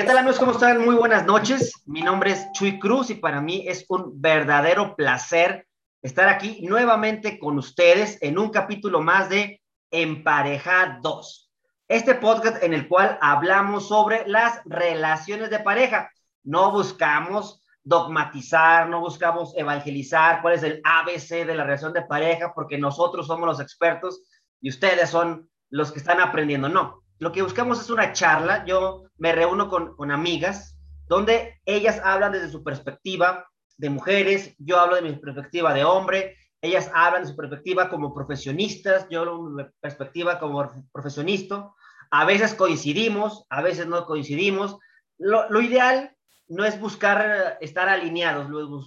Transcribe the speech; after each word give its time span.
¿Qué 0.00 0.06
tal 0.06 0.16
amigos? 0.16 0.38
¿Cómo 0.38 0.52
están? 0.52 0.82
Muy 0.82 0.94
buenas 0.94 1.26
noches. 1.26 1.74
Mi 1.84 2.00
nombre 2.00 2.30
es 2.30 2.50
Chuy 2.52 2.78
Cruz 2.78 3.10
y 3.10 3.16
para 3.16 3.42
mí 3.42 3.64
es 3.68 3.84
un 3.90 4.18
verdadero 4.18 4.96
placer 4.96 5.68
estar 6.00 6.26
aquí 6.26 6.62
nuevamente 6.62 7.38
con 7.38 7.58
ustedes 7.58 8.16
en 8.22 8.38
un 8.38 8.48
capítulo 8.48 9.02
más 9.02 9.28
de 9.28 9.60
Empareja 9.90 10.98
2. 11.02 11.52
Este 11.86 12.14
podcast 12.14 12.62
en 12.62 12.72
el 12.72 12.88
cual 12.88 13.18
hablamos 13.20 13.88
sobre 13.88 14.26
las 14.26 14.62
relaciones 14.64 15.50
de 15.50 15.58
pareja. 15.58 16.10
No 16.44 16.72
buscamos 16.72 17.62
dogmatizar, 17.84 18.88
no 18.88 19.00
buscamos 19.00 19.54
evangelizar 19.54 20.40
cuál 20.40 20.54
es 20.54 20.62
el 20.62 20.80
ABC 20.82 21.44
de 21.44 21.54
la 21.54 21.64
relación 21.64 21.92
de 21.92 22.06
pareja 22.06 22.54
porque 22.54 22.78
nosotros 22.78 23.26
somos 23.26 23.46
los 23.46 23.60
expertos 23.60 24.22
y 24.62 24.70
ustedes 24.70 25.10
son 25.10 25.50
los 25.68 25.92
que 25.92 25.98
están 25.98 26.22
aprendiendo. 26.22 26.70
No, 26.70 26.99
lo 27.20 27.32
que 27.32 27.42
buscamos 27.42 27.80
es 27.80 27.90
una 27.90 28.12
charla. 28.12 28.64
Yo 28.64 29.04
me 29.18 29.32
reúno 29.32 29.68
con, 29.68 29.94
con 29.94 30.10
amigas 30.10 30.76
donde 31.06 31.60
ellas 31.66 32.00
hablan 32.02 32.32
desde 32.32 32.50
su 32.50 32.64
perspectiva 32.64 33.46
de 33.76 33.90
mujeres, 33.90 34.54
yo 34.58 34.78
hablo 34.78 34.96
de 34.96 35.02
mi 35.02 35.12
perspectiva 35.16 35.74
de 35.74 35.84
hombre, 35.84 36.36
ellas 36.62 36.90
hablan 36.94 37.22
de 37.22 37.28
su 37.28 37.36
perspectiva 37.36 37.88
como 37.88 38.14
profesionistas, 38.14 39.06
yo 39.10 39.20
hablo 39.20 39.50
de 39.50 39.64
mi 39.64 39.70
perspectiva 39.80 40.38
como 40.38 40.70
profesionista. 40.92 41.70
A 42.10 42.24
veces 42.24 42.54
coincidimos, 42.54 43.44
a 43.50 43.62
veces 43.62 43.86
no 43.86 44.04
coincidimos. 44.06 44.78
Lo, 45.18 45.48
lo 45.50 45.60
ideal 45.60 46.16
no 46.48 46.64
es 46.64 46.80
buscar 46.80 47.58
estar 47.60 47.88
alineados, 47.88 48.48
lo, 48.48 48.82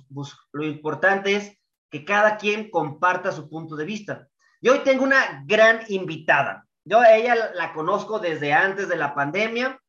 lo 0.52 0.66
importante 0.66 1.36
es 1.36 1.58
que 1.90 2.04
cada 2.04 2.38
quien 2.38 2.70
comparta 2.70 3.32
su 3.32 3.48
punto 3.50 3.76
de 3.76 3.86
vista. 3.86 4.28
Y 4.60 4.70
hoy 4.70 4.80
tengo 4.80 5.04
una 5.04 5.44
gran 5.46 5.82
invitada. 5.90 6.68
Yo 6.86 7.00
a 7.00 7.16
ella 7.16 7.52
la 7.54 7.74
conozco 7.74 8.20
desde 8.20 8.52
antes 8.52 8.90
de 8.90 8.98
la 8.98 9.16
pandemia, 9.16 9.80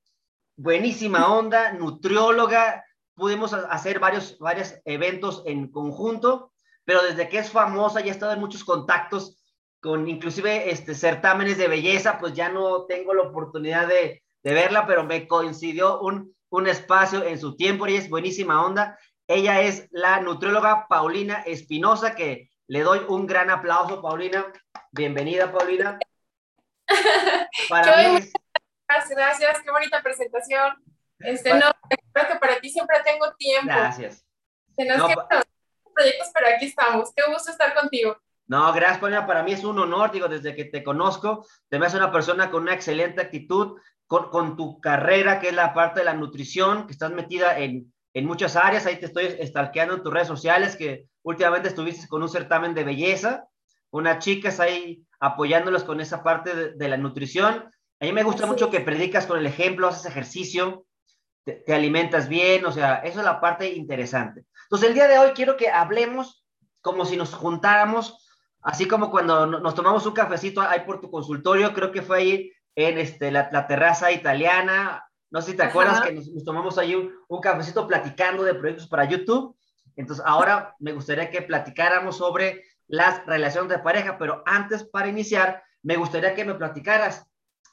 buenísima 0.56 1.32
onda, 1.32 1.72
nutrióloga, 1.72 2.84
pudimos 3.14 3.52
hacer 3.52 3.98
varios, 3.98 4.38
varios 4.38 4.74
eventos 4.84 5.42
en 5.46 5.70
conjunto, 5.72 6.52
pero 6.84 7.02
desde 7.02 7.28
que 7.28 7.38
es 7.38 7.50
famosa 7.50 8.00
ya 8.00 8.06
he 8.06 8.10
estado 8.10 8.32
en 8.32 8.40
muchos 8.40 8.62
contactos 8.62 9.40
con 9.80 10.08
inclusive 10.08 10.70
este, 10.70 10.94
certámenes 10.94 11.58
de 11.58 11.68
belleza, 11.68 12.18
pues 12.18 12.32
ya 12.32 12.48
no 12.48 12.86
tengo 12.86 13.12
la 13.12 13.22
oportunidad 13.22 13.88
de, 13.88 14.22
de 14.42 14.54
verla, 14.54 14.86
pero 14.86 15.04
me 15.04 15.26
coincidió 15.26 16.00
un, 16.00 16.34
un 16.50 16.68
espacio 16.68 17.24
en 17.24 17.38
su 17.38 17.56
tiempo 17.56 17.86
y 17.88 17.96
es 17.96 18.08
buenísima 18.08 18.64
onda. 18.64 18.98
Ella 19.26 19.60
es 19.60 19.88
la 19.90 20.20
nutrióloga 20.20 20.86
Paulina 20.88 21.42
Espinosa, 21.44 22.14
que 22.14 22.50
le 22.68 22.80
doy 22.80 23.00
un 23.08 23.26
gran 23.26 23.50
aplauso, 23.50 24.00
Paulina. 24.00 24.46
Bienvenida, 24.92 25.52
Paulina. 25.52 25.98
Para 27.68 27.96
mí 27.96 28.30
Gracias, 28.86 29.16
gracias, 29.16 29.62
qué 29.62 29.70
bonita 29.70 30.02
presentación. 30.02 30.74
Este, 31.18 31.54
no, 31.54 31.70
creo 32.12 32.28
que 32.28 32.38
para 32.38 32.60
ti 32.60 32.68
siempre 32.68 32.98
tengo 33.04 33.32
tiempo. 33.38 33.66
Gracias. 33.66 34.24
No, 34.76 35.08
proyectos, 35.94 36.30
pero 36.34 36.54
aquí 36.54 36.66
estamos. 36.66 37.12
Qué 37.14 37.22
gusto 37.30 37.50
estar 37.50 37.74
contigo. 37.74 38.16
No, 38.46 38.72
gracias, 38.72 38.98
Paulina. 38.98 39.26
Para 39.26 39.42
mí 39.42 39.52
es 39.52 39.64
un 39.64 39.78
honor, 39.78 40.10
digo, 40.12 40.28
desde 40.28 40.54
que 40.54 40.66
te 40.66 40.84
conozco, 40.84 41.46
te 41.68 41.78
ves 41.78 41.94
una 41.94 42.12
persona 42.12 42.50
con 42.50 42.64
una 42.64 42.74
excelente 42.74 43.22
actitud, 43.22 43.80
con, 44.06 44.28
con, 44.28 44.56
tu 44.56 44.80
carrera, 44.80 45.40
que 45.40 45.48
es 45.48 45.54
la 45.54 45.72
parte 45.72 46.00
de 46.00 46.06
la 46.06 46.14
nutrición, 46.14 46.86
que 46.86 46.92
estás 46.92 47.10
metida 47.12 47.58
en, 47.58 47.92
en 48.12 48.26
muchas 48.26 48.54
áreas. 48.56 48.84
Ahí 48.84 48.96
te 48.96 49.06
estoy 49.06 49.38
stalkeando 49.46 49.94
en 49.94 50.02
tus 50.02 50.12
redes 50.12 50.28
sociales, 50.28 50.76
que 50.76 51.06
últimamente 51.22 51.68
estuviste 51.68 52.06
con 52.06 52.22
un 52.22 52.28
certamen 52.28 52.74
de 52.74 52.84
belleza, 52.84 53.48
unas 53.90 54.18
chicas 54.18 54.60
ahí 54.60 55.06
apoyándolos 55.24 55.84
con 55.84 56.00
esa 56.00 56.22
parte 56.22 56.54
de, 56.54 56.72
de 56.72 56.88
la 56.88 56.96
nutrición. 56.96 57.64
A 58.00 58.04
mí 58.04 58.12
me 58.12 58.22
gusta 58.22 58.46
mucho 58.46 58.70
que 58.70 58.80
predicas 58.80 59.26
con 59.26 59.38
el 59.38 59.46
ejemplo, 59.46 59.88
haces 59.88 60.04
ejercicio, 60.06 60.86
te, 61.44 61.54
te, 61.54 61.74
alimentas 61.74 62.28
bien, 62.28 62.64
o 62.66 62.72
sea, 62.72 62.96
eso 62.96 63.20
es 63.20 63.24
la 63.24 63.40
parte 63.40 63.72
interesante. 63.72 64.44
Entonces, 64.64 64.88
el 64.88 64.94
día 64.94 65.08
de 65.08 65.18
hoy 65.18 65.30
quiero 65.30 65.56
que 65.56 65.70
hablemos 65.70 66.44
como 66.82 67.06
si 67.06 67.16
nos 67.16 67.32
juntáramos, 67.34 68.28
así 68.60 68.86
como 68.86 69.10
cuando 69.10 69.46
nos 69.46 69.74
tomamos 69.74 70.04
un 70.04 70.12
cafecito 70.12 70.60
ahí 70.60 70.80
por 70.80 71.00
tu 71.00 71.10
consultorio, 71.10 71.72
creo 71.72 71.90
que 71.90 72.02
fue 72.02 72.18
ahí 72.18 72.52
en 72.74 72.98
este, 72.98 73.30
la, 73.30 73.48
la 73.50 73.66
terraza 73.66 74.12
italiana, 74.12 75.02
no 75.30 75.40
sé 75.40 75.52
si 75.52 75.56
te 75.56 75.62
Ajá. 75.62 75.70
acuerdas 75.70 76.00
que 76.02 76.12
nos, 76.12 76.28
nos, 76.28 76.44
tomamos 76.44 76.76
ahí 76.76 76.94
un, 76.94 77.10
un 77.28 77.40
cafecito 77.40 77.86
platicando 77.86 78.42
de 78.42 78.54
proyectos 78.54 78.88
para 78.88 79.04
YouTube. 79.04 79.56
Entonces, 79.96 80.24
ahora 80.26 80.74
me 80.78 80.92
gustaría 80.92 81.30
que 81.30 81.40
platicáramos 81.42 82.18
sobre 82.18 82.62
las 82.86 83.24
relaciones 83.26 83.70
de 83.70 83.78
pareja, 83.78 84.18
pero 84.18 84.42
antes, 84.46 84.84
para 84.84 85.08
iniciar, 85.08 85.62
me 85.82 85.96
gustaría 85.96 86.34
que 86.34 86.44
me 86.44 86.54
platicaras 86.54 87.26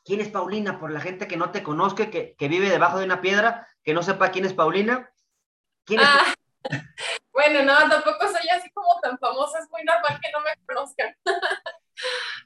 quién 0.03 0.22
es 0.22 0.29
Paulina, 0.29 0.79
por 0.79 0.91
la 0.91 0.99
gente 0.99 1.27
que 1.27 1.38
no 1.38 1.51
te 1.51 1.63
conozca, 1.63 2.09
que, 2.09 2.35
que 2.38 2.47
vive 2.47 2.69
debajo 2.69 2.99
de 2.99 3.05
una 3.05 3.22
piedra, 3.22 3.67
que 3.83 3.94
no 3.94 4.03
sepa 4.03 4.31
quién 4.31 4.45
es 4.45 4.53
Paulina. 4.53 5.11
¿Quién 5.85 5.99
es 5.99 6.07
ah, 6.09 6.33
bueno, 7.31 7.63
no, 7.63 7.89
tampoco 7.89 8.27
soy 8.27 8.47
así 8.49 8.69
como 8.72 8.99
tan 9.01 9.17
famosa, 9.17 9.59
es 9.59 9.69
muy 9.69 9.83
normal 9.83 10.19
que 10.22 10.31
no 10.31 10.41
me 10.41 10.51
conozcan. 10.66 11.16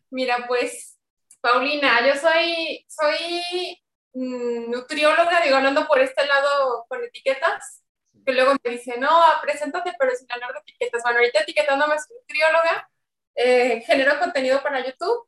Mira, 0.09 0.45
pues, 0.47 0.97
Paulina, 1.41 2.05
yo 2.07 2.15
soy, 2.19 2.85
soy 2.87 3.81
mmm, 4.13 4.71
nutrióloga, 4.71 5.41
digo, 5.41 5.57
hablando 5.57 5.87
por 5.87 5.99
este 5.99 6.25
lado 6.25 6.85
con 6.87 7.03
etiquetas, 7.03 7.83
que 8.25 8.33
luego 8.33 8.53
me 8.63 8.71
dice, 8.71 8.97
no, 8.97 9.09
preséntate, 9.41 9.93
pero 9.97 10.15
sin 10.15 10.31
hablar 10.31 10.53
de 10.53 10.59
etiquetas. 10.59 11.03
Bueno, 11.03 11.19
ahorita 11.19 11.41
etiquetándome 11.41 11.95
soy 11.99 12.17
nutrióloga, 12.17 12.89
eh, 13.35 13.81
genero 13.85 14.19
contenido 14.19 14.61
para 14.63 14.85
YouTube. 14.85 15.27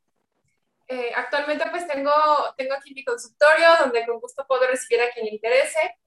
Eh, 0.87 1.11
actualmente 1.15 1.65
pues 1.69 1.85
tengo, 1.85 2.11
tengo 2.55 2.73
aquí 2.73 2.93
mi 2.93 3.03
consultorio 3.03 3.67
donde 3.79 4.05
con 4.05 4.19
gusto 4.19 4.45
puedo 4.47 4.65
recibir 4.67 5.01
a 5.01 5.11
quien 5.11 5.25
le 5.25 5.33
interese. 5.33 5.97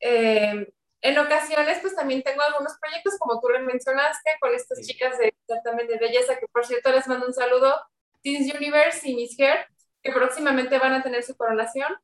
Eh, 0.00 0.72
en 1.00 1.18
ocasiones 1.18 1.78
pues 1.80 1.94
también 1.94 2.22
tengo 2.22 2.42
algunos 2.42 2.76
proyectos 2.78 3.18
como 3.18 3.40
tú 3.40 3.48
lo 3.48 3.60
mencionaste 3.60 4.36
con 4.40 4.54
estas 4.54 4.86
chicas 4.86 5.16
de, 5.18 5.34
también 5.64 5.88
de 5.88 5.96
belleza 5.96 6.38
que 6.38 6.46
por 6.48 6.66
cierto 6.66 6.90
les 6.92 7.06
mando 7.06 7.26
un 7.26 7.34
saludo, 7.34 7.80
Teens 8.22 8.52
Universe 8.52 9.08
y 9.08 9.14
Miss 9.14 9.38
Hair, 9.38 9.66
que 10.02 10.12
próximamente 10.12 10.78
van 10.78 10.94
a 10.94 11.02
tener 11.02 11.22
su 11.22 11.36
coronación. 11.36 11.96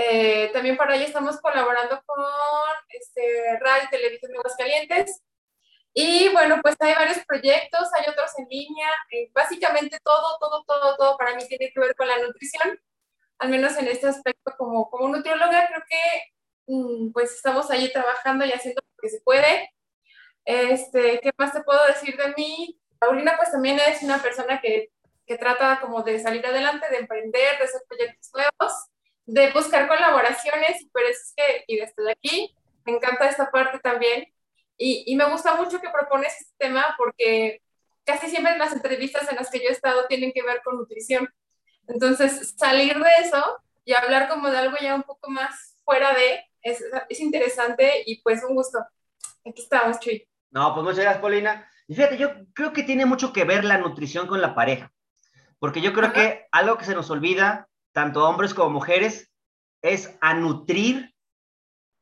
Eh, 0.00 0.50
también 0.52 0.76
para 0.76 0.94
ello 0.94 1.06
estamos 1.06 1.40
colaborando 1.40 2.00
con 2.06 2.24
este, 2.90 3.58
Radio 3.58 3.82
y 3.84 3.90
Televisión 3.90 4.30
de 4.30 4.38
Aguascalientes. 4.38 5.22
Y 5.92 6.28
bueno, 6.28 6.60
pues 6.62 6.76
hay 6.78 6.94
varios 6.94 7.18
proyectos, 7.26 7.88
hay 7.94 8.08
otros 8.08 8.30
en 8.38 8.46
línea. 8.48 8.90
Eh, 9.10 9.28
básicamente 9.34 9.98
todo, 10.04 10.38
todo, 10.38 10.62
todo, 10.64 10.96
todo 10.96 11.18
para 11.18 11.34
mí 11.34 11.44
tiene 11.48 11.72
que 11.72 11.80
ver 11.80 11.96
con 11.96 12.06
la 12.06 12.16
nutrición. 12.18 12.80
Al 13.38 13.48
menos 13.48 13.76
en 13.76 13.88
este 13.88 14.06
aspecto 14.06 14.54
como, 14.56 14.88
como 14.88 15.08
nutrióloga 15.08 15.66
creo 15.66 15.82
que 15.88 16.72
mm, 16.72 17.10
pues 17.12 17.32
estamos 17.32 17.68
ahí 17.72 17.92
trabajando 17.92 18.44
y 18.44 18.52
haciendo 18.52 18.80
lo 18.80 19.02
que 19.02 19.08
se 19.08 19.20
puede. 19.22 19.74
Este, 20.44 21.18
¿Qué 21.20 21.32
más 21.36 21.52
te 21.52 21.62
puedo 21.64 21.84
decir 21.86 22.16
de 22.16 22.34
mí? 22.36 22.80
Paulina 23.00 23.34
pues 23.36 23.50
también 23.50 23.80
es 23.80 24.00
una 24.04 24.22
persona 24.22 24.60
que, 24.60 24.92
que 25.26 25.38
trata 25.38 25.80
como 25.80 26.02
de 26.04 26.20
salir 26.20 26.46
adelante, 26.46 26.86
de 26.88 26.98
emprender, 26.98 27.58
de 27.58 27.64
hacer 27.64 27.82
proyectos 27.88 28.30
nuevos 28.32 28.87
de 29.28 29.52
buscar 29.52 29.86
colaboraciones, 29.86 30.86
pero 30.90 31.06
es 31.06 31.34
que, 31.36 31.64
y 31.66 31.76
desde 31.76 32.10
aquí, 32.10 32.56
me 32.86 32.94
encanta 32.94 33.28
esta 33.28 33.50
parte 33.50 33.78
también, 33.78 34.26
y, 34.78 35.04
y, 35.06 35.16
me 35.16 35.28
gusta 35.28 35.54
mucho 35.56 35.80
que 35.80 35.90
propones 35.90 36.32
este 36.40 36.54
tema 36.56 36.94
porque 36.96 37.60
casi 38.04 38.30
siempre 38.30 38.52
en 38.52 38.60
las 38.60 38.72
entrevistas 38.72 39.28
en 39.28 39.36
las 39.36 39.50
que 39.50 39.58
yo 39.58 39.68
he 39.68 39.72
estado 39.72 40.06
tienen 40.06 40.32
que 40.32 40.42
ver 40.42 40.62
con 40.64 40.76
nutrición. 40.76 41.28
Entonces, 41.88 42.54
salir 42.56 42.96
de 42.96 43.10
eso 43.20 43.44
y 43.84 43.92
hablar 43.92 44.28
como 44.28 44.48
de 44.48 44.56
algo 44.56 44.76
ya 44.80 44.94
un 44.94 45.02
poco 45.02 45.30
más 45.30 45.76
fuera 45.84 46.14
de, 46.14 46.44
es, 46.62 46.82
es 47.08 47.20
interesante 47.20 48.04
y 48.06 48.22
pues 48.22 48.42
un 48.48 48.54
gusto. 48.54 48.78
Aquí 49.44 49.62
estamos, 49.62 49.98
Chuy. 49.98 50.26
No, 50.50 50.72
pues 50.72 50.84
muchas 50.84 51.00
gracias, 51.00 51.20
Paulina. 51.20 51.68
Y 51.88 51.96
fíjate, 51.96 52.16
yo 52.16 52.30
creo 52.54 52.72
que 52.72 52.84
tiene 52.84 53.04
mucho 53.04 53.32
que 53.32 53.44
ver 53.44 53.64
la 53.64 53.78
nutrición 53.78 54.26
con 54.26 54.40
la 54.40 54.54
pareja, 54.54 54.92
porque 55.58 55.80
yo 55.80 55.92
creo 55.92 56.06
Ajá. 56.06 56.14
que 56.14 56.46
algo 56.52 56.78
que 56.78 56.84
se 56.84 56.94
nos 56.94 57.10
olvida 57.10 57.67
tanto 57.98 58.24
hombres 58.24 58.54
como 58.54 58.70
mujeres, 58.70 59.28
es 59.82 60.16
a 60.20 60.32
nutrir 60.32 61.16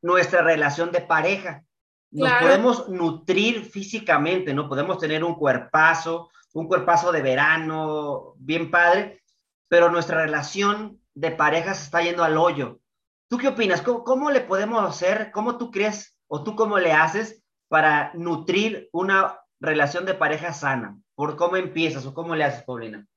nuestra 0.03 0.43
relación 0.43 0.91
de 0.91 1.01
pareja. 1.01 1.63
Nos 2.11 2.29
claro. 2.29 2.45
podemos 2.45 2.89
nutrir 2.89 3.65
físicamente, 3.65 4.53
¿no? 4.53 4.69
Podemos 4.69 4.99
tener 4.99 5.23
un 5.23 5.33
cuerpazo, 5.33 6.29
un 6.53 6.67
cuerpazo 6.67 7.11
de 7.11 7.23
verano, 7.23 8.35
bien 8.37 8.69
padre, 8.69 9.23
pero 9.67 9.89
nuestra 9.89 10.21
relación 10.21 11.01
de 11.15 11.31
pareja 11.31 11.73
se 11.73 11.85
está 11.85 12.03
yendo 12.03 12.23
al 12.23 12.37
hoyo. 12.37 12.79
¿Tú 13.27 13.39
qué 13.39 13.47
opinas? 13.47 13.81
¿Cómo, 13.81 14.03
cómo 14.03 14.29
le 14.29 14.41
podemos 14.41 14.87
hacer? 14.87 15.31
¿Cómo 15.31 15.57
tú 15.57 15.71
crees 15.71 16.15
o 16.27 16.43
tú 16.43 16.55
cómo 16.55 16.77
le 16.77 16.93
haces 16.93 17.43
para 17.69 18.11
nutrir 18.13 18.87
una 18.91 19.39
relación 19.59 20.05
de 20.05 20.13
pareja 20.13 20.53
sana? 20.53 20.95
¿Por 21.15 21.35
cómo 21.37 21.57
empiezas 21.57 22.05
o 22.05 22.13
cómo 22.13 22.35
le 22.35 22.43
haces, 22.43 22.61
Paulina? 22.65 23.07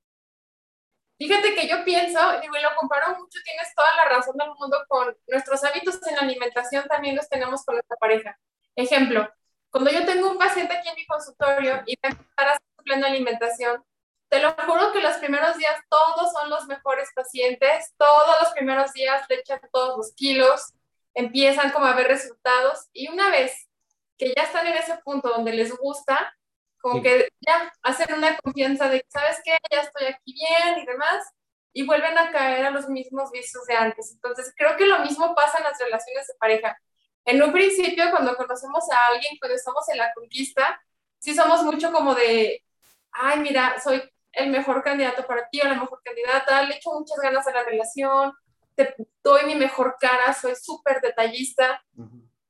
Fíjate 1.21 1.55
que 1.55 1.69
yo 1.69 1.85
pienso, 1.85 2.19
digo, 2.41 2.57
y 2.57 2.63
lo 2.63 2.75
comparo 2.77 3.09
mucho, 3.11 3.39
tienes 3.45 3.75
toda 3.77 3.95
la 3.95 4.07
razón 4.07 4.39
del 4.39 4.49
mundo 4.59 4.79
con 4.89 5.15
nuestros 5.29 5.63
hábitos 5.65 6.01
en 6.07 6.19
alimentación, 6.19 6.89
también 6.89 7.15
los 7.15 7.29
tenemos 7.29 7.63
con 7.63 7.75
nuestra 7.75 7.99
pareja. 7.99 8.39
Ejemplo, 8.75 9.31
cuando 9.69 9.91
yo 9.91 10.07
tengo 10.07 10.31
un 10.31 10.39
paciente 10.39 10.73
aquí 10.73 10.89
en 10.89 10.95
mi 10.95 11.05
consultorio 11.05 11.83
y 11.85 11.95
va 12.03 12.09
a 12.09 12.13
empezar 12.13 12.49
a 12.49 12.51
hacer 12.53 12.63
su 12.75 12.85
plena 12.85 13.09
alimentación, 13.09 13.85
te 14.31 14.41
lo 14.41 14.55
juro 14.67 14.93
que 14.93 15.03
los 15.03 15.19
primeros 15.19 15.59
días 15.59 15.79
todos 15.91 16.33
son 16.33 16.49
los 16.49 16.67
mejores 16.67 17.11
pacientes, 17.15 17.93
todos 17.99 18.41
los 18.41 18.53
primeros 18.53 18.91
días 18.95 19.23
le 19.29 19.41
echan 19.41 19.61
todos 19.71 19.99
los 19.99 20.15
kilos, 20.15 20.73
empiezan 21.13 21.71
como 21.71 21.85
a 21.85 21.95
ver 21.95 22.09
resultados 22.09 22.89
y 22.95 23.11
una 23.11 23.29
vez 23.29 23.69
que 24.17 24.33
ya 24.35 24.45
están 24.45 24.67
en 24.67 24.79
ese 24.79 24.97
punto 25.05 25.29
donde 25.29 25.53
les 25.53 25.77
gusta, 25.77 26.35
como 26.81 27.03
que 27.03 27.29
ya 27.41 27.73
hacen 27.83 28.15
una 28.15 28.37
confianza 28.39 28.89
de, 28.89 29.05
¿sabes 29.09 29.39
qué? 29.45 29.57
Ya 29.71 29.81
estoy 29.81 30.07
aquí 30.07 30.33
bien 30.33 30.79
y 30.79 30.87
demás, 30.87 31.25
y 31.73 31.87
vuelven 31.87 32.17
a 32.19 32.31
caer 32.31 32.67
a 32.67 32.71
los 32.71 32.89
mismos 32.89 33.31
vicios 33.31 33.65
de 33.67 33.75
antes. 33.75 34.13
Entonces, 34.13 34.53
creo 34.57 34.77
que 34.77 34.87
lo 34.87 35.01
mismo 35.01 35.35
pasa 35.35 35.59
en 35.59 35.65
las 35.65 35.79
relaciones 35.79 36.27
de 36.27 36.35
pareja. 36.39 36.79
En 37.25 37.43
un 37.43 37.53
principio, 37.53 38.11
cuando 38.11 38.37
conocemos 38.37 38.91
a 38.91 39.09
alguien, 39.09 39.37
cuando 39.39 39.57
estamos 39.57 39.89
en 39.89 39.99
la 39.99 40.13
conquista, 40.15 40.83
sí 41.19 41.35
somos 41.35 41.63
mucho 41.63 41.93
como 41.93 42.15
de, 42.15 42.65
ay, 43.13 43.41
mira, 43.41 43.79
soy 43.79 44.03
el 44.33 44.51
mejor 44.51 44.83
candidato 44.83 45.27
para 45.27 45.49
ti 45.49 45.61
o 45.61 45.65
la 45.65 45.75
mejor 45.75 46.01
candidata, 46.03 46.63
le 46.63 46.77
echo 46.77 46.93
muchas 46.93 47.19
ganas 47.19 47.47
a 47.47 47.53
la 47.53 47.65
relación, 47.65 48.33
te 48.75 48.95
doy 49.23 49.45
mi 49.45 49.55
mejor 49.55 49.97
cara, 50.01 50.33
soy 50.33 50.55
súper 50.57 51.01
detallista. 51.01 51.83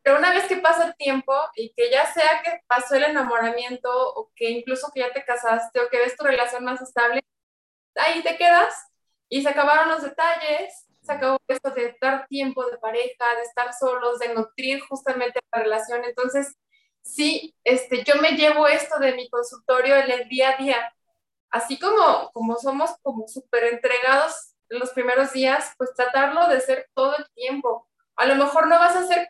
Pero 0.02 0.19
una 0.19 0.31
vez 0.31 0.44
que 0.47 0.56
pasa 0.56 0.87
el 0.87 0.97
tiempo 0.97 1.35
y 1.55 1.73
que 1.75 1.91
ya 1.91 2.06
sea 2.12 2.43
que 2.43 2.61
pasó 2.67 2.94
el 2.94 3.05
enamoramiento 3.05 3.91
o 3.91 4.31
que 4.35 4.50
incluso 4.50 4.91
que 4.94 5.00
ya 5.00 5.12
te 5.12 5.25
casaste 5.25 5.81
o 5.81 5.88
que 5.88 5.99
ves 5.99 6.17
tu 6.17 6.25
relación 6.25 6.64
más 6.64 6.81
estable, 6.81 7.23
ahí 7.97 8.23
te 8.23 8.37
quedas 8.37 8.75
y 9.29 9.43
se 9.43 9.49
acabaron 9.49 9.88
los 9.88 10.02
detalles, 10.02 10.87
se 11.02 11.12
acabó 11.12 11.38
esto 11.49 11.70
de 11.70 11.97
dar 12.00 12.26
tiempo 12.29 12.64
de 12.67 12.79
pareja, 12.79 13.35
de 13.37 13.43
estar 13.43 13.73
solos, 13.75 14.19
de 14.19 14.35
nutrir 14.35 14.81
justamente 14.88 15.41
la 15.52 15.62
relación. 15.62 16.05
Entonces, 16.05 16.56
sí, 17.02 17.55
este, 17.64 18.05
yo 18.05 18.17
me 18.20 18.32
llevo 18.32 18.67
esto 18.67 18.99
de 18.99 19.14
mi 19.14 19.29
consultorio 19.29 19.97
en 19.97 20.11
el 20.11 20.29
día 20.29 20.50
a 20.50 20.56
día. 20.56 20.94
Así 21.50 21.79
como, 21.79 22.31
como 22.32 22.56
somos 22.56 22.91
como 23.02 23.29
súper 23.29 23.64
entregados 23.64 24.55
en 24.69 24.79
los 24.79 24.91
primeros 24.91 25.32
días, 25.32 25.75
pues 25.76 25.93
tratarlo 25.94 26.47
de 26.49 26.61
ser 26.61 26.88
todo 26.94 27.17
el 27.17 27.26
tiempo. 27.35 27.88
A 28.17 28.26
lo 28.26 28.37
mejor 28.37 28.69
no 28.69 28.79
vas 28.79 28.97
a 28.97 29.06
ser 29.06 29.29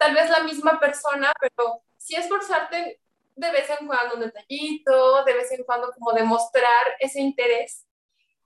tal 0.00 0.14
vez 0.14 0.30
la 0.30 0.42
misma 0.42 0.80
persona, 0.80 1.30
pero 1.38 1.82
sí 1.98 2.16
esforzarte 2.16 2.98
de 3.36 3.50
vez 3.52 3.68
en 3.68 3.86
cuando 3.86 4.14
un 4.14 4.22
detallito, 4.22 5.24
de 5.24 5.34
vez 5.34 5.52
en 5.52 5.62
cuando 5.64 5.92
como 5.92 6.12
demostrar 6.12 6.96
ese 6.98 7.20
interés, 7.20 7.86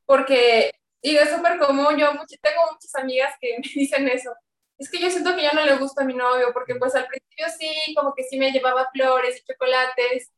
porque, 0.05 0.73
digo, 1.01 1.23
es 1.23 1.31
súper 1.31 1.59
común, 1.59 1.97
yo 1.97 2.11
tengo 2.43 2.73
muchas 2.73 2.95
amigas 2.97 3.35
que 3.41 3.57
me 3.59 3.69
dicen 3.73 4.09
eso, 4.09 4.35
es 4.79 4.91
que 4.91 4.99
yo 4.99 5.09
siento 5.09 5.37
que 5.37 5.43
ya 5.43 5.53
no 5.53 5.65
le 5.65 5.77
gusta 5.77 6.03
a 6.03 6.05
mi 6.05 6.15
novio, 6.15 6.53
porque 6.53 6.75
pues 6.75 6.93
al 6.97 7.07
principio 7.07 7.47
sí, 7.57 7.95
como 7.95 8.13
que 8.15 8.25
sí 8.25 8.37
me 8.37 8.51
llevaba 8.51 8.91
flores 8.93 9.41
y 9.41 9.45
chocolates, 9.45 10.33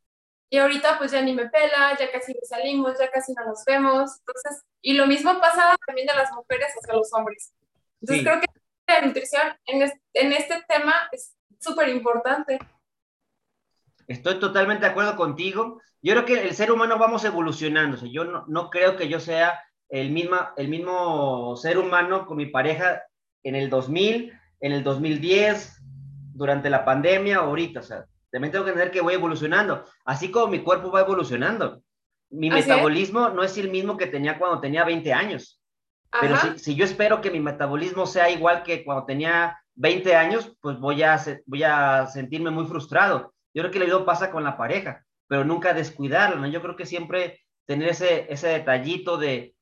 y 0.51 0.59
ahorita 0.59 0.99
pues 0.99 1.13
ya 1.13 1.23
ni 1.23 1.33
me 1.33 1.49
pela, 1.49 1.97
ya 1.99 2.13
casi 2.13 2.35
no 2.35 2.41
salimos, 2.47 2.99
ya 2.99 3.11
casi 3.11 3.33
no 3.33 3.47
nos 3.47 3.65
vemos, 3.65 4.19
entonces, 4.19 4.65
y 4.83 4.93
lo 4.93 5.07
mismo 5.07 5.41
pasa 5.41 5.75
también 5.87 6.07
de 6.09 6.15
las 6.15 6.31
mujeres 6.33 6.75
hacia 6.79 6.95
los 6.95 7.11
hombres. 7.15 7.55
Entonces 8.03 8.23
creo 8.23 8.41
que 8.41 8.47
la 8.87 9.07
nutrición 9.07 9.43
en 9.67 9.83
este, 9.83 10.01
en 10.15 10.33
este 10.33 10.65
tema 10.69 10.95
es 11.13 11.35
súper 11.59 11.89
importante. 11.89 12.59
Estoy 14.07 14.39
totalmente 14.39 14.85
de 14.85 14.91
acuerdo 14.91 15.17
contigo. 15.17 15.81
Yo 16.03 16.13
creo 16.13 16.25
que 16.25 16.49
el 16.49 16.55
ser 16.55 16.71
humano 16.71 16.99
vamos 16.99 17.25
evolucionando. 17.25 18.05
yo 18.07 18.25
no, 18.25 18.45
no 18.47 18.71
creo 18.71 18.97
que 18.97 19.09
yo 19.09 19.19
sea 19.19 19.61
el, 19.89 20.11
misma, 20.11 20.55
el 20.57 20.69
mismo 20.69 21.57
ser 21.57 21.79
humano 21.79 22.27
con 22.27 22.37
mi 22.37 22.47
pareja 22.47 23.03
en 23.43 23.57
el 23.57 23.69
2000, 23.71 24.33
en 24.61 24.73
el 24.73 24.85
2010, 24.85 25.81
durante 26.33 26.71
la 26.71 26.85
pandemia, 26.85 27.39
ahorita, 27.39 27.81
o 27.81 27.83
sea, 27.83 28.07
también 28.31 28.53
tengo 28.53 28.65
que 28.65 28.73
entender 28.73 28.93
que 28.93 29.01
voy 29.01 29.15
evolucionando, 29.15 29.85
así 30.05 30.31
como 30.31 30.49
mi 30.49 30.61
cuerpo 30.61 30.91
va 30.91 31.01
evolucionando. 31.01 31.83
Mi 32.29 32.51
metabolismo 32.51 33.29
no 33.31 33.43
es 33.43 33.57
el 33.57 33.71
mismo 33.71 33.97
que 33.97 34.07
tenía 34.07 34.39
cuando 34.39 34.61
tenía 34.61 34.85
20 34.85 35.13
años. 35.13 35.61
Pero 36.21 36.37
si, 36.37 36.59
si, 36.59 36.75
yo 36.75 36.85
espero 36.85 37.21
que 37.21 37.31
mi 37.31 37.41
metabolismo 37.41 38.07
sea 38.07 38.31
igual 38.31 38.63
que 38.63 38.85
cuando 38.85 39.05
tenía 39.05 39.59
20 39.75 40.15
años, 40.15 40.57
pues 40.61 40.79
voy 40.79 41.03
a, 41.03 41.21
voy 41.47 41.63
a 41.63 42.07
sentirme 42.07 42.51
muy 42.51 42.67
frustrado. 42.67 43.35
Yo 43.55 43.63
creo 43.63 43.73
que 43.73 43.79
lo 43.79 43.85
mismo 43.87 44.05
pasa 44.05 44.31
con 44.31 44.45
la 44.45 44.57
pareja, 44.57 45.05
pero 45.29 45.45
nunca 45.45 45.75
descuidarlo, 45.75 46.37
¿no? 46.37 46.47
Yo 46.47 46.63
creo 46.63 46.77
que 46.77 46.87
siempre 46.87 47.41
tener 47.67 47.91
ese, 47.91 48.27
ese 48.33 48.49
detallito 48.49 49.17
de, 49.17 49.55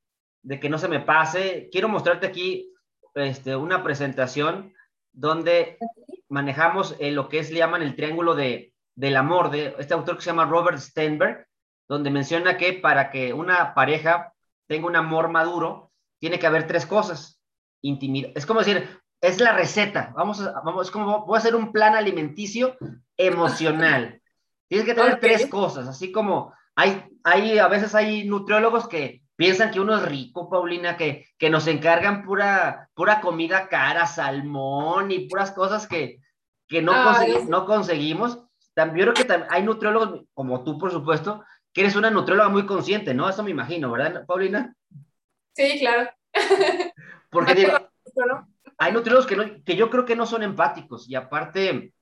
de 0.42 0.60
que 0.60 0.68
no 0.68 0.78
se 0.78 0.88
me 0.88 1.00
pase. 1.00 1.68
Quiero 1.72 1.88
mostrarte 1.88 2.26
aquí 2.26 2.72
este, 3.14 3.56
una 3.56 3.82
presentación 3.82 4.72
donde 5.12 5.78
manejamos 6.28 6.96
eh, 6.98 7.12
lo 7.12 7.28
que 7.28 7.38
es, 7.38 7.50
le 7.50 7.58
llaman 7.58 7.82
el 7.82 7.96
triángulo 7.96 8.34
de, 8.34 8.72
del 8.94 9.16
amor, 9.16 9.50
de 9.50 9.74
este 9.78 9.94
autor 9.94 10.16
que 10.16 10.22
se 10.22 10.30
llama 10.30 10.46
Robert 10.46 10.78
Stenberg, 10.78 11.46
donde 11.88 12.10
menciona 12.10 12.56
que 12.56 12.72
para 12.72 13.10
que 13.10 13.32
una 13.32 13.74
pareja 13.74 14.32
tenga 14.66 14.86
un 14.86 14.96
amor 14.96 15.28
maduro, 15.28 15.92
tiene 16.20 16.38
que 16.38 16.46
haber 16.46 16.66
tres 16.66 16.86
cosas. 16.86 17.40
Intimidad. 17.82 18.30
Es 18.34 18.46
como 18.46 18.60
decir, 18.60 18.88
es 19.20 19.40
la 19.40 19.52
receta. 19.52 20.12
Vamos 20.16 20.40
a, 20.40 20.60
vamos, 20.60 20.86
es 20.86 20.90
como, 20.90 21.24
voy 21.26 21.36
a 21.36 21.38
hacer 21.38 21.54
un 21.54 21.72
plan 21.72 21.94
alimenticio 21.94 22.76
emocional. 23.16 24.20
Tienes 24.68 24.86
que 24.86 24.94
tener 24.94 25.20
tres 25.20 25.46
cosas, 25.46 25.86
así 25.86 26.10
como 26.10 26.52
hay, 26.74 27.04
hay, 27.22 27.58
a 27.58 27.68
veces 27.68 27.94
hay 27.94 28.24
nutriólogos 28.24 28.88
que 28.88 29.22
piensan 29.36 29.70
que 29.70 29.80
uno 29.80 29.96
es 29.96 30.02
rico, 30.02 30.48
Paulina, 30.48 30.96
que, 30.96 31.26
que 31.38 31.50
nos 31.50 31.66
encargan 31.66 32.24
pura, 32.24 32.88
pura 32.94 33.20
comida 33.20 33.68
cara, 33.68 34.06
salmón 34.06 35.10
y 35.10 35.28
puras 35.28 35.52
cosas 35.52 35.86
que, 35.86 36.20
que 36.68 36.82
no, 36.82 36.92
no 37.48 37.66
conseguimos. 37.66 38.40
También, 38.74 39.06
yo 39.06 39.14
creo 39.14 39.26
que 39.26 39.44
hay 39.50 39.62
nutriólogos, 39.62 40.22
como 40.34 40.64
tú, 40.64 40.78
por 40.78 40.90
supuesto, 40.90 41.44
que 41.72 41.82
eres 41.82 41.96
una 41.96 42.10
nutrióloga 42.10 42.48
muy 42.48 42.66
consciente, 42.66 43.14
¿no? 43.14 43.28
Eso 43.28 43.42
me 43.42 43.50
imagino, 43.50 43.90
¿verdad, 43.90 44.24
Paulina? 44.26 44.74
Sí, 45.54 45.78
claro. 45.78 46.10
Porque 47.30 47.72
hay 48.78 48.92
nutriólogos 48.92 49.26
que, 49.26 49.62
que 49.64 49.76
yo 49.76 49.90
creo 49.90 50.04
que 50.04 50.16
no 50.16 50.26
son 50.26 50.42
empáticos 50.42 51.08
y 51.08 51.14
aparte, 51.14 51.94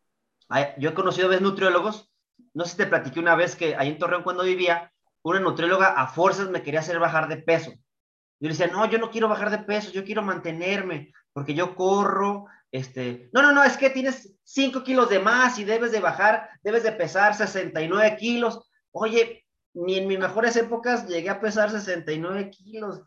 yo 0.78 0.90
he 0.90 0.94
conocido 0.94 1.26
a 1.26 1.30
veces 1.30 1.42
nutriólogos, 1.42 2.10
no 2.54 2.64
sé 2.64 2.72
si 2.72 2.76
te 2.78 2.86
platiqué 2.86 3.20
una 3.20 3.36
vez 3.36 3.56
que 3.56 3.76
ahí 3.76 3.88
en 3.88 3.98
Torreón 3.98 4.22
cuando 4.22 4.42
vivía, 4.42 4.92
una 5.22 5.40
nutrióloga 5.40 5.88
a 5.88 6.08
fuerzas 6.08 6.50
me 6.50 6.62
quería 6.62 6.80
hacer 6.80 6.98
bajar 6.98 7.28
de 7.28 7.36
peso. 7.36 7.70
Yo 7.70 8.48
le 8.48 8.50
decía, 8.50 8.66
no, 8.66 8.84
yo 8.86 8.98
no 8.98 9.10
quiero 9.10 9.28
bajar 9.28 9.50
de 9.50 9.58
peso, 9.58 9.92
yo 9.92 10.04
quiero 10.04 10.22
mantenerme, 10.22 11.12
porque 11.32 11.54
yo 11.54 11.76
corro, 11.76 12.46
este, 12.72 13.30
no, 13.32 13.42
no, 13.42 13.52
no, 13.52 13.62
es 13.62 13.76
que 13.76 13.90
tienes 13.90 14.34
5 14.44 14.82
kilos 14.82 15.08
de 15.08 15.20
más 15.20 15.58
y 15.58 15.64
debes 15.64 15.92
de 15.92 16.00
bajar, 16.00 16.48
debes 16.62 16.82
de 16.82 16.92
pesar 16.92 17.34
69 17.36 18.16
kilos. 18.18 18.60
Oye, 18.90 19.41
ni 19.74 19.98
en 19.98 20.06
mis 20.06 20.18
mejores 20.18 20.56
épocas 20.56 21.08
llegué 21.08 21.30
a 21.30 21.40
pesar 21.40 21.70
69 21.70 22.50
kilos. 22.50 23.02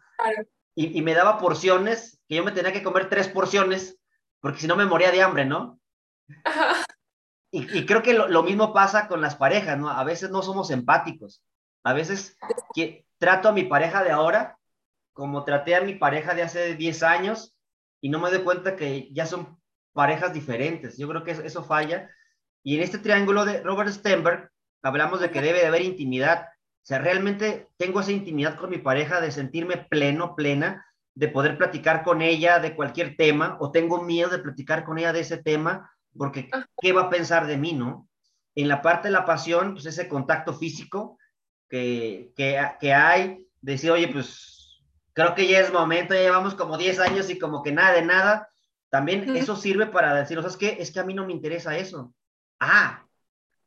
Y, 0.74 0.98
y, 0.98 1.02
me 1.02 1.14
daba 1.14 1.38
porciones, 1.38 2.20
que 2.28 2.36
yo 2.36 2.44
me 2.44 2.52
tenía 2.52 2.74
que 2.74 2.84
comer 2.84 3.10
tres 3.10 3.30
porciones, 3.30 3.98
porque 4.42 4.60
si 4.60 4.68
no 4.68 4.76
me 4.76 4.86
moría 4.86 5.12
de 5.12 5.22
hambre, 5.22 5.45
¿no? 5.45 5.80
Y, 7.52 7.80
y, 7.80 7.86
creo 7.86 8.04
que 8.04 8.14
lo, 8.14 8.28
lo, 8.28 8.44
mismo 8.44 8.74
pasa 8.74 9.07
con 9.07 9.22
las 9.22 9.38
parejas, 9.38 9.78
¿no? 9.78 9.90
A 9.90 10.04
veces 10.04 10.30
no 10.30 10.42
somos 10.42 10.72
empáticos. 10.72 11.42
A 11.84 11.94
veces 11.94 12.38
que, 12.74 13.06
trato 13.18 13.50
a 13.50 13.54
mi 13.54 13.64
pareja 13.64 14.04
de 14.04 14.12
ahora 14.12 14.57
como 15.14 15.45
traté 15.45 15.76
a 15.76 15.81
mi 15.81 15.95
pareja 15.95 16.34
de 16.34 16.44
hace 16.44 16.76
10 16.76 17.04
años 17.04 17.56
y 18.02 18.10
no 18.10 18.19
me 18.19 18.30
doy 18.30 18.44
cuenta 18.44 18.76
que 18.76 19.10
ya 19.14 19.26
son 19.26 19.57
parejas 19.94 20.34
diferentes. 20.34 20.98
Yo 20.98 21.07
creo 21.07 21.24
que 21.24 21.31
eso, 21.31 21.64
falla. 21.64 22.10
Y 22.64 22.76
en 22.76 22.84
este 22.84 22.98
triángulo 22.98 23.45
de 23.45 23.64
Robert 23.64 23.92
Stenberg 23.92 24.52
hablamos 24.84 25.22
de 25.22 25.31
que 25.31 25.42
debe 25.42 25.62
de 25.62 25.68
haber 25.68 25.84
intimidad. 25.84 26.50
O 26.85 26.87
sea, 26.87 26.99
realmente 26.99 27.68
tengo 27.77 27.99
esa 27.99 28.11
intimidad 28.11 28.57
con 28.57 28.69
mi 28.69 28.77
pareja 28.77 29.19
de 29.19 29.31
sentirme 29.31 29.75
pleno, 29.89 30.35
plena, 30.35 30.85
de 31.15 31.27
poder 31.30 31.57
platicar 31.57 32.04
con 32.04 32.21
ella 32.21 32.59
de 32.59 32.75
cualquier 32.75 33.15
tema, 33.18 33.57
o 33.59 33.71
tengo 33.71 34.04
miedo 34.04 34.30
de 34.30 34.37
platicar 34.37 34.85
con 34.85 34.99
ella 34.99 35.11
de 35.11 35.21
ese 35.21 35.37
tema, 35.37 35.92
porque 36.15 36.47
¿qué 36.80 36.94
va 36.94 37.01
a 37.01 37.09
pensar 37.09 37.47
de 37.47 37.57
mí, 37.57 37.73
no? 37.73 38.07
En 38.54 38.68
la 38.68 38.83
parte 38.83 39.07
de 39.07 39.13
la 39.13 39.25
pasión, 39.25 39.73
pues 39.73 39.87
ese 39.87 40.07
contacto 40.07 40.54
físico, 40.54 41.18
que, 41.68 42.31
que, 42.35 42.94
hay, 42.94 43.47
decir, 43.61 43.89
oye, 43.89 44.07
pues 44.07 44.83
creo 45.13 45.33
que 45.33 45.47
ya 45.47 45.61
es 45.61 45.73
momento, 45.73 46.13
ya 46.13 46.21
llevamos 46.21 46.54
como 46.54 46.77
10 46.77 46.99
años 46.99 47.31
y 47.31 47.39
como 47.39 47.63
que 47.63 47.71
nada 47.71 47.94
de 47.94 48.04
nada, 48.04 48.47
también 48.92 49.35
eso 49.35 49.56
sirve 49.56 49.87
para 49.87 50.13
decir, 50.13 50.37
¿sabes 50.37 50.56
qué? 50.56 50.77
Es 50.80 50.92
que 50.92 50.99
a 50.99 51.04
mí 51.04 51.15
no 51.15 51.25
me 51.25 51.33
interesa 51.33 51.75
eso. 51.75 52.13
Ah, 52.59 53.07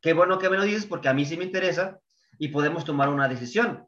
qué 0.00 0.12
bueno 0.12 0.38
que 0.38 0.48
me 0.48 0.56
lo 0.56 0.62
dices 0.62 0.86
porque 0.86 1.08
a 1.08 1.14
mí 1.14 1.24
sí 1.24 1.36
me 1.36 1.42
interesa 1.42 1.98
y 2.38 2.48
podemos 2.48 2.84
tomar 2.84 3.08
una 3.08 3.28
decisión. 3.28 3.86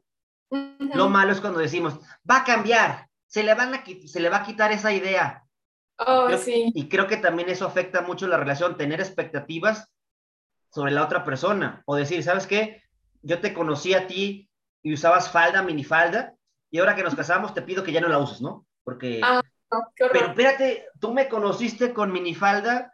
Lo 0.93 1.09
malo 1.09 1.31
es 1.31 1.39
cuando 1.39 1.59
decimos, 1.59 1.99
va 2.29 2.39
a 2.39 2.43
cambiar, 2.43 3.07
se 3.25 3.43
le, 3.43 3.53
van 3.53 3.73
a, 3.73 3.83
se 3.85 4.19
le 4.19 4.29
va 4.29 4.37
a 4.37 4.43
quitar 4.43 4.71
esa 4.71 4.91
idea. 4.91 5.43
Oh, 5.97 6.29
sí. 6.37 6.71
Y 6.75 6.89
creo 6.89 7.07
que 7.07 7.17
también 7.17 7.49
eso 7.49 7.65
afecta 7.65 8.01
mucho 8.01 8.27
la 8.27 8.37
relación, 8.37 8.77
tener 8.77 8.99
expectativas 8.99 9.93
sobre 10.69 10.91
la 10.91 11.03
otra 11.03 11.23
persona 11.23 11.81
o 11.85 11.95
decir, 11.95 12.23
¿sabes 12.23 12.47
qué? 12.47 12.81
yo 13.21 13.39
te 13.39 13.53
conocí 13.53 13.93
a 13.93 14.07
ti 14.07 14.49
y 14.81 14.93
usabas 14.93 15.31
falda, 15.31 15.61
minifalda, 15.61 16.35
y 16.69 16.79
ahora 16.79 16.95
que 16.95 17.03
nos 17.03 17.15
casamos 17.15 17.53
te 17.53 17.61
pido 17.61 17.83
que 17.83 17.91
ya 17.91 18.01
no 18.01 18.07
la 18.07 18.19
uses, 18.19 18.41
¿no? 18.41 18.65
Porque... 18.83 19.21
Ah, 19.23 19.41
pero 20.11 20.27
espérate, 20.27 20.87
tú 20.99 21.13
me 21.13 21.29
conociste 21.29 21.93
con 21.93 22.11
minifalda, 22.11 22.93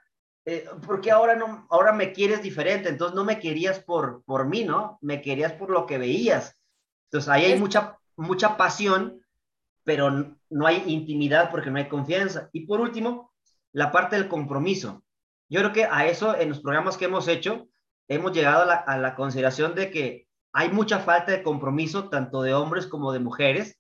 eh, 0.50 0.66
porque 0.86 1.12
ahora, 1.12 1.36
no, 1.36 1.68
ahora 1.70 1.92
me 1.92 2.14
quieres 2.14 2.42
diferente, 2.42 2.88
entonces 2.88 3.14
no 3.14 3.26
me 3.26 3.38
querías 3.38 3.80
por, 3.82 4.24
por 4.24 4.48
mí, 4.48 4.64
¿no? 4.64 4.98
Me 5.02 5.22
querías 5.22 5.52
por 5.52 5.70
lo 5.70 5.86
que 5.86 5.98
veías. 5.98 6.58
Entonces 7.08 7.28
ahí 7.28 7.44
hay 7.44 7.60
mucha, 7.60 8.00
mucha 8.16 8.56
pasión, 8.56 9.20
pero 9.84 10.38
no 10.50 10.66
hay 10.66 10.86
intimidad 10.88 11.52
porque 11.52 11.70
no 11.70 11.80
hay 11.80 11.90
confianza. 11.90 12.48
Y 12.54 12.66
por 12.66 12.80
último, 12.80 13.34
la 13.74 13.92
parte 13.92 14.16
del 14.16 14.30
compromiso. 14.30 15.04
Yo 15.50 15.60
creo 15.60 15.74
que 15.74 15.84
a 15.84 16.08
eso 16.08 16.34
en 16.40 16.48
los 16.48 16.62
programas 16.62 16.96
que 16.96 17.06
hemos 17.06 17.28
hecho 17.28 17.68
hemos 18.08 18.32
llegado 18.32 18.64
a 18.64 18.66
la, 18.66 18.76
a 18.76 18.98
la 18.98 19.16
consideración 19.16 19.76
de 19.76 19.92
que 19.92 20.28
hay 20.54 20.70
mucha 20.70 21.00
falta 21.00 21.34
de 21.34 21.44
compromiso 21.44 22.08
tanto 22.08 22.42
de 22.42 22.54
hombres 22.54 22.88
como 22.88 23.12
de 23.12 23.20
mujeres. 23.20 23.78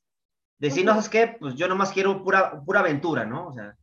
Decir, 0.58 0.84
no, 0.84 1.00
es 1.00 1.08
que 1.08 1.38
pues 1.40 1.56
yo 1.56 1.70
nomás 1.70 1.94
quiero 1.94 2.22
pura, 2.26 2.62
pura 2.66 2.82
aventura, 2.82 3.26
¿no? 3.26 3.48
O 3.48 3.54
sea, 3.54 3.74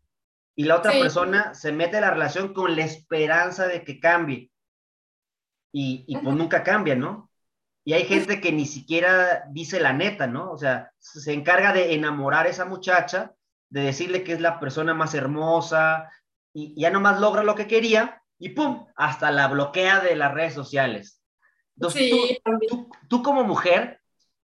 y 0.57 0.65
la 0.65 0.77
otra 0.77 0.93
persona 0.93 1.55
se 1.55 1.73
mete 1.73 1.97
en 1.97 2.03
la 2.03 2.11
relación 2.11 2.55
con 2.55 2.77
la 2.77 2.85
esperanza 2.85 3.67
de 3.67 3.83
que 3.83 3.99
cambie. 3.99 4.51
Y, 5.73 6.05
y 6.07 6.17
pues 6.19 6.37
nunca 6.37 6.63
cambia, 6.63 6.95
¿no? 6.95 7.31
Y 7.85 7.93
hay 7.93 8.05
gente 8.05 8.41
que 8.41 8.53
ni 8.53 8.65
siquiera 8.65 9.45
dice 9.51 9.81
la 9.81 9.93
neta, 9.93 10.27
¿no? 10.27 10.51
O 10.53 10.57
sea, 10.57 10.93
se 10.99 11.33
encarga 11.33 11.73
de 11.73 11.95
enamorar 11.95 12.47
a 12.47 12.49
esa 12.49 12.65
muchacha, 12.65 13.35
de 13.69 13.83
decirle 13.83 14.23
que 14.23 14.33
es 14.33 14.41
la 14.41 14.61
persona 14.61 14.95
más 14.95 15.15
hermosa, 15.15 16.09
y 16.53 16.81
ya 16.81 16.91
nomás 16.91 17.21
logra 17.21 17.43
lo 17.43 17.57
que 17.57 17.67
quería, 17.67 18.23
y 18.39 18.51
¡pum! 18.51 18.87
Hasta 18.95 19.33
la 19.33 19.49
bloquea 19.49 20.01
de 20.01 20.15
las 20.15 20.33
redes 20.33 20.55
sociales. 20.55 21.21
Entonces, 21.77 22.13
tú, 22.69 22.89
tú, 23.09 23.23
como 23.23 23.43
mujer, 23.43 24.01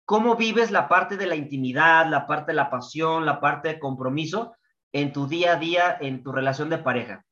¿cómo 0.03 0.35
vives 0.35 0.71
la 0.71 0.89
parte 0.89 1.15
de 1.15 1.25
la 1.25 1.35
intimidad, 1.35 2.05
la 2.07 2.27
parte 2.27 2.51
de 2.51 2.57
la 2.57 2.69
pasión, 2.69 3.25
la 3.25 3.39
parte 3.39 3.69
de 3.69 3.79
compromiso 3.79 4.53
en 4.93 5.11
tu 5.11 5.27
día 5.27 5.53
a 5.53 5.55
día, 5.57 5.97
en 5.99 6.23
tu 6.23 6.31
relación 6.31 6.69
de 6.69 6.77
pareja? 6.77 7.25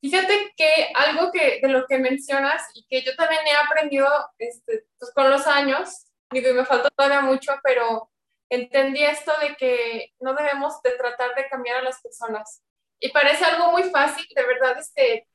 Fíjate 0.00 0.52
que 0.56 0.92
algo 0.94 1.32
que 1.32 1.60
de 1.60 1.68
lo 1.68 1.86
que 1.86 1.98
mencionas 1.98 2.62
y 2.74 2.86
que 2.88 3.02
yo 3.02 3.14
también 3.16 3.42
he 3.46 3.56
aprendido 3.56 4.08
este, 4.38 4.86
pues 4.98 5.12
con 5.12 5.30
los 5.30 5.46
años, 5.46 6.06
digo, 6.30 6.50
y 6.50 6.54
me 6.54 6.64
falta 6.64 6.88
todavía 6.90 7.22
mucho, 7.22 7.52
pero 7.62 8.10
entendí 8.48 9.02
esto 9.02 9.32
de 9.40 9.56
que 9.56 10.12
no 10.20 10.34
debemos 10.34 10.80
de 10.82 10.92
tratar 10.92 11.34
de 11.34 11.48
cambiar 11.48 11.78
a 11.78 11.82
las 11.82 12.00
personas. 12.00 12.62
Y 13.00 13.10
parece 13.10 13.44
algo 13.44 13.72
muy 13.72 13.82
fácil, 13.84 14.24
de 14.34 14.46
verdad, 14.46 14.78
este, 14.78 15.26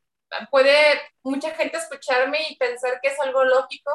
puede 0.50 1.02
mucha 1.24 1.52
gente 1.52 1.78
escucharme 1.78 2.40
y 2.50 2.58
pensar 2.58 3.00
que 3.02 3.10
es 3.10 3.20
algo 3.20 3.44
lógico, 3.44 3.92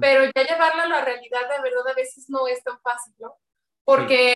pero 0.00 0.24
ya 0.34 0.42
llevarlo 0.42 0.82
a 0.82 0.88
la 0.88 1.04
realidad 1.04 1.48
de 1.48 1.62
verdad 1.62 1.88
a 1.88 1.94
veces 1.94 2.28
no 2.28 2.48
es 2.48 2.62
tan 2.64 2.80
fácil, 2.80 3.14
¿no? 3.18 3.36
Porque, 3.84 4.34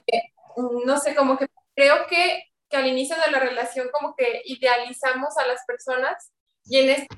no 0.85 0.97
sé, 0.99 1.17
como 1.17 1.37
que 1.37 1.49
creo 1.81 2.07
que, 2.09 2.45
que 2.69 2.77
al 2.77 2.87
inicio 2.87 3.17
de 3.17 3.31
la 3.31 3.41
relación 3.41 3.89
como 3.91 4.15
que 4.15 4.43
idealizamos 4.45 5.39
a 5.39 5.47
las 5.47 5.65
personas 5.65 6.31
y 6.65 6.79
en 6.79 6.91
esta 6.91 7.17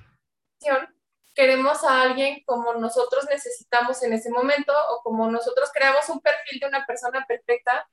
situación 0.61 0.95
queremos 1.35 1.83
a 1.83 2.02
alguien 2.02 2.45
como 2.47 2.73
nosotros 2.75 3.26
necesitamos 3.28 4.04
en 4.04 4.12
ese 4.12 4.31
momento 4.31 4.73
o 4.90 5.02
como 5.02 5.28
nosotros 5.28 5.71
creamos 5.75 6.09
un 6.11 6.21
perfil 6.21 6.61
de 6.61 6.69
una 6.69 6.87
persona 6.87 7.25
perfecta 7.26 7.88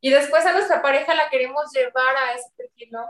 y 0.00 0.10
después 0.10 0.46
a 0.46 0.54
nuestra 0.54 0.80
pareja 0.80 1.14
la 1.14 1.28
queremos 1.28 1.70
llevar 1.74 2.16
a 2.16 2.32
ese 2.32 2.48
perfil, 2.56 2.88
¿no? 2.90 3.04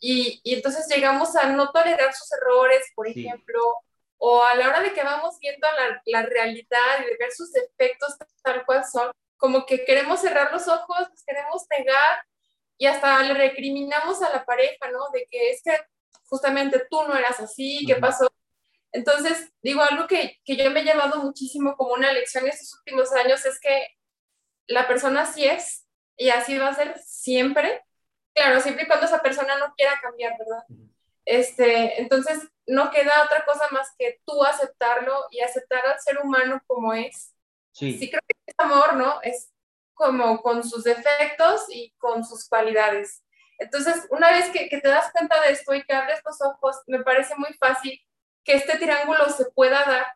Y, 0.00 0.40
y 0.42 0.54
entonces 0.54 0.88
llegamos 0.88 1.36
a 1.36 1.48
no 1.48 1.70
tolerar 1.70 2.12
sus 2.14 2.30
errores, 2.32 2.90
por 2.96 3.06
ejemplo, 3.06 3.60
o 4.18 4.42
a 4.42 4.56
la 4.56 4.68
hora 4.68 4.80
de 4.80 4.92
que 4.92 5.04
vamos 5.04 5.38
viendo 5.40 5.66
la, 5.72 6.02
la 6.04 6.22
realidad 6.26 7.00
y 7.00 7.04
de 7.04 7.16
ver 7.16 7.30
sus 7.32 7.52
defectos 7.52 8.16
tal 8.42 8.64
cual 8.66 8.84
son, 8.84 9.12
como 9.36 9.66
que 9.66 9.84
queremos 9.84 10.20
cerrar 10.20 10.52
los 10.52 10.66
ojos, 10.66 11.08
los 11.10 11.22
queremos 11.24 11.64
negar 11.70 12.24
y 12.78 12.86
hasta 12.86 13.22
le 13.22 13.34
recriminamos 13.34 14.22
a 14.22 14.30
la 14.30 14.44
pareja, 14.44 14.90
¿no? 14.90 15.10
De 15.12 15.26
que 15.30 15.50
es 15.50 15.62
que 15.62 15.76
justamente 16.28 16.86
tú 16.90 17.02
no 17.02 17.16
eras 17.16 17.40
así, 17.40 17.84
¿qué 17.86 17.96
pasó? 17.96 18.30
Entonces, 18.92 19.52
digo, 19.62 19.82
algo 19.82 20.06
que, 20.06 20.38
que 20.44 20.56
yo 20.56 20.70
me 20.70 20.80
he 20.80 20.84
llevado 20.84 21.22
muchísimo 21.22 21.76
como 21.76 21.94
una 21.94 22.12
lección 22.12 22.46
estos 22.46 22.74
últimos 22.78 23.12
años 23.12 23.44
es 23.44 23.60
que 23.60 23.88
la 24.66 24.88
persona 24.88 25.22
así 25.22 25.44
es 25.44 25.86
y 26.16 26.30
así 26.30 26.56
va 26.58 26.68
a 26.68 26.74
ser 26.74 26.98
siempre. 26.98 27.82
Claro, 28.34 28.60
siempre 28.60 28.84
y 28.84 28.86
cuando 28.86 29.06
esa 29.06 29.22
persona 29.22 29.58
no 29.58 29.74
quiera 29.76 29.98
cambiar, 30.02 30.36
¿verdad? 30.38 30.64
Este, 31.24 32.00
entonces, 32.00 32.38
no 32.66 32.90
queda 32.90 33.24
otra 33.24 33.44
cosa 33.44 33.68
más 33.70 33.88
que 33.98 34.20
tú 34.24 34.44
aceptarlo 34.44 35.26
y 35.30 35.40
aceptar 35.40 35.86
al 35.86 36.00
ser 36.00 36.18
humano 36.18 36.62
como 36.66 36.92
es. 36.92 37.34
Sí. 37.72 37.98
Sí 37.98 38.10
creo 38.10 38.22
que 38.26 38.34
es 38.46 38.54
amor, 38.58 38.94
¿no? 38.94 39.20
Es 39.22 39.52
como 39.96 40.40
con 40.42 40.62
sus 40.62 40.84
defectos 40.84 41.64
y 41.70 41.92
con 41.98 42.24
sus 42.24 42.48
cualidades. 42.48 43.24
Entonces, 43.58 44.06
una 44.10 44.30
vez 44.30 44.50
que, 44.50 44.68
que 44.68 44.80
te 44.80 44.88
das 44.88 45.10
cuenta 45.10 45.40
de 45.40 45.50
esto 45.50 45.74
y 45.74 45.82
que 45.82 45.94
abres 45.94 46.20
los 46.24 46.40
ojos, 46.42 46.76
me 46.86 47.02
parece 47.02 47.34
muy 47.36 47.52
fácil 47.54 47.98
que 48.44 48.54
este 48.54 48.78
triángulo 48.78 49.28
se 49.30 49.46
pueda 49.46 49.82
dar 49.84 50.06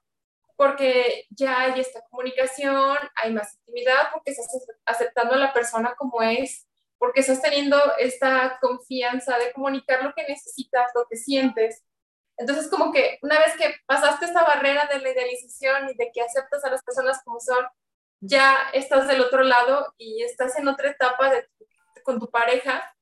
porque 0.61 1.25
ya 1.31 1.63
hay 1.63 1.81
esta 1.81 2.03
comunicación, 2.11 2.99
hay 3.17 3.33
más 3.33 3.55
intimidad, 3.55 4.11
porque 4.13 4.33
estás 4.33 4.47
aceptando 4.85 5.33
a 5.33 5.39
la 5.39 5.55
persona 5.55 5.95
como 5.97 6.21
es, 6.21 6.69
porque 6.99 7.21
estás 7.21 7.41
teniendo 7.41 7.79
esta 7.97 8.59
confianza 8.61 9.39
de 9.39 9.55
comunicar 9.55 10.05
lo 10.05 10.13
que 10.13 10.23
necesitas, 10.29 10.91
lo 10.95 11.07
que 11.09 11.17
sientes. 11.17 11.83
Entonces, 12.37 12.69
como 12.69 12.93
que 12.93 13.19
una 13.23 13.39
vez 13.39 13.57
que 13.57 13.75
pasaste 13.87 14.27
esta 14.27 14.45
barrera 14.45 14.87
de 14.93 14.99
la 14.99 15.09
idealización 15.09 15.89
y 15.89 15.95
de 15.95 16.11
que 16.13 16.21
aceptas 16.21 16.63
a 16.67 16.71
las 16.71 16.83
personas 16.85 17.23
como 17.25 17.41
son, 17.41 17.65
ya 18.21 18.71
estás 18.73 19.09
del 19.09 19.21
otro 19.21 19.43
lado 19.43 19.95
y 19.99 20.23
estás 20.23 20.57
en 20.59 20.69
otra 20.69 20.91
etapa 20.91 21.31
de, 21.31 21.49
con 22.05 22.19
tu 22.21 22.31
pareja, 22.31 22.95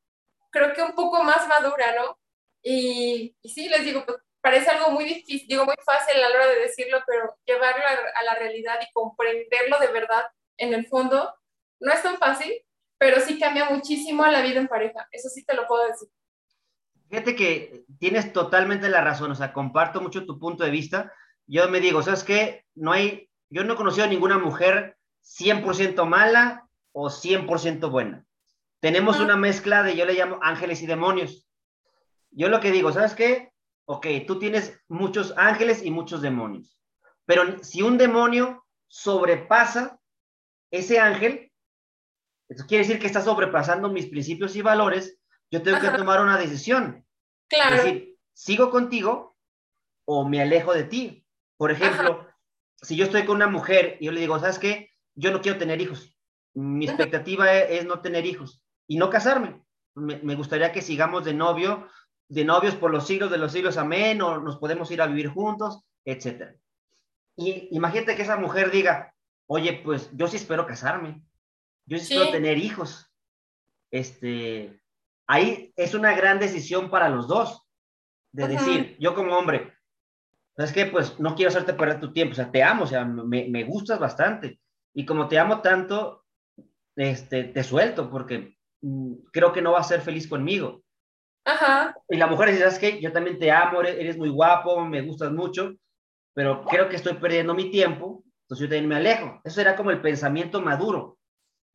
creo 0.50 0.72
que 0.72 0.82
un 0.82 0.94
poco 0.94 1.22
más 1.22 1.46
madura, 1.48 1.94
¿no? 1.94 2.18
Y, 2.62 3.37
y 3.42 3.48
sí, 3.50 3.68
les 3.68 3.84
digo, 3.84 4.04
pues, 4.04 4.18
parece 4.40 4.70
algo 4.70 4.90
muy 4.90 5.04
difícil, 5.04 5.46
digo 5.48 5.64
muy 5.64 5.75
fácil 5.84 6.16
a 6.16 6.28
la 6.28 6.37
hora 6.37 6.46
de 6.46 6.60
decirlo, 6.60 6.98
pero 7.06 7.37
llevarlo 7.44 7.84
a, 7.84 8.22
la 8.22 8.34
realidad 8.37 8.78
y 8.82 8.92
comprenderlo 8.92 9.78
de 9.80 9.88
verdad 9.88 10.25
en 10.56 10.75
el 10.75 10.87
fondo 10.87 11.34
no 11.80 11.92
es 11.92 12.02
tan 12.02 12.18
fácil, 12.18 12.52
pero 12.98 13.20
sí 13.20 13.38
cambia 13.38 13.70
muchísimo 13.70 14.26
la 14.26 14.42
vida 14.42 14.60
en 14.60 14.68
pareja, 14.68 15.06
eso 15.12 15.28
sí 15.28 15.44
te 15.44 15.54
lo 15.54 15.66
puedo 15.66 15.87
decir. 15.87 16.08
Fíjate 17.08 17.37
que 17.37 17.84
tienes 17.98 18.32
totalmente 18.32 18.88
la 18.88 19.00
razón, 19.00 19.30
o 19.30 19.34
sea, 19.34 19.52
comparto 19.52 20.00
mucho 20.00 20.26
tu 20.26 20.38
punto 20.38 20.64
de 20.64 20.70
vista. 20.70 21.12
Yo 21.46 21.66
me 21.68 21.80
digo, 21.80 22.02
¿sabes 22.02 22.22
qué? 22.22 22.66
No 22.75 22.92
hay, 22.92 23.30
yo 23.48 23.64
no 23.64 23.75
he 23.75 23.76
conocido 23.76 24.04
a 24.04 24.08
ninguna 24.08 24.37
mujer 24.37 24.98
100% 25.38 26.06
mala 26.06 26.68
o 26.92 27.08
100% 27.08 27.90
buena. 27.90 28.25
Tenemos 28.80 29.20
una 29.20 29.37
mezcla 29.37 29.82
de, 29.82 29.97
yo 29.97 30.04
le 30.04 30.14
llamo 30.14 30.38
ángeles 30.42 30.82
y 30.82 30.87
demonios. 30.87 31.47
Yo 32.30 32.49
lo 32.49 32.61
que 32.61 32.70
digo, 32.70 32.92
¿sabes 32.92 33.14
qué? 33.14 33.52
ok, 33.88 34.06
tú 34.26 34.38
tienes 34.38 34.78
muchos 34.88 35.32
ángeles 35.37 35.82
y 35.82 35.90
muchos 35.90 36.20
demonios, 36.20 36.78
pero 37.25 37.64
si 37.64 37.80
un 37.80 37.97
demonio 37.97 38.66
sobrepasa 38.87 39.99
ese 40.70 41.00
ángel, 41.00 41.50
eso 42.50 42.66
quiere 42.66 42.85
decir 42.85 43.00
que 43.00 43.06
está 43.06 43.23
sobrepasando 43.23 43.88
mis 43.88 44.06
principios 44.06 44.56
y 44.56 44.62
valores, 44.62 45.18
yo 45.50 45.62
tengo 45.62 45.80
que 45.80 45.88
tomar 45.88 46.20
una 46.20 46.37
decisión. 46.37 47.06
Claro. 47.49 47.76
Es 47.76 47.85
decir, 47.85 48.16
¿sigo 48.35 48.70
contigo 48.70 49.37
o 50.04 50.28
me 50.28 50.42
alejo 50.42 50.75
de 50.75 50.85
ti? 50.85 51.26
Por 51.56 51.70
ejemplo, 51.70 52.28
si 52.82 52.94
yo 52.94 53.06
estoy 53.06 53.25
con 53.25 53.37
una 53.37 53.49
mujer 53.49 53.97
y 54.00 54.06
yo 54.06 54.12
le 54.12 54.20
digo, 54.20 54.38
¿sabes 54.38 54.58
qué? 54.58 54.90
Yo 55.18 55.30
no 55.32 55.40
quiero 55.40 55.58
tener 55.58 55.80
hijos. 55.80 56.16
Mi 56.54 56.87
expectativa 56.87 57.52
es, 57.52 57.84
no 57.84 58.00
tener 58.00 58.26
hijos 58.26 58.64
y 58.87 58.96
no 58.96 59.10
casarme. 59.10 59.62
me, 59.94 60.34
gustaría 60.34 60.72
que 60.72 60.82
sigamos 60.82 61.25
de 61.25 61.34
novio 61.34 61.88
de 62.28 62.44
novios 62.44 62.75
por 62.75 62.90
los 62.90 63.06
siglos 63.06 63.30
de 63.30 63.38
los 63.38 63.52
siglos, 63.52 63.76
amén, 63.76 64.20
o 64.20 64.38
nos 64.38 64.58
podemos 64.58 64.90
ir 64.90 65.00
a 65.00 65.06
vivir 65.06 65.28
juntos, 65.28 65.84
etc. 66.04 66.54
Y 67.37 67.68
imagínate 67.70 68.16
que 68.16 68.22
esa 68.22 68.37
mujer 68.37 68.70
diga, 68.70 69.14
oye, 69.46 69.80
pues 69.84 70.10
yo 70.12 70.28
sí 70.28 70.37
espero 70.37 70.66
casarme, 70.66 71.22
yo 71.87 71.98
sí, 71.98 72.12
espero 72.12 72.30
tener 72.30 72.58
hijos. 72.58 73.10
Este, 73.90 74.80
ahí 75.26 75.72
es 75.76 75.94
una 75.94 76.14
gran 76.14 76.38
decisión 76.38 76.90
para 76.90 77.08
los 77.08 77.28
dos, 77.28 77.62
de 78.32 78.46
decir, 78.46 78.96
yo 79.00 79.14
como 79.14 79.37
hombre, 79.37 79.72
¿sabes 80.54 80.72
qué? 80.72 80.84
Pues 80.84 81.18
no 81.18 81.34
quiero 81.34 81.48
hacerte 81.48 81.72
perder 81.72 81.98
tu 81.98 82.12
tiempo, 82.12 82.32
o 82.32 82.37
sea, 82.37 82.50
te 82.50 82.62
amo, 82.62 82.84
o 82.84 82.87
sea, 82.87 83.06
me, 83.06 83.48
me 83.48 83.64
gustas 83.64 83.98
bastante. 83.98 84.60
Y 84.95 85.04
como 85.04 85.28
te 85.28 85.38
amo 85.38 85.61
tanto, 85.61 86.25
este, 86.97 87.45
te 87.45 87.62
suelto 87.62 88.11
porque 88.11 88.57
mm, 88.83 89.14
creo 89.33 89.52
que 89.52 89.62
no 89.62 89.73
va 89.73 89.80
a 89.80 89.85
ser 89.85 90.00
feliz 90.00 90.26
conmigo. 90.28 90.83
Y 92.09 92.16
la 92.16 92.26
mujer 92.26 92.50
dice, 92.50 92.61
¿sabes 92.61 92.78
qué? 92.78 93.00
Yo 93.00 93.12
también 93.12 93.38
te 93.38 93.50
amo, 93.50 93.80
eres 93.83 94.18
muy 94.18 94.28
guapo, 94.28 94.85
me 94.85 95.02
gustas 95.02 95.33
mucho, 95.33 95.75
pero 96.35 96.64
creo 96.64 96.88
que 96.88 96.97
estoy 96.97 97.14
perdiendo 97.14 97.54
mi 97.54 97.71
tiempo, 97.71 98.23
entonces 98.42 98.66
yo 98.66 98.68
también 98.68 98.88
me 98.88 98.97
alejo. 98.97 99.40
Eso 99.45 99.61
era 99.61 99.76
como 99.76 99.90
el 99.90 100.00
pensamiento 100.00 100.61
maduro. 100.61 101.18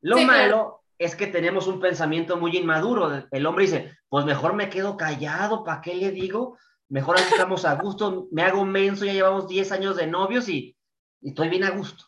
Lo 0.02 0.20
malo 0.20 0.84
es 0.98 1.16
que 1.16 1.28
tenemos 1.28 1.68
un 1.68 1.80
pensamiento 1.80 2.38
muy 2.38 2.56
inmaduro. 2.56 3.26
El 3.32 3.46
hombre 3.46 3.66
dice, 3.66 3.98
pues 4.10 4.26
mejor 4.26 4.54
me 4.54 4.70
quedo 4.70 4.96
callado, 4.96 5.64
¿para 5.64 5.82
qué 5.82 5.96
le 5.96 6.12
digo? 6.12 6.58
Mejor 6.90 7.16
así 7.16 7.32
estamos 7.32 7.66
a 7.66 7.76
gusto, 7.76 8.28
me 8.32 8.44
hago 8.44 8.66
menso, 8.66 9.06
ya 9.06 9.14
llevamos 9.14 9.48
10 9.48 9.72
años 9.72 9.96
de 9.96 10.08
novios 10.08 10.48
y, 10.50 10.78
y 11.22 11.30
estoy 11.30 11.50
bien 11.50 11.64
a 11.64 11.72
gusto. 11.72 12.06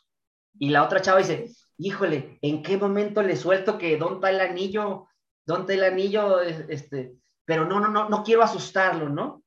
Y 0.59 0.69
la 0.69 0.83
otra 0.83 1.01
chava 1.01 1.19
dice, 1.19 1.51
híjole, 1.77 2.39
¿en 2.41 2.63
qué 2.63 2.77
momento 2.77 3.21
le 3.21 3.35
suelto 3.35 3.77
que 3.77 3.97
dónde 3.97 4.15
está 4.15 4.29
el 4.29 4.41
anillo? 4.41 5.07
¿Dónde 5.45 5.73
está 5.73 5.85
el 5.85 5.93
anillo? 5.93 6.41
Este, 6.41 7.13
pero 7.45 7.65
no, 7.65 7.79
no, 7.79 7.89
no, 7.89 8.09
no 8.09 8.23
quiero 8.23 8.43
asustarlo, 8.43 9.09
¿no? 9.09 9.43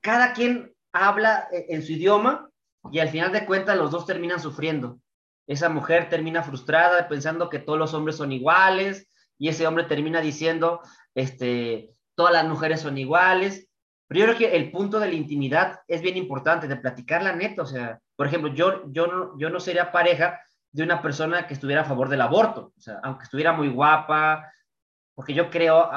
cada 0.00 0.32
quien 0.32 0.74
habla 0.92 1.48
e, 1.52 1.66
en 1.68 1.82
su 1.82 1.92
idioma 1.92 2.50
y 2.90 3.00
al 3.00 3.10
final 3.10 3.32
de 3.32 3.44
cuentas 3.44 3.76
los 3.76 3.90
dos 3.90 4.06
terminan 4.06 4.40
sufriendo. 4.40 4.98
Esa 5.46 5.68
mujer 5.68 6.08
termina 6.08 6.42
frustrada 6.42 7.08
pensando 7.08 7.48
que 7.48 7.58
todos 7.58 7.78
los 7.78 7.94
hombres 7.94 8.16
son 8.16 8.32
iguales 8.32 9.08
y 9.38 9.48
ese 9.48 9.66
hombre 9.66 9.84
termina 9.84 10.20
diciendo, 10.20 10.80
este, 11.14 11.94
todas 12.14 12.32
las 12.32 12.46
mujeres 12.46 12.80
son 12.80 12.98
iguales. 12.98 13.67
Pero 14.08 14.20
yo 14.20 14.26
creo 14.26 14.38
que 14.38 14.56
el 14.56 14.70
punto 14.70 14.98
de 14.98 15.08
la 15.08 15.14
intimidad 15.14 15.80
es 15.86 16.00
bien 16.00 16.16
importante, 16.16 16.66
de 16.66 16.76
platicar 16.76 17.22
la 17.22 17.36
neta. 17.36 17.62
O 17.62 17.66
sea, 17.66 18.00
por 18.16 18.26
ejemplo, 18.26 18.52
yo, 18.54 18.90
yo, 18.90 19.06
no, 19.06 19.38
yo 19.38 19.50
no 19.50 19.60
sería 19.60 19.92
pareja 19.92 20.40
de 20.72 20.82
una 20.82 21.02
persona 21.02 21.46
que 21.46 21.54
estuviera 21.54 21.82
a 21.82 21.84
favor 21.84 22.08
del 22.08 22.22
aborto. 22.22 22.72
O 22.76 22.80
sea, 22.80 23.00
aunque 23.02 23.24
estuviera 23.24 23.52
muy 23.52 23.68
guapa, 23.68 24.50
porque 25.14 25.34
yo 25.34 25.50
creo 25.50 25.90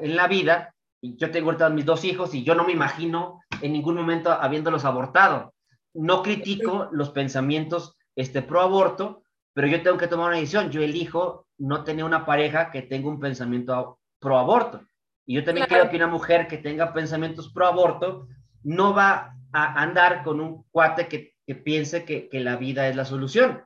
en 0.00 0.16
la 0.16 0.28
vida, 0.28 0.72
y 1.00 1.16
yo 1.16 1.30
tengo 1.30 1.48
ahorita 1.48 1.68
mis 1.70 1.84
dos 1.84 2.04
hijos 2.04 2.34
y 2.34 2.42
yo 2.42 2.54
no 2.54 2.64
me 2.64 2.72
imagino 2.72 3.40
en 3.60 3.72
ningún 3.72 3.94
momento 3.94 4.30
habiéndolos 4.32 4.84
abortado. 4.84 5.54
No 5.94 6.22
critico 6.22 6.88
los 6.92 7.10
pensamientos 7.10 7.96
este, 8.14 8.42
pro 8.42 8.60
aborto, 8.60 9.22
pero 9.52 9.66
yo 9.66 9.82
tengo 9.82 9.96
que 9.96 10.08
tomar 10.08 10.28
una 10.28 10.36
decisión. 10.36 10.70
Yo 10.70 10.82
elijo 10.82 11.46
no 11.58 11.84
tener 11.84 12.04
una 12.04 12.26
pareja 12.26 12.70
que 12.70 12.82
tenga 12.82 13.08
un 13.08 13.20
pensamiento 13.20 13.98
pro 14.18 14.38
aborto. 14.38 14.82
Y 15.26 15.34
yo 15.34 15.44
también 15.44 15.66
creo 15.66 15.90
que 15.90 15.96
una 15.96 16.06
mujer 16.06 16.46
que 16.46 16.58
tenga 16.58 16.92
pensamientos 16.92 17.52
pro 17.52 17.66
aborto 17.66 18.28
no 18.62 18.94
va 18.94 19.36
a 19.52 19.82
andar 19.82 20.22
con 20.22 20.40
un 20.40 20.64
cuate 20.70 21.08
que, 21.08 21.34
que 21.46 21.54
piense 21.54 22.04
que, 22.04 22.28
que, 22.28 22.40
la 22.40 22.56
vida 22.56 22.88
es 22.88 22.96
la 22.96 23.04
solución. 23.04 23.64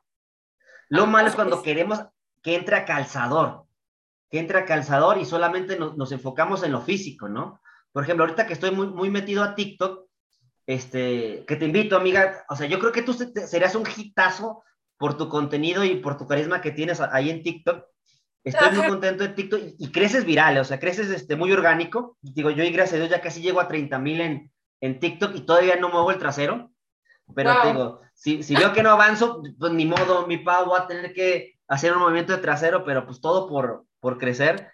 Lo 0.88 1.06
malo 1.06 1.28
es 1.28 1.34
cuando 1.34 1.62
queremos 1.62 2.00
que 2.42 2.56
entre 2.56 2.76
a 2.76 2.84
calzador, 2.84 3.64
que 4.30 4.38
entre 4.38 4.58
a 4.58 4.64
calzador 4.64 5.18
y 5.18 5.24
solamente 5.24 5.78
nos, 5.78 5.96
nos, 5.96 6.12
enfocamos 6.12 6.62
en 6.62 6.72
lo 6.72 6.80
físico, 6.80 7.28
¿no? 7.28 7.60
Por 7.92 8.04
ejemplo, 8.04 8.24
ahorita 8.24 8.46
que 8.46 8.54
estoy 8.54 8.70
muy, 8.70 8.86
muy 8.86 9.10
metido 9.10 9.42
a 9.42 9.54
TikTok, 9.54 10.08
este, 10.66 11.44
que 11.46 11.56
te 11.56 11.64
invito, 11.64 11.96
amiga, 11.96 12.44
o 12.48 12.56
sea, 12.56 12.66
yo 12.66 12.78
creo 12.78 12.92
que 12.92 13.02
tú 13.02 13.12
serías 13.12 13.74
un 13.74 13.84
hitazo 13.84 14.62
por 14.96 15.16
tu 15.16 15.28
contenido 15.28 15.84
y 15.84 15.96
por 15.96 16.16
tu 16.16 16.26
carisma 16.26 16.60
que 16.60 16.70
tienes 16.70 17.00
ahí 17.00 17.30
en 17.30 17.42
TikTok. 17.42 17.86
Estoy 18.42 18.70
muy 18.70 18.86
contento 18.86 19.22
de 19.22 19.30
TikTok 19.30 19.60
y, 19.78 19.92
creces 19.92 20.24
viral, 20.24 20.56
o 20.58 20.64
sea, 20.64 20.80
creces 20.80 21.10
este, 21.10 21.36
muy 21.36 21.52
orgánico. 21.52 22.16
Digo, 22.22 22.50
yo 22.50 22.64
y 22.64 22.70
gracias 22.70 22.94
a 22.94 22.98
Dios 22.98 23.10
ya 23.10 23.20
casi 23.20 23.42
llego 23.42 23.60
a 23.60 23.68
30 23.68 23.98
mil 23.98 24.20
en, 24.20 24.50
en 24.80 24.98
TikTok 24.98 25.34
y 25.34 25.40
todavía 25.42 25.76
no 25.76 25.90
muevo 25.90 26.10
el 26.10 26.18
trasero. 26.18 26.70
Pero 27.34 27.60
te 27.62 27.68
digo, 27.68 28.00
si, 28.14 28.42
si 28.42 28.56
veo 28.56 28.72
que 28.72 28.82
no 28.82 28.90
avanzo, 28.90 29.42
pues 29.58 29.72
ni 29.72 29.86
modo, 29.86 30.26
mi 30.26 30.38
pavo, 30.38 30.70
voy 30.70 30.80
a 30.80 30.86
tener 30.86 31.12
que 31.12 31.58
hacer 31.68 31.92
un 31.92 32.00
movimiento 32.00 32.32
de 32.32 32.42
trasero, 32.42 32.84
pero 32.84 33.06
pues 33.06 33.20
todo 33.20 33.48
por, 33.48 33.84
por 34.00 34.18
crecer. 34.18 34.70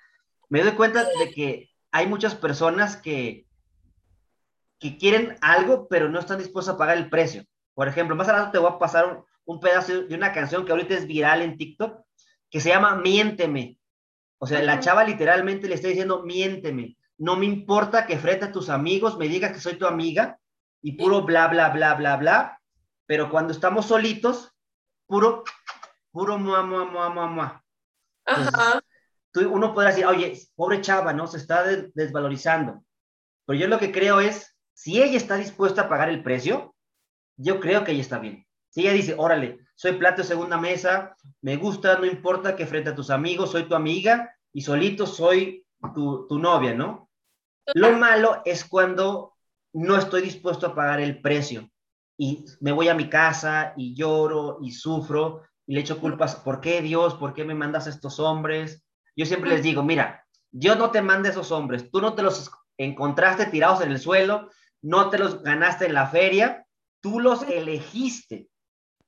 Me 0.48 0.62
doy 0.62 0.72
cuenta 0.72 1.04
de 1.04 1.30
que 1.30 1.70
hay 1.90 2.06
muchas 2.06 2.34
personas 2.34 2.96
que, 2.96 3.46
que 4.78 4.96
quieren 4.96 5.36
algo, 5.40 5.88
pero 5.88 6.08
no 6.08 6.18
están 6.20 6.38
dispuestos 6.38 6.74
a 6.74 6.78
pagar 6.78 6.96
el 6.96 7.10
precio. 7.10 7.44
Por 7.74 7.88
ejemplo, 7.88 8.16
más 8.16 8.28
adelante 8.28 8.52
te 8.52 8.58
voy 8.58 8.72
a 8.72 8.78
pasar 8.78 9.22
un 9.44 9.60
pedazo 9.60 10.02
de 10.02 10.14
una 10.14 10.32
canción 10.32 10.64
que 10.64 10.72
ahorita 10.72 10.94
es 10.94 11.06
viral 11.06 11.42
en 11.42 11.56
TikTok, 11.56 12.05
que 12.50 12.60
se 12.60 12.70
llama 12.70 12.96
Miénteme. 12.96 13.78
O 14.38 14.46
sea, 14.46 14.62
la 14.62 14.80
chava 14.80 15.04
literalmente 15.04 15.68
le 15.68 15.74
está 15.74 15.88
diciendo, 15.88 16.22
miénteme. 16.22 16.96
No 17.18 17.36
me 17.36 17.46
importa 17.46 18.06
que 18.06 18.18
frente 18.18 18.46
a 18.46 18.52
tus 18.52 18.68
amigos 18.68 19.16
me 19.16 19.28
digas 19.28 19.52
que 19.52 19.60
soy 19.60 19.78
tu 19.78 19.86
amiga 19.86 20.38
y 20.82 20.92
puro 20.92 21.22
bla, 21.22 21.48
bla, 21.48 21.70
bla, 21.70 21.94
bla, 21.94 22.16
bla. 22.16 22.60
Pero 23.06 23.30
cuando 23.30 23.52
estamos 23.52 23.86
solitos, 23.86 24.52
puro, 25.06 25.44
puro 26.10 26.38
mua, 26.38 26.62
mua, 26.62 26.84
mua, 26.84 27.08
mua, 27.08 27.26
mua. 27.26 27.64
Ajá. 28.26 28.80
Tú, 29.32 29.48
uno 29.50 29.72
podrá 29.72 29.90
decir, 29.90 30.06
oye, 30.06 30.38
pobre 30.54 30.80
chava, 30.80 31.12
¿no? 31.12 31.26
Se 31.26 31.38
está 31.38 31.64
desvalorizando. 31.94 32.84
Pero 33.46 33.58
yo 33.58 33.68
lo 33.68 33.78
que 33.78 33.92
creo 33.92 34.20
es, 34.20 34.54
si 34.74 35.02
ella 35.02 35.16
está 35.16 35.36
dispuesta 35.36 35.82
a 35.82 35.88
pagar 35.88 36.10
el 36.10 36.22
precio, 36.22 36.74
yo 37.36 37.60
creo 37.60 37.84
que 37.84 37.92
ella 37.92 38.02
está 38.02 38.18
bien. 38.18 38.45
Si 38.76 38.82
ella 38.82 38.92
dice, 38.92 39.14
órale, 39.16 39.60
soy 39.74 39.92
plato 39.92 40.20
de 40.20 40.28
segunda 40.28 40.58
mesa, 40.58 41.16
me 41.40 41.56
gusta, 41.56 41.98
no 41.98 42.04
importa 42.04 42.54
que 42.54 42.66
frente 42.66 42.90
a 42.90 42.94
tus 42.94 43.08
amigos 43.08 43.52
soy 43.52 43.62
tu 43.62 43.74
amiga 43.74 44.36
y 44.52 44.60
solito 44.60 45.06
soy 45.06 45.64
tu, 45.94 46.26
tu 46.28 46.38
novia, 46.38 46.74
¿no? 46.74 47.08
Lo 47.72 47.92
malo 47.92 48.42
es 48.44 48.66
cuando 48.66 49.32
no 49.72 49.96
estoy 49.96 50.20
dispuesto 50.20 50.66
a 50.66 50.74
pagar 50.74 51.00
el 51.00 51.22
precio 51.22 51.70
y 52.18 52.44
me 52.60 52.70
voy 52.70 52.88
a 52.88 52.94
mi 52.94 53.08
casa 53.08 53.72
y 53.78 53.94
lloro 53.94 54.58
y 54.60 54.72
sufro 54.72 55.44
y 55.66 55.72
le 55.72 55.80
echo 55.80 55.98
culpas, 55.98 56.36
¿por 56.36 56.60
qué 56.60 56.82
Dios? 56.82 57.14
¿Por 57.14 57.32
qué 57.32 57.44
me 57.44 57.54
mandas 57.54 57.86
a 57.86 57.90
estos 57.90 58.20
hombres? 58.20 58.84
Yo 59.16 59.24
siempre 59.24 59.48
les 59.48 59.62
digo, 59.62 59.82
mira, 59.82 60.26
Dios 60.50 60.76
no 60.76 60.90
te 60.90 61.00
manda 61.00 61.30
a 61.30 61.32
esos 61.32 61.50
hombres, 61.50 61.90
tú 61.90 62.02
no 62.02 62.12
te 62.12 62.22
los 62.22 62.50
encontraste 62.76 63.46
tirados 63.46 63.80
en 63.80 63.92
el 63.92 64.00
suelo, 64.00 64.50
no 64.82 65.08
te 65.08 65.16
los 65.16 65.42
ganaste 65.42 65.86
en 65.86 65.94
la 65.94 66.08
feria, 66.08 66.66
tú 67.00 67.20
los 67.20 67.40
elegiste. 67.44 68.50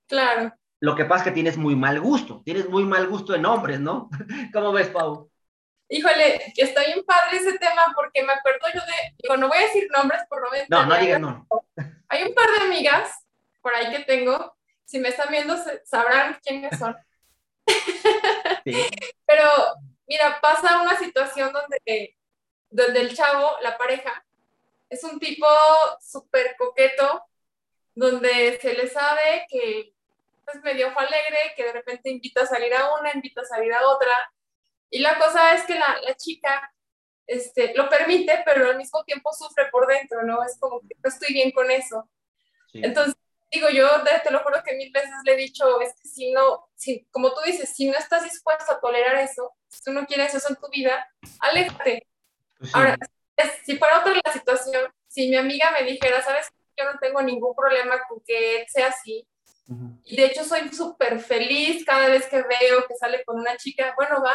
Claro. 0.09 0.53
Lo 0.81 0.95
que 0.95 1.05
pasa 1.05 1.23
es 1.23 1.29
que 1.29 1.35
tienes 1.35 1.57
muy 1.57 1.75
mal 1.75 2.01
gusto, 2.01 2.43
tienes 2.45 2.69
muy 2.69 2.85
mal 2.85 3.07
gusto 3.09 3.35
en 3.35 3.45
hombres, 3.47 3.81
¿no? 3.81 4.09
¿Cómo 4.53 4.73
ves, 4.73 4.89
Pau? 4.89 5.31
Híjole, 5.91 6.53
que 6.55 6.63
está 6.63 6.85
bien 6.85 7.03
padre 7.05 7.39
ese 7.39 7.59
tema 7.59 7.93
porque 7.95 8.23
me 8.23 8.33
acuerdo 8.33 8.61
yo 8.75 8.81
de, 8.81 9.15
digo, 9.23 9.37
no 9.37 9.49
voy 9.49 9.59
a 9.59 9.63
decir 9.63 9.89
nombres 9.91 10.23
por 10.29 10.43
no 10.43 10.49
No, 10.69 10.87
no 10.87 10.99
digas 10.99 11.21
no. 11.21 11.47
Hay 12.09 12.25
un 12.25 12.35
par 12.35 12.51
de 12.51 12.67
amigas 12.67 13.27
por 13.63 13.75
ahí 13.75 13.91
que 13.91 14.05
tengo, 14.05 14.55
si 14.85 14.99
me 14.99 15.09
están 15.09 15.31
viendo 15.31 15.57
sabrán 15.85 16.39
quiénes 16.43 16.79
son. 16.79 16.97
Sí. 18.65 18.75
Pero 19.25 19.45
mira, 20.07 20.41
pasa 20.43 20.83
una 20.83 20.95
situación 20.97 21.53
donde, 21.53 22.17
donde 22.69 23.01
el 23.01 23.17
chavo, 23.17 23.53
la 23.63 23.79
pareja, 23.79 24.27
es 24.91 25.05
un 25.05 25.19
tipo 25.19 25.47
súper 26.01 26.55
coqueto, 26.59 27.23
donde 27.95 28.59
se 28.61 28.75
le 28.75 28.89
sabe 28.89 29.47
que 29.49 29.95
pues 30.51 30.63
medio 30.65 30.93
fue 30.93 31.05
alegre, 31.05 31.55
que 31.57 31.65
de 31.65 31.73
repente 31.73 32.11
invita 32.11 32.43
a 32.43 32.47
salir 32.47 32.75
a 32.75 32.95
una, 32.95 33.13
invita 33.13 33.43
a 33.43 33.45
salir 33.45 33.73
a 33.73 33.87
otra. 33.89 34.13
Y 34.91 35.01
la 35.01 35.19
cosa 35.19 35.55
es 35.55 35.65
que 35.65 35.75
la, 35.75 35.99
la 36.03 36.15
chica 36.15 36.73
este, 37.27 37.75
lo 37.75 37.89
permite, 37.89 38.43
pero 38.45 38.71
al 38.71 38.77
mismo 38.77 39.05
tiempo 39.05 39.33
sufre 39.33 39.67
por 39.71 39.87
dentro, 39.87 40.23
¿no? 40.23 40.43
Es 40.43 40.59
como 40.59 40.81
que 40.81 40.97
no 41.03 41.09
estoy 41.09 41.35
bien 41.35 41.51
con 41.51 41.71
eso. 41.71 42.09
Entonces, 42.73 43.15
digo, 43.51 43.69
yo 43.69 43.89
te 44.25 44.31
lo 44.31 44.43
juro 44.43 44.63
que 44.65 44.77
mil 44.77 44.91
veces 44.93 45.11
le 45.25 45.35
he 45.35 45.37
dicho, 45.37 45.81
es 45.81 45.95
que 45.95 46.09
si 46.09 46.31
no, 46.33 46.69
si, 46.75 47.07
como 47.11 47.33
tú 47.33 47.41
dices, 47.45 47.75
si 47.75 47.89
no 47.89 47.99
estás 47.99 48.25
dispuesto 48.25 48.73
a 48.73 48.81
tolerar 48.81 49.17
eso, 49.17 49.55
si 49.69 49.83
tú 49.83 49.93
no 49.93 50.07
quieres 50.07 50.35
eso 50.35 50.49
en 50.49 50.57
tu 50.57 50.69
vida, 50.71 51.07
aléjate. 51.41 52.07
Pues 52.59 52.75
Ahora, 52.75 52.97
si 53.65 53.77
fuera 53.77 54.01
otra 54.01 54.15
la 54.25 54.33
situación, 54.33 54.91
si 55.07 55.29
mi 55.29 55.37
amiga 55.37 55.71
me 55.71 55.85
dijera, 55.85 56.23
¿sabes? 56.23 56.49
Yo 56.77 56.91
no 56.91 56.99
tengo 56.99 57.21
ningún 57.23 57.55
problema 57.55 58.01
con 58.09 58.23
que 58.25 58.61
él 58.61 58.67
sea 58.69 58.89
así, 58.89 59.27
y 60.05 60.17
de 60.17 60.25
hecho 60.25 60.45
soy 60.45 60.73
súper 60.73 61.21
feliz 61.21 61.85
cada 61.85 62.09
vez 62.09 62.27
que 62.27 62.37
veo 62.37 62.87
que 62.89 62.97
sale 62.97 63.23
con 63.25 63.39
una 63.39 63.57
chica, 63.59 63.93
bueno, 63.97 64.23
va, 64.23 64.35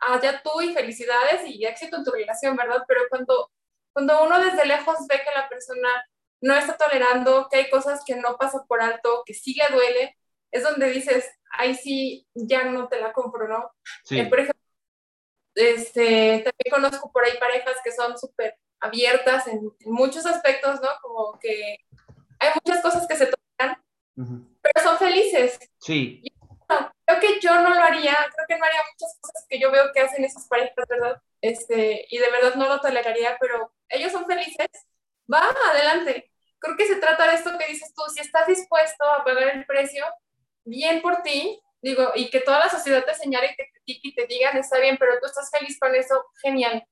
allá 0.00 0.42
tú 0.42 0.60
y 0.60 0.74
felicidades 0.74 1.42
y 1.46 1.64
éxito 1.64 1.96
en 1.96 2.04
tu 2.04 2.10
relación, 2.10 2.56
¿verdad? 2.56 2.82
Pero 2.88 3.02
cuando, 3.08 3.52
cuando 3.92 4.24
uno 4.24 4.40
desde 4.40 4.66
lejos 4.66 4.96
ve 5.08 5.22
que 5.22 5.38
la 5.38 5.48
persona 5.48 5.88
no 6.40 6.54
está 6.54 6.76
tolerando, 6.76 7.48
que 7.50 7.58
hay 7.58 7.70
cosas 7.70 8.02
que 8.04 8.16
no 8.16 8.36
pasa 8.36 8.64
por 8.66 8.80
alto, 8.80 9.22
que 9.24 9.34
sí 9.34 9.54
le 9.54 9.74
duele, 9.74 10.16
es 10.50 10.62
donde 10.62 10.90
dices, 10.90 11.30
ahí 11.52 11.74
sí, 11.74 12.26
ya 12.34 12.64
no 12.64 12.88
te 12.88 13.00
la 13.00 13.12
compro, 13.12 13.48
¿no? 13.48 13.70
Sí. 14.04 14.18
Eh, 14.18 14.26
por 14.26 14.40
ejemplo, 14.40 14.62
este, 15.54 16.44
también 16.44 16.70
conozco 16.70 17.10
por 17.12 17.24
ahí 17.24 17.38
parejas 17.38 17.76
que 17.82 17.92
son 17.92 18.18
súper 18.18 18.56
abiertas 18.80 19.46
en, 19.46 19.60
en, 19.80 19.92
muchos 19.92 20.26
aspectos, 20.26 20.80
¿no? 20.80 20.88
Como 21.02 21.38
que 21.38 21.78
hay 22.38 22.50
muchas 22.62 22.82
cosas 22.82 23.06
que 23.06 23.16
se 23.16 23.26
tocan, 23.26 23.82
pero 24.14 24.84
son 24.84 24.98
Sí. 25.86 26.20
creo 27.04 27.20
que 27.20 27.40
yo 27.40 27.54
no 27.60 27.72
lo 27.72 27.80
haría, 27.80 28.12
creo 28.34 28.46
que 28.48 28.58
no 28.58 28.64
haría 28.64 28.80
muchas 28.92 29.16
cosas 29.20 29.46
que 29.48 29.60
yo 29.60 29.70
veo 29.70 29.92
que 29.94 30.00
hacen 30.00 30.24
esas 30.24 30.48
parejas, 30.48 30.74
¿verdad? 30.88 31.22
Este, 31.40 32.06
y 32.10 32.18
de 32.18 32.28
verdad 32.28 32.56
no 32.56 32.66
lo 32.66 32.80
toleraría, 32.80 33.36
pero 33.40 33.72
ellos 33.88 34.10
son 34.10 34.26
felices, 34.26 34.66
va, 35.32 35.48
adelante. 35.72 36.32
Creo 36.58 36.76
que 36.76 36.88
se 36.88 36.96
trata 36.96 37.28
de 37.28 37.36
esto 37.36 37.56
que 37.56 37.68
dices 37.68 37.94
tú, 37.94 38.02
si 38.12 38.20
estás 38.20 38.48
dispuesto 38.48 39.04
a 39.04 39.22
pagar 39.22 39.54
el 39.54 39.64
precio, 39.64 40.04
bien 40.64 41.00
por 41.02 41.22
ti, 41.22 41.60
digo, 41.80 42.10
y 42.16 42.30
que 42.30 42.40
toda 42.40 42.58
la 42.58 42.68
sociedad 42.68 43.04
te 43.04 43.14
señale 43.14 43.52
y 43.52 43.56
te 43.56 43.70
critique 43.70 44.08
y 44.08 44.14
te 44.16 44.26
digan, 44.26 44.56
está 44.56 44.80
bien, 44.80 44.96
pero 44.98 45.20
tú 45.20 45.26
estás 45.26 45.48
feliz 45.56 45.78
con 45.78 45.94
eso, 45.94 46.24
genial. 46.42 46.84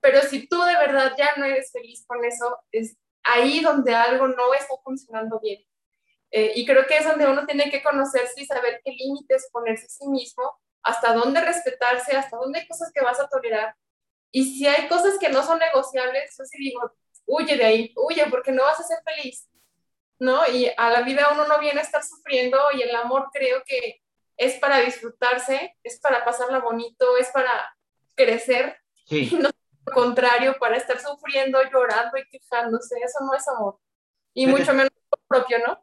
Pero 0.00 0.20
si 0.20 0.46
tú 0.46 0.62
de 0.64 0.74
verdad 0.74 1.14
ya 1.16 1.34
no 1.36 1.46
eres 1.46 1.72
feliz 1.72 2.04
con 2.06 2.22
eso, 2.26 2.58
es 2.72 2.94
ahí 3.22 3.60
donde 3.60 3.94
algo 3.94 4.28
no 4.28 4.52
está 4.52 4.74
funcionando 4.84 5.40
bien. 5.40 5.64
Eh, 6.30 6.52
y 6.56 6.66
creo 6.66 6.86
que 6.86 6.98
es 6.98 7.06
donde 7.06 7.26
uno 7.26 7.46
tiene 7.46 7.70
que 7.70 7.82
conocerse 7.82 8.40
y 8.40 8.46
saber 8.46 8.80
qué 8.84 8.92
límites 8.92 9.48
ponerse 9.50 9.86
a 9.86 9.88
sí 9.88 10.08
mismo, 10.08 10.58
hasta 10.82 11.12
dónde 11.12 11.40
respetarse, 11.40 12.16
hasta 12.16 12.36
dónde 12.36 12.60
hay 12.60 12.68
cosas 12.68 12.90
que 12.92 13.02
vas 13.02 13.18
a 13.20 13.28
tolerar. 13.28 13.74
Y 14.30 14.44
si 14.44 14.66
hay 14.66 14.88
cosas 14.88 15.18
que 15.18 15.30
no 15.30 15.42
son 15.42 15.58
negociables, 15.58 16.34
yo 16.36 16.44
sí 16.44 16.58
digo, 16.58 16.92
huye 17.26 17.56
de 17.56 17.64
ahí, 17.64 17.92
huye 17.96 18.26
porque 18.30 18.52
no 18.52 18.62
vas 18.64 18.78
a 18.80 18.84
ser 18.84 18.98
feliz, 19.04 19.48
¿no? 20.18 20.46
Y 20.48 20.70
a 20.76 20.90
la 20.90 21.02
vida 21.02 21.28
uno 21.32 21.46
no 21.46 21.58
viene 21.58 21.80
a 21.80 21.82
estar 21.82 22.02
sufriendo 22.02 22.58
y 22.74 22.82
el 22.82 22.94
amor 22.94 23.28
creo 23.32 23.62
que 23.64 24.02
es 24.36 24.58
para 24.58 24.80
disfrutarse, 24.80 25.76
es 25.82 25.98
para 26.00 26.24
pasarla 26.24 26.58
bonito, 26.58 27.16
es 27.16 27.28
para 27.28 27.74
crecer, 28.14 28.76
sí. 29.06 29.30
y 29.32 29.34
no 29.36 29.48
lo 29.48 29.92
contrario, 29.94 30.56
para 30.60 30.76
estar 30.76 31.00
sufriendo, 31.00 31.58
llorando 31.72 32.18
y 32.18 32.28
quejándose, 32.28 32.96
eso 33.02 33.24
no 33.24 33.34
es 33.34 33.48
amor. 33.48 33.78
Y 34.34 34.46
mucho 34.46 34.72
menos 34.74 34.92
propio, 35.26 35.58
¿no? 35.66 35.82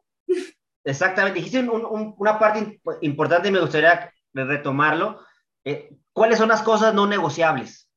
Exactamente, 0.84 1.40
dijiste 1.40 1.68
una 1.68 2.38
parte 2.38 2.80
importante 3.00 3.48
y 3.48 3.52
me 3.52 3.60
gustaría 3.60 4.12
retomarlo. 4.32 5.20
eh, 5.64 5.96
¿cuáles 6.12 6.38
son 6.38 6.48
las 6.48 6.62
cosas 6.62 6.94
no 6.94 7.06
negociables? 7.06 7.88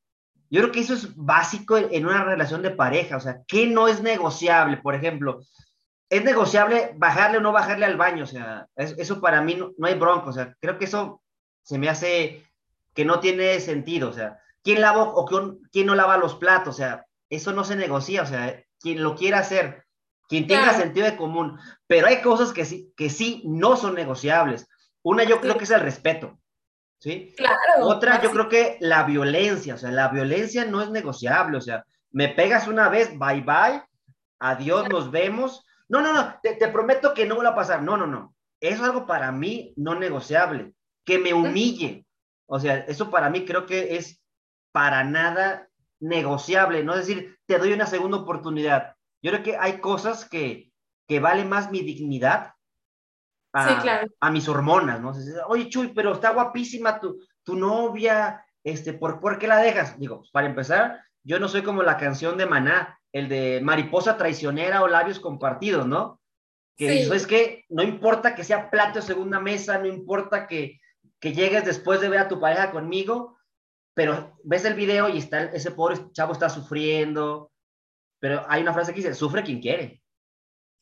Yo 0.50 0.60
creo 0.60 0.72
que 0.72 0.80
eso 0.80 0.94
es 0.94 1.14
básico 1.14 1.78
en 1.78 2.06
una 2.06 2.24
relación 2.24 2.62
de 2.62 2.70
pareja, 2.70 3.16
o 3.16 3.20
sea, 3.20 3.42
¿qué 3.46 3.68
no 3.68 3.86
es 3.86 4.02
negociable? 4.02 4.78
Por 4.78 4.96
ejemplo, 4.96 5.40
¿es 6.08 6.24
negociable 6.24 6.92
bajarle 6.96 7.38
o 7.38 7.40
no 7.40 7.52
bajarle 7.52 7.86
al 7.86 7.96
baño? 7.96 8.24
O 8.24 8.26
sea, 8.26 8.66
eso 8.74 9.20
para 9.20 9.40
mí 9.40 9.54
no, 9.54 9.72
hay 9.86 9.94
bronco, 9.94 10.30
o 10.30 10.32
sea, 10.32 10.54
creo 10.60 10.76
que 10.76 10.86
eso 10.86 11.22
se 11.62 11.78
me 11.78 11.88
hace 11.88 12.44
que 12.92 13.04
no 13.04 13.20
tiene 13.20 13.60
sentido, 13.60 14.10
o 14.10 14.12
sea, 14.12 14.40
¿quién 14.64 14.80
lava 14.80 15.04
o 15.04 15.24
quién 15.70 15.86
no 15.86 15.94
lava 15.94 16.16
los 16.16 16.34
platos? 16.34 16.74
O 16.74 16.76
sea, 16.76 17.06
eso 17.30 17.52
no 17.52 17.62
se 17.62 17.76
negocia, 17.76 18.22
o 18.22 18.26
sea, 18.26 18.60
quien 18.80 19.04
lo 19.04 19.14
quiera 19.14 19.38
hacer, 19.38 19.84
quien 20.30 20.46
tenga 20.46 20.72
sentido 20.74 21.06
de 21.06 21.16
común, 21.16 21.58
pero 21.88 22.06
hay 22.06 22.22
cosas 22.22 22.52
que 22.52 22.64
sí, 22.64 22.92
que 22.96 23.10
sí 23.10 23.42
no 23.44 23.76
son 23.76 23.96
negociables. 23.96 24.68
Una 25.02 25.24
yo 25.24 25.40
creo 25.40 25.58
que 25.58 25.64
es 25.64 25.70
el 25.72 25.80
respeto, 25.80 26.38
¿sí? 27.00 27.34
Claro. 27.36 27.56
Otra 27.80 28.22
yo 28.22 28.30
creo 28.30 28.48
que 28.48 28.78
la 28.80 29.02
violencia, 29.02 29.74
o 29.74 29.78
sea, 29.78 29.90
la 29.90 30.06
violencia 30.06 30.64
no 30.64 30.82
es 30.82 30.90
negociable, 30.90 31.58
o 31.58 31.60
sea, 31.60 31.84
me 32.12 32.28
pegas 32.28 32.68
una 32.68 32.88
vez, 32.88 33.10
bye 33.18 33.40
bye, 33.40 33.82
adiós, 34.38 34.88
nos 34.88 35.10
vemos. 35.10 35.66
No, 35.88 36.00
no, 36.00 36.12
no, 36.12 36.36
te, 36.40 36.54
te 36.54 36.68
prometo 36.68 37.12
que 37.12 37.26
no 37.26 37.36
va 37.42 37.48
a 37.48 37.54
pasar. 37.56 37.82
No, 37.82 37.96
no, 37.96 38.06
no. 38.06 38.32
Eso 38.60 38.76
es 38.76 38.88
algo 38.88 39.06
para 39.06 39.32
mí 39.32 39.74
no 39.76 39.96
negociable. 39.96 40.72
Que 41.04 41.18
me 41.18 41.34
humille. 41.34 42.06
O 42.46 42.60
sea, 42.60 42.76
eso 42.76 43.10
para 43.10 43.30
mí 43.30 43.44
creo 43.44 43.66
que 43.66 43.96
es 43.96 44.22
para 44.70 45.02
nada 45.02 45.68
negociable, 45.98 46.84
no 46.84 46.94
es 46.94 47.06
decir, 47.06 47.36
te 47.46 47.58
doy 47.58 47.72
una 47.72 47.86
segunda 47.86 48.18
oportunidad. 48.18 48.94
Yo 49.22 49.30
creo 49.32 49.42
que 49.42 49.56
hay 49.56 49.80
cosas 49.80 50.28
que, 50.28 50.72
que 51.08 51.20
vale 51.20 51.44
más 51.44 51.70
mi 51.70 51.80
dignidad 51.80 52.52
a, 53.52 54.04
a 54.20 54.30
mis 54.30 54.48
hormonas, 54.48 55.00
¿no? 55.00 55.12
Oye, 55.48 55.68
Chuy, 55.68 55.92
pero 55.94 56.12
está 56.12 56.30
guapísima 56.30 57.00
tu, 57.00 57.20
tu 57.42 57.56
novia, 57.56 58.44
este, 58.64 58.92
¿por, 58.92 59.20
¿por 59.20 59.38
qué 59.38 59.48
la 59.48 59.58
dejas? 59.58 59.98
Digo, 59.98 60.22
para 60.32 60.46
empezar, 60.46 61.02
yo 61.24 61.38
no 61.38 61.48
soy 61.48 61.62
como 61.62 61.82
la 61.82 61.96
canción 61.96 62.38
de 62.38 62.46
Maná, 62.46 62.98
el 63.12 63.28
de 63.28 63.60
mariposa 63.62 64.16
traicionera 64.16 64.82
o 64.82 64.88
labios 64.88 65.20
compartidos, 65.20 65.86
¿no? 65.86 66.20
Que 66.76 67.02
eso 67.02 67.12
es 67.12 67.26
que 67.26 67.66
no 67.68 67.82
importa 67.82 68.34
que 68.34 68.44
sea 68.44 68.70
plato 68.70 69.00
de 69.00 69.06
segunda 69.06 69.38
mesa, 69.38 69.78
no 69.78 69.86
importa 69.86 70.46
que, 70.46 70.80
que 71.18 71.34
llegues 71.34 71.64
después 71.64 72.00
de 72.00 72.08
ver 72.08 72.20
a 72.20 72.28
tu 72.28 72.40
pareja 72.40 72.70
conmigo, 72.70 73.36
pero 73.92 74.38
ves 74.44 74.64
el 74.64 74.74
video 74.74 75.08
y 75.10 75.18
está, 75.18 75.42
ese 75.44 75.72
pobre 75.72 76.10
chavo 76.12 76.32
está 76.32 76.48
sufriendo, 76.48 77.50
pero 78.20 78.44
hay 78.48 78.62
una 78.62 78.74
frase 78.74 78.92
que 78.92 79.00
dice, 79.00 79.14
sufre 79.14 79.42
quien 79.42 79.60
quiere. 79.60 80.02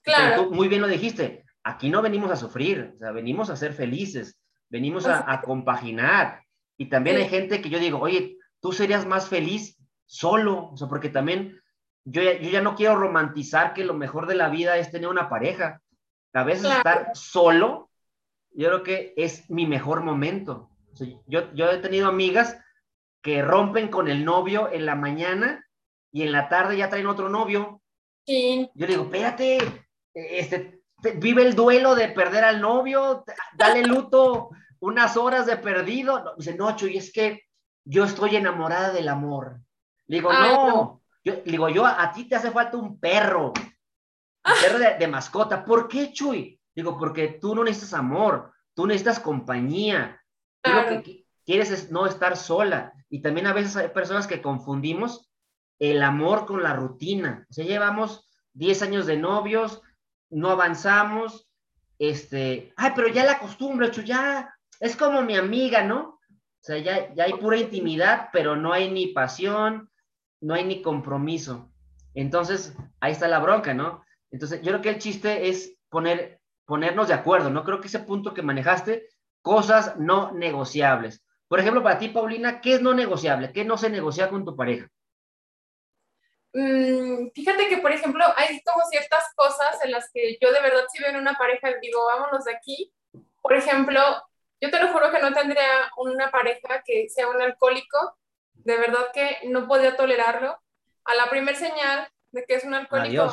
Claro. 0.02 0.44
tú 0.44 0.54
muy 0.54 0.68
bien 0.68 0.80
lo 0.80 0.88
dijiste, 0.88 1.44
aquí 1.62 1.88
no 1.88 2.02
venimos 2.02 2.30
a 2.30 2.36
sufrir, 2.36 2.94
o 2.96 2.98
sea, 2.98 3.12
venimos 3.12 3.50
a 3.50 3.56
ser 3.56 3.72
felices, 3.72 4.38
venimos 4.68 5.06
a, 5.06 5.40
compaginar. 5.42 6.42
Y 6.76 6.86
también 6.86 7.16
hay 7.16 7.28
gente 7.28 7.60
que 7.60 7.70
yo 7.70 7.78
digo, 7.78 7.98
oye, 7.98 8.36
tú 8.60 8.72
serías 8.72 9.06
más 9.06 9.28
feliz 9.28 9.76
solo, 10.06 10.70
o 10.70 10.76
sea, 10.76 10.88
porque 10.88 11.08
también 11.08 11.60
yo, 12.04 12.22
yo 12.22 12.50
ya 12.50 12.62
no 12.62 12.74
quiero 12.74 12.96
romantizar 12.96 13.74
que 13.74 13.84
lo 13.84 13.94
mejor 13.94 14.26
de 14.26 14.34
la 14.34 14.48
vida 14.48 14.76
es 14.78 14.90
tener 14.90 15.08
una 15.08 15.28
pareja. 15.28 15.82
A 16.32 16.44
veces 16.44 16.70
estar 16.70 17.10
solo, 17.14 17.90
yo 18.52 18.68
creo 18.68 18.82
que 18.82 19.14
es 19.16 19.48
mi 19.50 19.66
mejor 19.66 20.02
momento. 20.02 20.70
yo, 21.26 21.52
yo 21.52 21.70
he 21.70 21.78
tenido 21.78 22.08
amigas 22.08 22.58
que 23.22 23.42
rompen 23.42 23.88
con 23.88 24.08
el 24.08 24.24
novio 24.24 24.70
en 24.72 24.86
la 24.86 24.94
mañana 24.94 25.67
y 26.12 26.22
en 26.22 26.32
la 26.32 26.48
tarde 26.48 26.76
ya 26.76 26.88
traen 26.88 27.06
otro 27.06 27.28
novio. 27.28 27.82
Sí. 28.26 28.70
Yo 28.74 28.86
le 28.86 28.92
digo, 28.92 29.04
espérate, 29.04 29.58
este, 30.14 30.82
vive 31.16 31.42
el 31.42 31.54
duelo 31.54 31.94
de 31.94 32.08
perder 32.08 32.44
al 32.44 32.60
novio, 32.60 33.24
dale 33.54 33.82
luto 33.82 34.50
unas 34.80 35.16
horas 35.16 35.46
de 35.46 35.56
perdido. 35.56 36.34
Dice, 36.36 36.54
no, 36.54 36.74
y 36.80 36.96
es 36.96 37.12
que 37.12 37.42
yo 37.84 38.04
estoy 38.04 38.36
enamorada 38.36 38.92
del 38.92 39.08
amor. 39.08 39.60
Le 40.06 40.16
digo, 40.16 40.32
no. 40.32 41.02
Yo, 41.24 41.34
le 41.44 41.52
digo, 41.52 41.68
yo, 41.68 41.84
a 41.84 42.12
ti 42.12 42.24
te 42.24 42.36
hace 42.36 42.50
falta 42.50 42.76
un 42.76 42.98
perro, 42.98 43.48
un 43.48 44.54
perro 44.62 44.78
de, 44.78 45.08
mascota. 45.08 45.64
¿Por 45.64 45.88
qué, 45.88 46.12
Chuy? 46.12 46.60
Digo, 46.74 46.96
porque 46.98 47.38
tú 47.40 47.54
no 47.54 47.64
necesitas 47.64 47.98
amor, 47.98 48.52
tú 48.74 48.86
necesitas 48.86 49.20
compañía. 49.20 50.22
que, 50.62 51.26
quieres 51.44 51.70
es 51.70 51.90
no 51.90 52.06
estar 52.06 52.36
sola. 52.36 52.92
Y 53.10 53.20
también 53.20 53.46
a 53.46 53.52
veces 53.52 53.76
hay 53.76 53.88
personas 53.88 54.26
que 54.26 54.42
confundimos 54.42 55.27
el 55.78 56.02
amor 56.02 56.46
con 56.46 56.62
la 56.62 56.74
rutina. 56.74 57.46
O 57.50 57.52
sea, 57.52 57.64
llevamos 57.64 58.28
10 58.54 58.82
años 58.82 59.06
de 59.06 59.16
novios, 59.16 59.82
no 60.30 60.50
avanzamos, 60.50 61.48
este, 61.98 62.72
ay, 62.76 62.92
pero 62.94 63.08
ya 63.08 63.24
la 63.24 63.38
costumbre, 63.38 63.90
ya 64.04 64.54
es 64.80 64.96
como 64.96 65.22
mi 65.22 65.36
amiga, 65.36 65.82
¿no? 65.82 66.18
O 66.30 66.64
sea, 66.68 66.78
ya, 66.78 67.12
ya 67.14 67.24
hay 67.24 67.34
pura 67.34 67.56
intimidad, 67.56 68.28
pero 68.32 68.56
no 68.56 68.72
hay 68.72 68.90
ni 68.90 69.08
pasión, 69.08 69.90
no 70.40 70.54
hay 70.54 70.64
ni 70.64 70.82
compromiso. 70.82 71.70
Entonces, 72.14 72.76
ahí 73.00 73.12
está 73.12 73.28
la 73.28 73.38
bronca, 73.38 73.74
¿no? 73.74 74.04
Entonces, 74.30 74.60
yo 74.60 74.72
creo 74.72 74.82
que 74.82 74.90
el 74.90 74.98
chiste 74.98 75.48
es 75.48 75.76
poner, 75.88 76.40
ponernos 76.64 77.08
de 77.08 77.14
acuerdo, 77.14 77.50
¿no? 77.50 77.64
Creo 77.64 77.80
que 77.80 77.88
ese 77.88 78.00
punto 78.00 78.34
que 78.34 78.42
manejaste, 78.42 79.08
cosas 79.42 79.96
no 79.98 80.32
negociables. 80.32 81.24
Por 81.48 81.60
ejemplo, 81.60 81.82
para 81.82 81.98
ti, 81.98 82.08
Paulina, 82.08 82.60
¿qué 82.60 82.74
es 82.74 82.82
no 82.82 82.92
negociable? 82.92 83.52
¿Qué 83.52 83.64
no 83.64 83.78
se 83.78 83.88
negocia 83.88 84.28
con 84.28 84.44
tu 84.44 84.54
pareja? 84.54 84.88
Mm, 86.60 87.30
fíjate 87.36 87.68
que, 87.68 87.76
por 87.76 87.92
ejemplo, 87.92 88.24
hay 88.36 88.60
como 88.62 88.84
ciertas 88.86 89.32
cosas 89.36 89.78
en 89.84 89.92
las 89.92 90.10
que 90.10 90.38
yo 90.42 90.52
de 90.52 90.60
verdad 90.60 90.86
si 90.92 91.00
veo 91.00 91.10
en 91.10 91.16
una 91.16 91.38
pareja 91.38 91.72
digo, 91.80 92.04
vámonos 92.04 92.46
de 92.46 92.52
aquí. 92.52 92.92
Por 93.40 93.54
ejemplo, 93.54 94.00
yo 94.60 94.68
te 94.68 94.80
lo 94.80 94.88
juro 94.92 95.12
que 95.12 95.20
no 95.20 95.32
tendría 95.32 95.88
una 95.98 96.32
pareja 96.32 96.82
que 96.84 97.08
sea 97.08 97.28
un 97.28 97.40
alcohólico. 97.40 98.18
De 98.54 98.76
verdad 98.76 99.06
que 99.14 99.38
no 99.44 99.68
podía 99.68 99.96
tolerarlo. 99.96 100.60
A 101.04 101.14
la 101.14 101.30
primer 101.30 101.54
señal 101.54 102.08
de 102.32 102.44
que 102.44 102.56
es 102.56 102.64
un 102.64 102.74
alcohólico, 102.74 103.30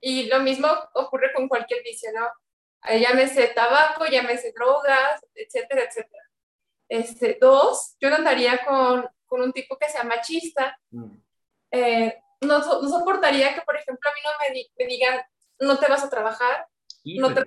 y 0.00 0.28
lo 0.28 0.38
mismo 0.38 0.68
ocurre 0.94 1.32
con 1.34 1.48
cualquier 1.48 1.82
vicio, 1.82 2.10
¿no? 2.14 2.30
Llámese 2.88 3.48
tabaco, 3.48 4.06
llámese 4.06 4.52
drogas, 4.52 5.26
etcétera, 5.34 5.82
etcétera. 5.82 6.22
Este, 6.88 7.36
dos, 7.40 7.96
yo 8.00 8.10
no 8.10 8.16
andaría 8.16 8.64
con, 8.64 9.08
con 9.26 9.42
un 9.42 9.52
tipo 9.52 9.76
que 9.76 9.88
sea 9.88 10.04
machista. 10.04 10.78
Mm. 10.90 11.25
Eh, 11.70 12.16
no, 12.42 12.58
no, 12.58 12.88
soportaría 12.88 13.54
que, 13.54 13.62
por 13.62 13.76
ejemplo, 13.76 14.10
a 14.10 14.14
mí 14.14 14.20
no 14.24 14.54
me, 14.54 14.66
me 14.78 14.90
digan, 14.90 15.20
no 15.60 15.78
te 15.78 15.88
vas 15.88 16.04
a 16.04 16.10
trabajar, 16.10 16.66
no 17.04 17.32
te 17.32 17.44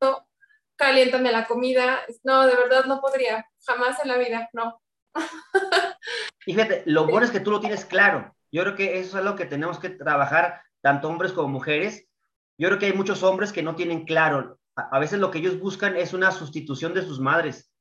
no, 0.00 0.26
caliéntame 0.76 1.32
la 1.32 1.46
comida. 1.46 2.00
No, 2.22 2.46
de 2.46 2.56
verdad 2.56 2.84
no 2.86 3.00
podría, 3.00 3.48
jamás 3.64 3.98
en 4.02 4.08
la 4.08 4.18
vida, 4.18 4.48
no. 4.52 4.80
Y 6.46 6.52
fíjate, 6.54 6.82
lo 6.86 7.06
bueno 7.06 7.24
es 7.24 7.32
que 7.32 7.40
tú 7.40 7.50
lo 7.50 7.60
tienes 7.60 7.84
claro. 7.84 8.34
Yo 8.50 8.62
creo 8.62 8.76
que 8.76 8.98
eso 8.98 9.10
es 9.18 9.24
algo 9.24 9.36
que 9.36 9.46
tenemos 9.46 9.78
que 9.78 9.90
trabajar, 9.90 10.62
tanto 10.80 11.08
hombres 11.08 11.32
como 11.32 11.48
mujeres. 11.48 12.06
Yo 12.58 12.68
creo 12.68 12.78
que 12.78 12.86
hay 12.86 12.92
muchos 12.92 13.22
hombres 13.22 13.52
que 13.52 13.62
no 13.62 13.74
tienen 13.74 14.04
claro. 14.04 14.58
A, 14.76 14.96
a 14.96 14.98
veces 14.98 15.18
lo 15.18 15.30
que 15.30 15.38
ellos 15.38 15.58
buscan 15.58 15.96
es 15.96 16.12
una 16.12 16.30
sustitución 16.30 16.94
de 16.94 17.02
sus 17.02 17.20
madres. 17.20 17.72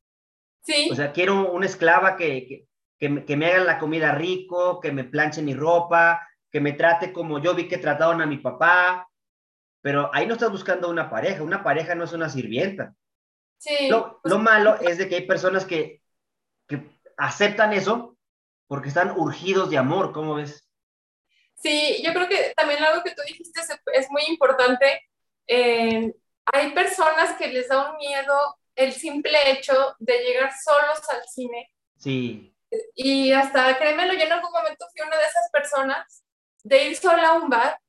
Sí. 0.62 0.90
O 0.92 0.96
sea, 0.96 1.12
quiero 1.12 1.52
una 1.52 1.66
esclava 1.66 2.16
que, 2.16 2.48
que, 2.48 2.68
que, 3.26 3.36
me 3.36 3.48
haga 3.48 3.64
la 3.64 3.80
comida 3.80 4.14
rico, 4.14 4.80
que 4.80 4.92
me 4.92 5.04
planche 5.04 5.42
mi 5.42 5.54
ropa, 5.54 6.26
que 6.50 6.62
me 6.62 6.74
trate 6.74 7.12
como 7.12 7.40
yo 7.40 7.54
vi 7.54 7.68
que 7.68 7.78
trataron 7.78 8.22
a 8.22 8.26
mi 8.26 8.38
papá. 8.38 9.10
Pero 9.82 10.10
ahí 10.14 10.26
no 10.26 10.34
estás 10.34 10.52
buscando 10.52 10.90
una 10.90 11.10
pareja. 11.10 11.44
Una 11.44 11.64
pareja 11.64 11.96
no 11.96 12.06
es 12.06 12.14
una 12.14 12.30
sirvienta. 12.30 12.94
Sí. 13.58 13.90
Lo, 13.90 14.22
lo 14.24 14.40
malo 14.40 14.80
es 14.80 14.98
de 14.98 15.10
que 15.10 15.16
hay 15.16 15.28
personas 15.28 15.66
que, 15.66 16.02
que 16.68 16.82
aceptan 17.18 17.74
eso 17.74 18.18
porque 18.68 18.88
están 18.88 19.12
urgidos 19.18 19.70
de 19.70 19.78
amor. 19.78 20.14
¿Cómo 20.14 20.36
ves? 20.36 20.70
Sí, 21.56 22.02
yo 22.06 22.14
creo 22.14 22.30
que 22.30 22.54
también 22.56 22.82
algo 22.84 23.04
que 23.04 23.12
tú 23.12 23.22
dijiste 23.28 23.60
es, 23.94 24.10
muy 24.10 24.24
importante. 24.28 25.02
Eh, 25.48 26.14
hay 26.46 26.72
personas 26.72 27.34
que 27.38 27.48
les 27.48 27.68
da 27.68 27.92
un 27.92 27.98
miedo 27.98 28.34
el 28.76 28.94
simple 28.94 29.52
hecho 29.52 29.96
de 30.00 30.20
llegar 30.20 30.52
solos 30.54 31.02
al 31.10 31.28
cine. 31.28 31.70
Sí. 31.98 32.53
Y 32.96 33.32
hasta, 33.32 33.78
créemelo, 33.78 34.14
yo 34.14 34.24
en 34.24 34.32
algún 34.32 34.52
momento 34.52 34.86
fui 34.92 35.06
una 35.06 35.18
de 35.18 35.26
esas 35.26 35.50
personas 35.52 36.24
de 36.64 36.86
ir 36.86 36.96
sola 36.96 37.30
a 37.30 37.34
un 37.34 37.50
bar 37.50 37.80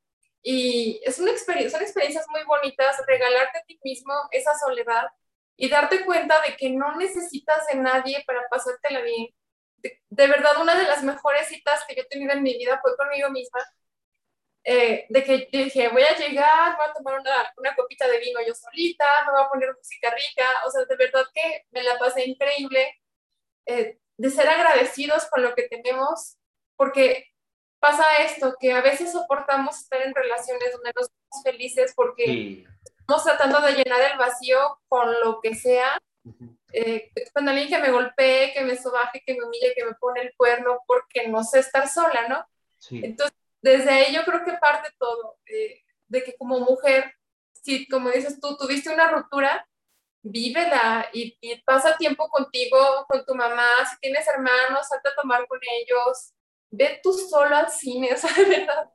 y 0.42 1.00
es 1.04 1.18
una 1.18 1.30
experiencia, 1.30 1.78
son 1.78 1.82
experiencias 1.82 2.26
muy 2.28 2.42
bonitas, 2.44 2.96
regalarte 3.06 3.58
a 3.58 3.64
ti 3.64 3.78
mismo 3.84 4.12
esa 4.30 4.52
soledad 4.58 5.06
y 5.56 5.68
darte 5.68 6.04
cuenta 6.04 6.40
de 6.42 6.56
que 6.56 6.70
no 6.70 6.96
necesitas 6.96 7.66
de 7.68 7.76
nadie 7.76 8.24
para 8.26 8.48
pasártela 8.48 9.00
bien. 9.00 9.28
De, 9.76 10.02
de 10.08 10.26
verdad, 10.26 10.60
una 10.60 10.74
de 10.76 10.84
las 10.84 11.02
mejores 11.02 11.48
citas 11.48 11.84
que 11.86 11.94
yo 11.94 12.02
he 12.02 12.06
tenido 12.06 12.32
en 12.32 12.42
mi 12.42 12.56
vida 12.58 12.80
fue 12.82 12.96
conmigo 12.96 13.30
misma 13.30 13.60
eh, 14.64 15.06
de 15.10 15.24
que 15.24 15.48
dije, 15.52 15.88
voy 15.90 16.02
a 16.02 16.16
llegar, 16.16 16.76
voy 16.76 16.86
a 16.88 16.92
tomar 16.94 17.20
una, 17.20 17.52
una, 17.58 17.76
copita 17.76 18.08
de 18.08 18.18
vino 18.18 18.40
yo 18.46 18.54
solita, 18.54 19.04
me 19.26 19.32
voy 19.32 19.42
a 19.42 19.48
poner 19.48 19.74
música 19.76 20.10
rica, 20.10 20.46
o 20.66 20.70
sea, 20.70 20.84
de 20.86 20.96
verdad 20.96 21.24
que 21.34 21.66
me 21.70 21.82
la 21.82 21.98
pasé 21.98 22.24
increíble, 22.24 22.98
eh, 23.66 23.98
de 24.16 24.30
ser 24.30 24.48
agradecidos 24.48 25.26
con 25.26 25.42
lo 25.42 25.54
que 25.54 25.68
tenemos, 25.68 26.36
porque 26.76 27.26
pasa 27.80 28.04
esto, 28.22 28.56
que 28.58 28.72
a 28.72 28.80
veces 28.80 29.12
soportamos 29.12 29.78
estar 29.78 30.00
en 30.02 30.14
relaciones 30.14 30.72
donde 30.72 30.92
no 30.94 31.02
somos 31.02 31.42
felices 31.44 31.92
porque 31.94 32.64
estamos 32.98 33.24
tratando 33.24 33.60
de 33.60 33.72
llenar 33.72 34.00
el 34.12 34.18
vacío 34.18 34.58
con 34.88 35.12
lo 35.20 35.40
que 35.40 35.54
sea, 35.54 36.00
Eh, 36.76 37.12
cuando 37.32 37.52
alguien 37.52 37.68
que 37.68 37.78
me 37.78 37.92
golpee, 37.92 38.52
que 38.52 38.62
me 38.62 38.76
sobaje, 38.76 39.22
que 39.24 39.34
me 39.34 39.44
humille, 39.44 39.74
que 39.76 39.84
me 39.84 39.94
pone 39.94 40.22
el 40.22 40.34
cuerno 40.36 40.80
porque 40.88 41.28
no 41.28 41.44
sé 41.44 41.60
estar 41.60 41.88
sola, 41.88 42.26
¿no? 42.26 42.44
Entonces, 42.90 43.36
desde 43.62 43.90
ahí 43.90 44.12
yo 44.12 44.24
creo 44.24 44.44
que 44.44 44.54
parte 44.54 44.88
todo, 44.98 45.38
eh, 45.46 45.82
de 46.08 46.24
que 46.24 46.34
como 46.36 46.58
mujer, 46.58 47.14
si 47.52 47.86
como 47.86 48.10
dices 48.10 48.40
tú, 48.40 48.56
tuviste 48.56 48.92
una 48.92 49.08
ruptura, 49.08 49.64
vívela 50.24 51.08
y, 51.12 51.36
y, 51.40 51.56
pasa 51.62 51.96
tiempo 51.96 52.28
contigo, 52.28 53.06
con 53.08 53.24
tu 53.26 53.34
mamá, 53.34 53.68
si 53.90 53.98
tienes 54.00 54.26
hermanos, 54.26 54.88
salta 54.88 55.10
a 55.10 55.20
tomar 55.20 55.46
con 55.46 55.60
ellos, 55.80 56.32
ve 56.70 56.98
tú 57.02 57.12
solo 57.12 57.54
al 57.54 57.70
cine, 57.70 58.10
o 58.14 58.48
verdad, 58.48 58.90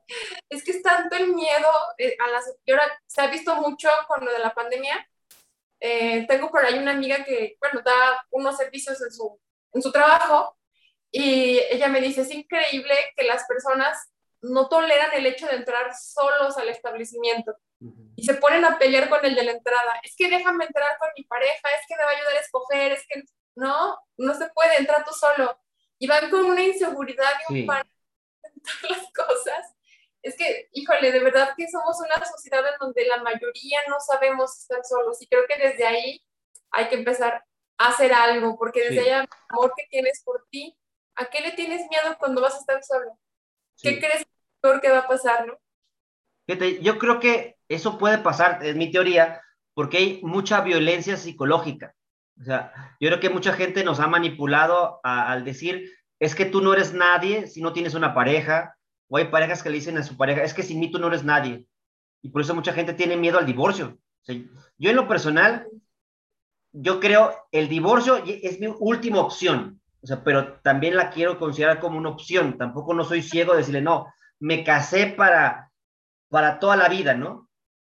es 0.48 0.64
que 0.64 0.72
es 0.72 0.82
tanto 0.82 1.16
el 1.16 1.28
miedo 1.28 1.68
eh, 1.98 2.16
a 2.18 2.30
las... 2.30 2.52
Y 2.64 2.72
ahora 2.72 3.00
se 3.06 3.20
ha 3.20 3.28
visto 3.28 3.54
mucho 3.56 3.88
con 4.08 4.24
lo 4.24 4.32
de 4.32 4.40
la 4.40 4.52
pandemia, 4.52 5.08
eh, 5.78 6.26
tengo 6.26 6.50
por 6.50 6.64
ahí 6.64 6.78
una 6.78 6.90
amiga 6.90 7.24
que, 7.24 7.56
bueno, 7.60 7.80
da 7.82 8.26
unos 8.30 8.56
servicios 8.56 9.00
en 9.00 9.12
su, 9.12 9.40
en 9.72 9.82
su 9.82 9.92
trabajo 9.92 10.56
y 11.12 11.58
ella 11.70 11.88
me 11.88 12.00
dice, 12.00 12.22
es 12.22 12.30
increíble 12.32 12.94
que 13.16 13.24
las 13.24 13.44
personas 13.44 14.12
no 14.42 14.68
toleran 14.68 15.10
el 15.14 15.26
hecho 15.26 15.46
de 15.46 15.56
entrar 15.56 15.94
solos 15.94 16.56
al 16.56 16.68
establecimiento 16.68 17.56
y 18.16 18.24
se 18.24 18.34
ponen 18.34 18.64
a 18.64 18.78
pelear 18.78 19.08
con 19.08 19.24
el 19.24 19.34
de 19.34 19.42
la 19.42 19.52
entrada. 19.52 20.00
Es 20.02 20.14
que 20.16 20.28
déjame 20.28 20.66
entrar 20.66 20.98
con 20.98 21.08
mi 21.16 21.24
pareja, 21.24 21.68
es 21.78 21.86
que 21.88 21.96
me 21.96 22.04
va 22.04 22.10
a 22.10 22.14
ayudar 22.14 22.36
a 22.36 22.40
escoger, 22.40 22.92
es 22.92 23.06
que 23.08 23.22
no, 23.56 23.98
no 24.18 24.34
se 24.34 24.48
puede, 24.50 24.76
entrar 24.76 25.04
tú 25.04 25.12
solo. 25.12 25.58
Y 25.98 26.06
van 26.06 26.30
con 26.30 26.44
una 26.44 26.62
inseguridad 26.62 27.32
y 27.48 27.52
un 27.52 27.58
en 27.60 27.66
todas 27.66 28.90
las 28.90 29.12
cosas. 29.12 29.74
Es 30.22 30.36
que, 30.36 30.68
híjole, 30.72 31.12
de 31.12 31.20
verdad 31.20 31.54
que 31.56 31.68
somos 31.68 31.98
una 32.00 32.24
sociedad 32.26 32.60
en 32.66 32.78
donde 32.78 33.06
la 33.06 33.22
mayoría 33.22 33.80
no 33.88 33.96
sabemos 34.00 34.58
estar 34.58 34.84
solos 34.84 35.20
y 35.22 35.26
creo 35.26 35.46
que 35.46 35.56
desde 35.56 35.86
ahí 35.86 36.22
hay 36.70 36.88
que 36.88 36.96
empezar 36.96 37.42
a 37.78 37.88
hacer 37.88 38.12
algo, 38.12 38.58
porque 38.58 38.82
desde 38.82 39.00
ahí 39.00 39.08
el 39.08 39.28
amor 39.48 39.72
que 39.74 39.86
tienes 39.88 40.22
por 40.22 40.46
ti, 40.50 40.76
¿a 41.14 41.30
qué 41.30 41.40
le 41.40 41.52
tienes 41.52 41.88
miedo 41.88 42.18
cuando 42.18 42.42
vas 42.42 42.54
a 42.54 42.58
estar 42.58 42.84
solo? 42.84 43.18
¿Qué 43.82 43.98
crees 43.98 44.26
que 44.82 44.90
va 44.90 44.98
a 44.98 45.08
pasar, 45.08 45.46
no? 45.46 45.58
Yo 46.82 46.98
creo 46.98 47.18
que 47.18 47.59
eso 47.70 47.98
puede 47.98 48.18
pasar, 48.18 48.58
es 48.62 48.74
mi 48.74 48.90
teoría, 48.90 49.40
porque 49.74 49.96
hay 49.96 50.20
mucha 50.22 50.60
violencia 50.60 51.16
psicológica. 51.16 51.94
O 52.40 52.44
sea, 52.44 52.72
yo 53.00 53.08
creo 53.08 53.20
que 53.20 53.30
mucha 53.30 53.52
gente 53.52 53.84
nos 53.84 54.00
ha 54.00 54.08
manipulado 54.08 55.00
al 55.04 55.44
decir, 55.44 55.88
es 56.18 56.34
que 56.34 56.46
tú 56.46 56.60
no 56.60 56.72
eres 56.74 56.92
nadie 56.92 57.46
si 57.46 57.62
no 57.62 57.72
tienes 57.72 57.94
una 57.94 58.12
pareja, 58.12 58.76
o 59.08 59.18
hay 59.18 59.26
parejas 59.26 59.62
que 59.62 59.70
le 59.70 59.76
dicen 59.76 59.96
a 59.98 60.02
su 60.02 60.16
pareja, 60.16 60.42
es 60.42 60.52
que 60.52 60.64
sin 60.64 60.80
mí 60.80 60.90
tú 60.90 60.98
no 60.98 61.06
eres 61.06 61.22
nadie. 61.22 61.64
Y 62.22 62.30
por 62.30 62.42
eso 62.42 62.54
mucha 62.54 62.72
gente 62.72 62.92
tiene 62.92 63.16
miedo 63.16 63.38
al 63.38 63.46
divorcio. 63.46 63.98
yo 64.26 64.90
en 64.90 64.96
lo 64.96 65.06
personal, 65.06 65.68
yo 66.72 66.98
creo 66.98 67.34
el 67.52 67.68
divorcio 67.68 68.22
es 68.24 68.58
mi 68.58 68.66
última 68.78 69.20
opción. 69.20 69.80
O 70.02 70.06
sea, 70.06 70.24
pero 70.24 70.54
también 70.60 70.96
la 70.96 71.10
quiero 71.10 71.38
considerar 71.38 71.78
como 71.78 71.98
una 71.98 72.08
opción. 72.08 72.58
Tampoco 72.58 72.94
no 72.94 73.04
soy 73.04 73.22
ciego 73.22 73.52
de 73.52 73.58
decirle, 73.58 73.82
no, 73.82 74.12
me 74.38 74.64
casé 74.64 75.08
para, 75.08 75.70
para 76.28 76.58
toda 76.58 76.76
la 76.76 76.88
vida, 76.88 77.14
¿no? 77.14 77.49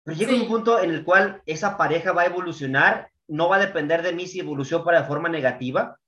Pero 0.09 0.19
llega 0.19 0.41
un 0.41 0.47
punto 0.47 0.79
en 0.79 0.89
el 0.89 1.03
cual 1.03 1.43
esa 1.45 1.77
pareja 1.77 2.13
va 2.13 2.23
a 2.23 2.25
evolucionar, 2.25 3.11
no 3.27 3.47
va 3.47 3.57
a 3.57 3.65
depender 3.67 4.01
de 4.01 4.11
mí 4.11 4.25
si 4.25 4.39
evolucionó 4.39 4.83
para 4.83 5.01
de 5.01 5.07
forma 5.07 5.29
negativa, 5.29 5.99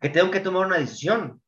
que 0.00 0.08
tengo 0.08 0.30
que 0.30 0.40
tomar 0.40 0.66
una 0.66 0.78
decisión. 0.78 1.42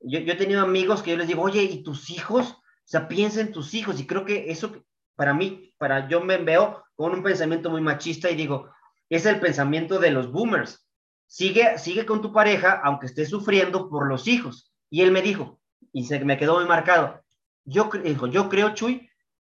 Yo, 0.00 0.18
yo 0.18 0.32
he 0.32 0.36
tenido 0.36 0.60
amigos 0.60 1.04
que 1.04 1.12
yo 1.12 1.16
les 1.16 1.28
digo, 1.28 1.40
oye, 1.40 1.62
¿y 1.62 1.84
tus 1.84 2.10
hijos? 2.10 2.50
O 2.50 2.84
sea, 2.84 3.06
piensa 3.06 3.40
en 3.40 3.52
tus 3.52 3.74
hijos. 3.74 4.00
Y 4.00 4.08
creo 4.08 4.24
que 4.24 4.50
eso, 4.50 4.72
para 5.14 5.34
mí, 5.34 5.72
para 5.78 6.08
yo 6.08 6.20
me 6.20 6.36
veo 6.38 6.82
con 6.96 7.12
un 7.12 7.22
pensamiento 7.22 7.70
muy 7.70 7.80
machista 7.80 8.28
y 8.28 8.34
digo, 8.34 8.68
es 9.08 9.24
el 9.24 9.38
pensamiento 9.38 10.00
de 10.00 10.10
los 10.10 10.32
boomers. 10.32 10.84
Sigue, 11.28 11.78
sigue 11.78 12.04
con 12.04 12.22
tu 12.22 12.32
pareja, 12.32 12.80
aunque 12.82 13.06
estés 13.06 13.28
sufriendo 13.28 13.88
por 13.88 14.08
los 14.08 14.26
hijos. 14.26 14.74
Y 14.90 15.02
él 15.02 15.12
me 15.12 15.22
dijo, 15.22 15.60
y 15.92 16.06
se 16.06 16.24
me 16.24 16.38
quedó 16.38 16.56
muy 16.56 16.66
marcado, 16.66 17.22
yo, 17.64 17.88
yo 18.32 18.48
creo, 18.48 18.74
Chuy, 18.74 19.08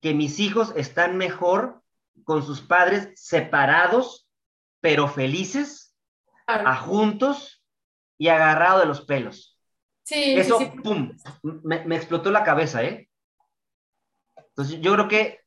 que 0.03 0.13
mis 0.13 0.39
hijos 0.39 0.75
están 0.77 1.17
mejor 1.17 1.83
con 2.25 2.45
sus 2.45 2.61
padres 2.61 3.11
separados, 3.17 4.29
pero 4.81 5.09
felices, 5.09 5.97
a 6.47 6.77
juntos 6.77 7.65
y 8.19 8.29
agarrado 8.29 8.81
de 8.81 8.87
los 8.87 9.01
pelos. 9.03 9.59
Sí, 10.03 10.35
Eso, 10.37 10.59
sí, 10.59 10.67
pum, 10.83 11.17
me, 11.43 11.85
me, 11.87 11.97
explotó 11.97 12.31
la 12.31 12.45
cabeza, 12.45 12.83
¿eh? 12.85 13.09
Entonces, 14.37 14.81
yo 14.81 14.93
creo 14.93 15.09
que 15.09 15.41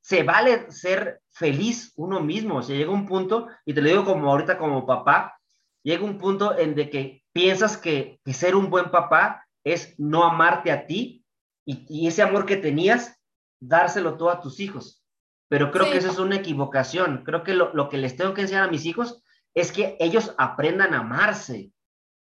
se 0.00 0.22
vale 0.22 0.70
ser 0.70 1.20
feliz 1.30 1.92
uno 1.96 2.20
mismo. 2.20 2.56
O 2.56 2.62
sea, 2.62 2.76
llega 2.76 2.90
un 2.90 3.06
punto, 3.06 3.48
y 3.66 3.74
te 3.74 3.82
lo 3.82 3.88
digo 3.88 4.04
como 4.04 4.30
ahorita 4.30 4.56
como 4.56 4.86
papá, 4.86 5.38
llega 5.82 6.04
un 6.04 6.18
punto 6.18 6.56
en 6.56 6.74
de 6.74 6.88
que 6.88 7.24
piensas 7.32 7.76
que, 7.76 8.20
que 8.24 8.32
ser 8.32 8.54
un 8.54 8.70
buen 8.70 8.90
papá 8.90 9.46
es 9.64 9.94
no 9.98 10.24
amarte 10.24 10.70
a 10.70 10.86
ti 10.86 11.24
y, 11.64 12.06
ese 12.06 12.22
amor 12.22 12.46
que 12.46 12.56
tenías, 12.56 13.14
dárselo 13.60 14.16
todo 14.16 14.30
a 14.30 14.40
tus 14.40 14.60
hijos. 14.60 14.97
Pero 15.48 15.70
creo 15.70 15.90
que 15.90 15.96
eso 15.96 16.10
es 16.10 16.18
una 16.18 16.36
equivocación. 16.36 17.22
Creo 17.24 17.42
que 17.42 17.54
lo, 17.54 17.72
lo, 17.72 17.88
que 17.88 17.96
les 17.96 18.16
tengo 18.16 18.34
que 18.34 18.42
enseñar 18.42 18.64
a 18.64 18.70
mis 18.70 18.84
hijos 18.84 19.22
es 19.54 19.72
que 19.72 19.96
ellos 19.98 20.34
aprendan 20.36 20.92
a 20.94 21.00
amarse. 21.00 21.72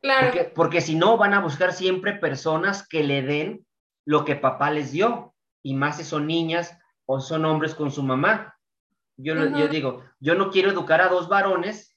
Claro. 0.00 0.26
Porque, 0.26 0.44
porque 0.44 0.80
si 0.80 0.94
no, 0.94 1.18
van 1.18 1.34
a 1.34 1.40
buscar 1.40 1.72
siempre 1.72 2.14
personas 2.14 2.86
que 2.88 3.04
le 3.04 3.22
den 3.22 3.66
lo 4.06 4.24
que 4.24 4.34
papá 4.34 4.70
les 4.70 4.92
dio. 4.92 5.34
Y 5.62 5.74
más 5.74 5.98
si 5.98 6.04
son 6.04 6.26
niñas 6.26 6.76
o 7.06 7.20
son 7.20 7.44
hombres 7.44 7.74
con 7.74 7.90
su 7.90 8.02
mamá. 8.02 8.56
Yo, 9.16 9.34
uh 9.34 9.36
-huh. 9.36 9.58
yo 9.58 9.68
digo, 9.68 10.02
yo 10.18 10.34
no 10.34 10.50
quiero 10.50 10.70
educar 10.70 11.02
a 11.02 11.08
dos 11.08 11.28
varones 11.28 11.96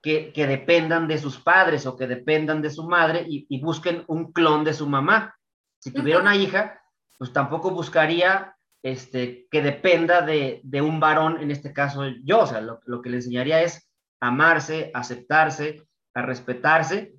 que, 0.00 0.32
que, 0.32 0.46
dependan 0.46 1.08
de 1.08 1.18
sus 1.18 1.38
padres 1.38 1.84
o 1.86 1.96
que 1.96 2.06
dependan 2.06 2.62
de 2.62 2.70
su 2.70 2.84
madre 2.84 3.24
y, 3.28 3.46
y 3.48 3.60
busquen 3.60 4.04
un 4.06 4.32
clon 4.32 4.62
de 4.62 4.72
su 4.72 4.86
mamá. 4.88 5.36
Si 5.80 5.90
tuviera 5.90 6.20
una 6.20 6.36
hija, 6.36 6.80
pues 7.18 7.32
tampoco 7.32 7.70
buscaría 7.70 8.55
este, 8.86 9.48
que 9.50 9.62
dependa 9.62 10.22
de, 10.22 10.62
un 10.80 11.00
varón, 11.00 11.38
en 11.40 11.50
este 11.50 11.72
caso 11.72 12.04
yo, 12.22 12.42
o 12.42 12.46
sea, 12.46 12.60
lo, 12.60 13.02
que 13.02 13.10
le 13.10 13.16
enseñaría 13.16 13.60
es 13.60 13.90
amarse, 14.20 14.92
aceptarse, 14.94 15.82
a 16.14 16.22
respetarse 16.22 17.12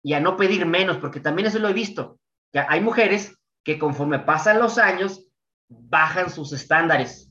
y 0.00 0.12
a 0.12 0.20
no 0.20 0.36
pedir 0.36 0.64
menos, 0.64 0.98
porque 0.98 1.18
también 1.18 1.48
eso 1.48 1.58
lo 1.58 1.68
he 1.68 1.72
visto, 1.72 2.20
que 2.52 2.60
hay 2.60 2.80
mujeres 2.80 3.36
que 3.64 3.80
conforme 3.80 4.20
pasan 4.20 4.60
los 4.60 4.78
años, 4.78 5.26
bajan 5.68 6.30
sus 6.30 6.52
estándares. 6.52 7.28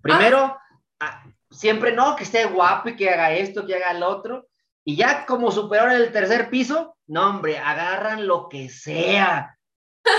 Primero, 0.00 0.56
siempre 1.50 1.92
no, 1.92 2.16
que 2.16 2.24
esté 2.24 2.46
guapo 2.46 2.88
y 2.88 2.96
que 2.96 3.10
haga 3.10 3.32
esto, 3.32 3.66
que 3.66 3.74
haga 3.74 3.92
lo 3.92 4.08
otro, 4.08 4.48
y 4.86 4.96
ya 4.96 5.26
como 5.26 5.52
superaron 5.52 5.92
el 5.92 6.12
tercer 6.12 6.48
piso, 6.48 6.96
no, 7.06 7.28
hombre, 7.28 7.58
agarran 7.58 8.26
lo 8.26 8.48
que 8.48 8.70
sea, 8.70 9.58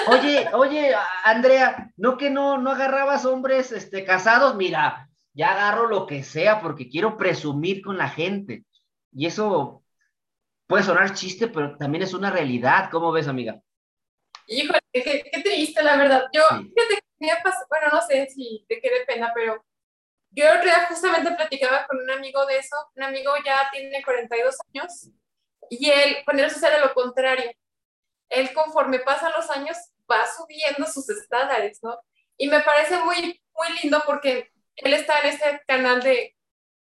Oye, 0.07 0.49
oye, 0.53 0.95
Andrea, 1.23 1.91
¿no 1.97 2.17
que 2.17 2.29
no, 2.29 2.57
no 2.57 2.71
agarrabas 2.71 3.25
hombres 3.25 3.71
este, 3.71 4.03
casados? 4.03 4.55
Mira, 4.55 5.09
ya 5.33 5.51
agarro 5.51 5.87
lo 5.87 6.05
que 6.05 6.23
sea 6.23 6.61
porque 6.61 6.89
quiero 6.89 7.17
presumir 7.17 7.81
con 7.81 7.97
la 7.97 8.09
gente. 8.09 8.63
Y 9.11 9.25
eso 9.25 9.83
puede 10.67 10.83
sonar 10.83 11.13
chiste, 11.13 11.47
pero 11.47 11.77
también 11.77 12.03
es 12.03 12.13
una 12.13 12.31
realidad. 12.31 12.89
¿Cómo 12.91 13.11
ves, 13.11 13.27
amiga? 13.27 13.59
Híjole, 14.47 14.79
qué, 14.91 15.23
qué 15.31 15.41
triste, 15.41 15.83
la 15.83 15.97
verdad. 15.97 16.25
Yo, 16.33 16.41
sí. 16.49 16.71
fíjate 16.75 17.01
que 17.19 17.27
pasado, 17.43 17.65
bueno, 17.69 17.87
no 17.91 18.01
sé 18.01 18.27
si 18.29 18.65
te 18.67 18.79
quede 18.79 19.05
pena, 19.05 19.31
pero 19.33 19.63
yo 20.31 20.45
el 20.45 20.57
otro 20.57 20.65
día 20.65 20.85
justamente 20.87 21.31
platicaba 21.31 21.85
con 21.87 21.99
un 21.99 22.09
amigo 22.09 22.45
de 22.45 22.57
eso. 22.57 22.75
Un 22.95 23.03
amigo 23.03 23.31
ya 23.45 23.69
tiene 23.71 24.03
42 24.03 24.57
años 24.73 25.09
y 25.69 25.89
él, 25.89 26.17
con 26.25 26.39
él 26.39 26.49
sucede 26.49 26.79
lo 26.79 26.93
contrario 26.93 27.51
él 28.33 28.53
conforme 28.53 28.99
pasan 28.99 29.31
los 29.33 29.49
años 29.49 29.77
va 30.09 30.25
subiendo 30.27 30.85
sus 30.85 31.09
estándares, 31.09 31.79
¿no? 31.81 31.97
Y 32.37 32.47
me 32.47 32.61
parece 32.61 32.97
muy, 32.99 33.41
muy 33.53 33.79
lindo 33.81 34.01
porque 34.05 34.51
él 34.75 34.93
está 34.93 35.19
en 35.21 35.29
este 35.29 35.61
canal 35.67 36.01
de, 36.01 36.35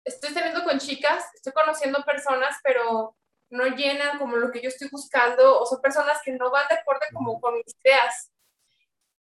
estoy 0.03 0.33
saliendo 0.33 0.63
con 0.63 0.79
chicas, 0.79 1.23
estoy 1.35 1.53
conociendo 1.53 2.03
personas, 2.03 2.57
pero 2.63 3.15
no 3.49 3.65
llenan 3.67 4.17
como 4.17 4.37
lo 4.37 4.51
que 4.51 4.61
yo 4.61 4.69
estoy 4.69 4.89
buscando, 4.91 5.59
o 5.59 5.65
son 5.65 5.81
personas 5.81 6.19
que 6.23 6.31
no 6.31 6.49
van 6.49 6.67
de 6.67 6.75
acuerdo 6.75 7.01
como 7.13 7.39
con 7.39 7.55
mis 7.55 7.75
ideas. 7.83 8.31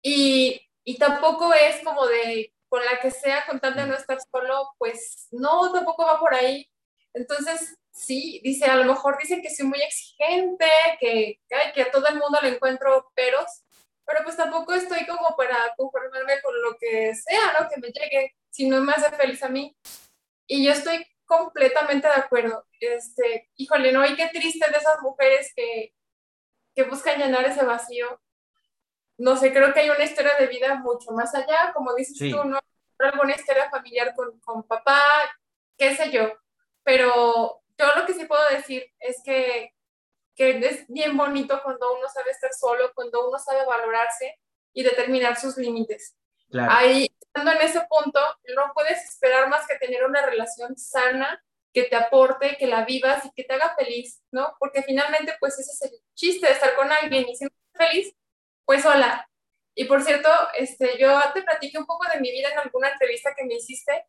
Y, 0.01 0.61
y 0.83 0.97
tampoco 0.97 1.53
es 1.53 1.83
como 1.83 2.07
de, 2.07 2.53
con 2.69 2.83
la 2.85 2.99
que 2.99 3.11
sea, 3.11 3.45
con 3.45 3.59
tal 3.59 3.75
de 3.75 3.85
no 3.85 3.95
estar 3.95 4.17
solo, 4.31 4.73
pues 4.77 5.27
no, 5.31 5.71
tampoco 5.71 6.05
va 6.05 6.19
por 6.19 6.33
ahí. 6.33 6.69
Entonces, 7.13 7.77
sí, 7.93 8.41
dice, 8.43 8.65
a 8.65 8.75
lo 8.75 8.85
mejor 8.85 9.17
dicen 9.17 9.41
que 9.41 9.53
soy 9.53 9.67
muy 9.67 9.81
exigente, 9.81 10.67
que, 10.99 11.39
que 11.73 11.81
a 11.81 11.91
todo 11.91 12.07
el 12.07 12.15
mundo 12.15 12.39
le 12.41 12.49
encuentro 12.49 13.11
peros, 13.15 13.63
pero 14.05 14.23
pues 14.23 14.35
tampoco 14.35 14.73
estoy 14.73 15.05
como 15.05 15.35
para 15.37 15.73
conformarme 15.77 16.41
con 16.41 16.61
lo 16.61 16.75
que 16.77 17.13
sea, 17.15 17.53
¿no? 17.59 17.69
Que 17.69 17.79
me 17.79 17.87
llegue, 17.89 18.35
si 18.49 18.67
no 18.67 18.81
me 18.81 18.93
hace 18.93 19.11
feliz 19.11 19.41
a 19.43 19.49
mí. 19.49 19.77
Y 20.47 20.65
yo 20.65 20.73
estoy 20.73 21.05
completamente 21.25 22.07
de 22.07 22.13
acuerdo. 22.15 22.65
Este, 22.79 23.49
híjole, 23.55 23.93
¿no? 23.93 24.05
Y 24.05 24.15
qué 24.15 24.27
triste 24.27 24.69
de 24.69 24.77
esas 24.77 24.99
mujeres 25.01 25.53
que, 25.55 25.93
que 26.75 26.83
buscan 26.83 27.19
llenar 27.19 27.45
ese 27.45 27.63
vacío. 27.63 28.19
No 29.17 29.37
sé, 29.37 29.53
creo 29.53 29.73
que 29.73 29.81
hay 29.81 29.89
una 29.89 30.03
historia 30.03 30.33
de 30.37 30.47
vida 30.47 30.75
mucho 30.75 31.11
más 31.11 31.33
allá, 31.33 31.71
como 31.73 31.93
dices 31.95 32.17
sí. 32.17 32.31
tú, 32.31 32.43
¿no? 32.43 32.59
Alguna 32.99 33.35
historia 33.35 33.69
familiar 33.69 34.13
con, 34.15 34.39
con 34.41 34.63
papá, 34.63 35.01
qué 35.77 35.95
sé 35.95 36.11
yo 36.11 36.33
pero 36.83 37.62
yo 37.77 37.85
lo 37.95 38.05
que 38.05 38.13
sí 38.13 38.25
puedo 38.25 38.47
decir 38.49 38.85
es 38.99 39.21
que, 39.23 39.73
que 40.35 40.57
es 40.59 40.87
bien 40.87 41.17
bonito 41.17 41.59
cuando 41.63 41.93
uno 41.93 42.07
sabe 42.09 42.31
estar 42.31 42.51
solo, 42.53 42.91
cuando 42.93 43.27
uno 43.27 43.39
sabe 43.39 43.65
valorarse 43.65 44.39
y 44.73 44.83
determinar 44.83 45.39
sus 45.39 45.57
límites. 45.57 46.15
Ahí, 46.69 47.09
estando 47.19 47.51
en 47.51 47.61
ese 47.61 47.81
punto, 47.89 48.19
no 48.55 48.71
puedes 48.73 49.03
esperar 49.09 49.49
más 49.49 49.65
que 49.67 49.75
tener 49.75 50.03
una 50.05 50.23
relación 50.23 50.77
sana, 50.77 51.43
que 51.73 51.83
te 51.83 51.95
aporte, 51.95 52.57
que 52.57 52.67
la 52.67 52.85
vivas 52.85 53.25
y 53.25 53.31
que 53.31 53.43
te 53.43 53.53
haga 53.53 53.75
feliz, 53.75 54.21
¿no? 54.31 54.55
Porque 54.59 54.83
finalmente, 54.83 55.35
pues 55.39 55.57
ese 55.57 55.71
es 55.71 55.91
el 55.91 55.99
chiste 56.13 56.45
de 56.45 56.53
estar 56.53 56.75
con 56.75 56.91
alguien 56.91 57.27
y 57.27 57.35
siendo 57.35 57.55
feliz, 57.73 58.13
pues 58.65 58.85
hola. 58.85 59.27
Y 59.75 59.85
por 59.85 60.03
cierto, 60.03 60.29
este, 60.55 60.99
yo 60.99 61.19
te 61.33 61.41
platiqué 61.41 61.79
un 61.79 61.87
poco 61.87 62.05
de 62.13 62.19
mi 62.19 62.29
vida 62.29 62.49
en 62.49 62.59
alguna 62.59 62.89
entrevista 62.89 63.33
que 63.35 63.45
me 63.45 63.55
hiciste 63.55 64.05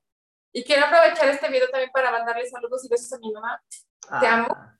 y 0.55 0.63
quiero 0.63 0.87
aprovechar 0.87 1.29
este 1.29 1.49
video 1.49 1.69
también 1.69 1.91
para 1.91 2.13
mandarle 2.13 2.49
saludos 2.49 2.85
y 2.85 2.89
besos 2.89 3.13
a 3.13 3.19
mi 3.19 3.33
mamá. 3.33 3.61
Te 4.21 4.27
amo. 4.27 4.47
Ah. 4.51 4.79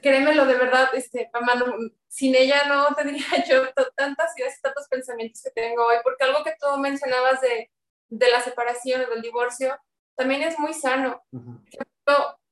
Créemelo, 0.00 0.46
de 0.46 0.54
verdad, 0.54 0.88
este, 0.94 1.28
mamá, 1.34 1.62
sin 2.08 2.34
ella 2.34 2.64
no 2.66 2.94
tendría 2.94 3.26
yo 3.48 3.70
tantas 3.94 4.36
ideas 4.38 4.56
y 4.58 4.62
tantos 4.62 4.88
pensamientos 4.88 5.42
que 5.42 5.50
tengo 5.50 5.84
hoy, 5.84 5.96
porque 6.02 6.24
algo 6.24 6.42
que 6.42 6.56
tú 6.58 6.78
mencionabas 6.78 7.42
de, 7.42 7.70
de 8.08 8.30
la 8.30 8.40
separación 8.40 9.02
o 9.02 9.10
del 9.10 9.20
divorcio 9.20 9.78
también 10.16 10.42
es 10.42 10.58
muy 10.58 10.72
sano. 10.72 11.22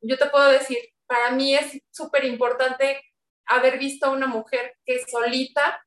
yo 0.02 0.18
te 0.18 0.26
puedo 0.26 0.50
decir, 0.50 0.78
para 1.06 1.30
mí 1.30 1.54
es 1.54 1.80
súper 1.90 2.26
importante 2.26 3.02
haber 3.46 3.78
visto 3.78 4.04
a 4.04 4.10
una 4.10 4.26
mujer 4.26 4.76
que 4.84 5.02
solita 5.06 5.82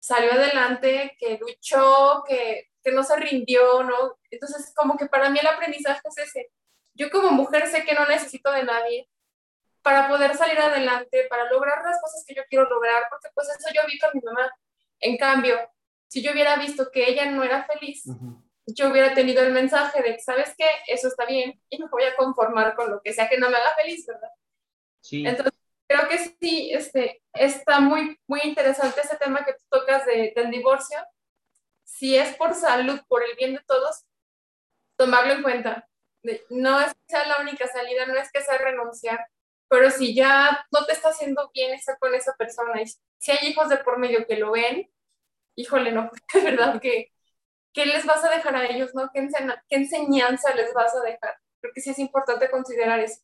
salió 0.00 0.32
adelante, 0.32 1.14
que 1.18 1.36
luchó, 1.38 2.24
que, 2.26 2.70
que 2.86 2.92
no 2.92 3.02
se 3.02 3.16
rindió, 3.16 3.82
¿no? 3.82 4.16
Entonces, 4.30 4.72
como 4.76 4.96
que 4.96 5.06
para 5.06 5.28
mí 5.28 5.40
el 5.40 5.46
aprendizaje 5.48 6.00
es 6.04 6.18
ese. 6.18 6.52
Yo 6.94 7.10
como 7.10 7.32
mujer 7.32 7.66
sé 7.66 7.84
que 7.84 7.94
no 7.94 8.06
necesito 8.06 8.52
de 8.52 8.62
nadie 8.62 9.08
para 9.82 10.08
poder 10.08 10.36
salir 10.36 10.60
adelante, 10.60 11.26
para 11.28 11.50
lograr 11.50 11.82
las 11.84 12.00
cosas 12.00 12.24
que 12.24 12.36
yo 12.36 12.44
quiero 12.48 12.68
lograr, 12.68 13.02
porque 13.10 13.28
pues 13.34 13.48
eso 13.48 13.68
yo 13.74 13.82
vi 13.88 13.98
con 13.98 14.10
mi 14.14 14.20
mamá. 14.20 14.48
En 15.00 15.16
cambio, 15.16 15.58
si 16.06 16.22
yo 16.22 16.30
hubiera 16.30 16.54
visto 16.54 16.92
que 16.92 17.10
ella 17.10 17.28
no 17.28 17.42
era 17.42 17.64
feliz, 17.64 18.04
yo 18.66 18.88
hubiera 18.88 19.12
tenido 19.14 19.42
el 19.42 19.52
mensaje 19.52 20.00
de, 20.04 20.20
¿sabes 20.20 20.54
qué? 20.56 20.66
Eso 20.86 21.08
está 21.08 21.26
bien 21.26 21.60
y 21.68 21.82
me 21.82 21.88
voy 21.88 22.04
a 22.04 22.14
conformar 22.14 22.76
con 22.76 22.88
lo 22.88 23.02
que 23.02 23.12
sea 23.12 23.28
que 23.28 23.38
no 23.38 23.50
me 23.50 23.56
haga 23.56 23.74
feliz, 23.74 24.06
¿verdad? 24.06 24.30
Sí. 25.00 25.26
Entonces, 25.26 25.54
creo 25.88 26.08
que 26.08 26.18
sí, 26.18 26.70
este, 26.72 27.20
está 27.32 27.80
muy, 27.80 28.16
muy 28.28 28.42
interesante 28.44 29.00
ese 29.00 29.16
tema 29.16 29.44
que 29.44 29.54
tú 29.54 29.64
tocas 29.68 30.06
de, 30.06 30.32
del 30.36 30.52
divorcio. 30.52 30.98
Si 31.86 32.16
es 32.16 32.36
por 32.36 32.54
salud, 32.54 33.00
por 33.08 33.22
el 33.22 33.34
bien 33.36 33.54
de 33.54 33.62
todos, 33.66 34.04
tomarlo 34.96 35.34
en 35.34 35.42
cuenta. 35.42 35.88
No 36.50 36.80
es 36.80 36.92
que 36.92 37.00
sea 37.06 37.26
la 37.26 37.40
única 37.40 37.66
salida, 37.68 38.04
no 38.06 38.16
es 38.16 38.30
que 38.32 38.42
sea 38.42 38.58
renunciar, 38.58 39.26
pero 39.68 39.90
si 39.90 40.14
ya 40.14 40.66
no 40.72 40.84
te 40.84 40.92
está 40.92 41.10
haciendo 41.10 41.50
bien 41.54 41.72
estar 41.72 41.98
con 41.98 42.14
esa 42.14 42.34
persona, 42.34 42.82
y 42.82 42.86
si 43.18 43.30
hay 43.30 43.48
hijos 43.48 43.68
de 43.68 43.78
por 43.78 43.98
medio 43.98 44.26
que 44.26 44.36
lo 44.36 44.52
ven, 44.52 44.90
híjole, 45.54 45.92
no, 45.92 46.10
de 46.34 46.40
verdad 46.40 46.80
que, 46.80 47.12
¿qué 47.72 47.86
les 47.86 48.04
vas 48.04 48.24
a 48.24 48.30
dejar 48.30 48.56
a 48.56 48.66
ellos, 48.66 48.94
no? 48.94 49.10
¿Qué, 49.14 49.26
¿Qué 49.68 49.76
enseñanza 49.76 50.54
les 50.54 50.74
vas 50.74 50.94
a 50.94 51.02
dejar? 51.02 51.38
Creo 51.60 51.72
que 51.72 51.80
sí 51.80 51.90
es 51.90 51.98
importante 51.98 52.50
considerar 52.50 53.00
eso. 53.00 53.20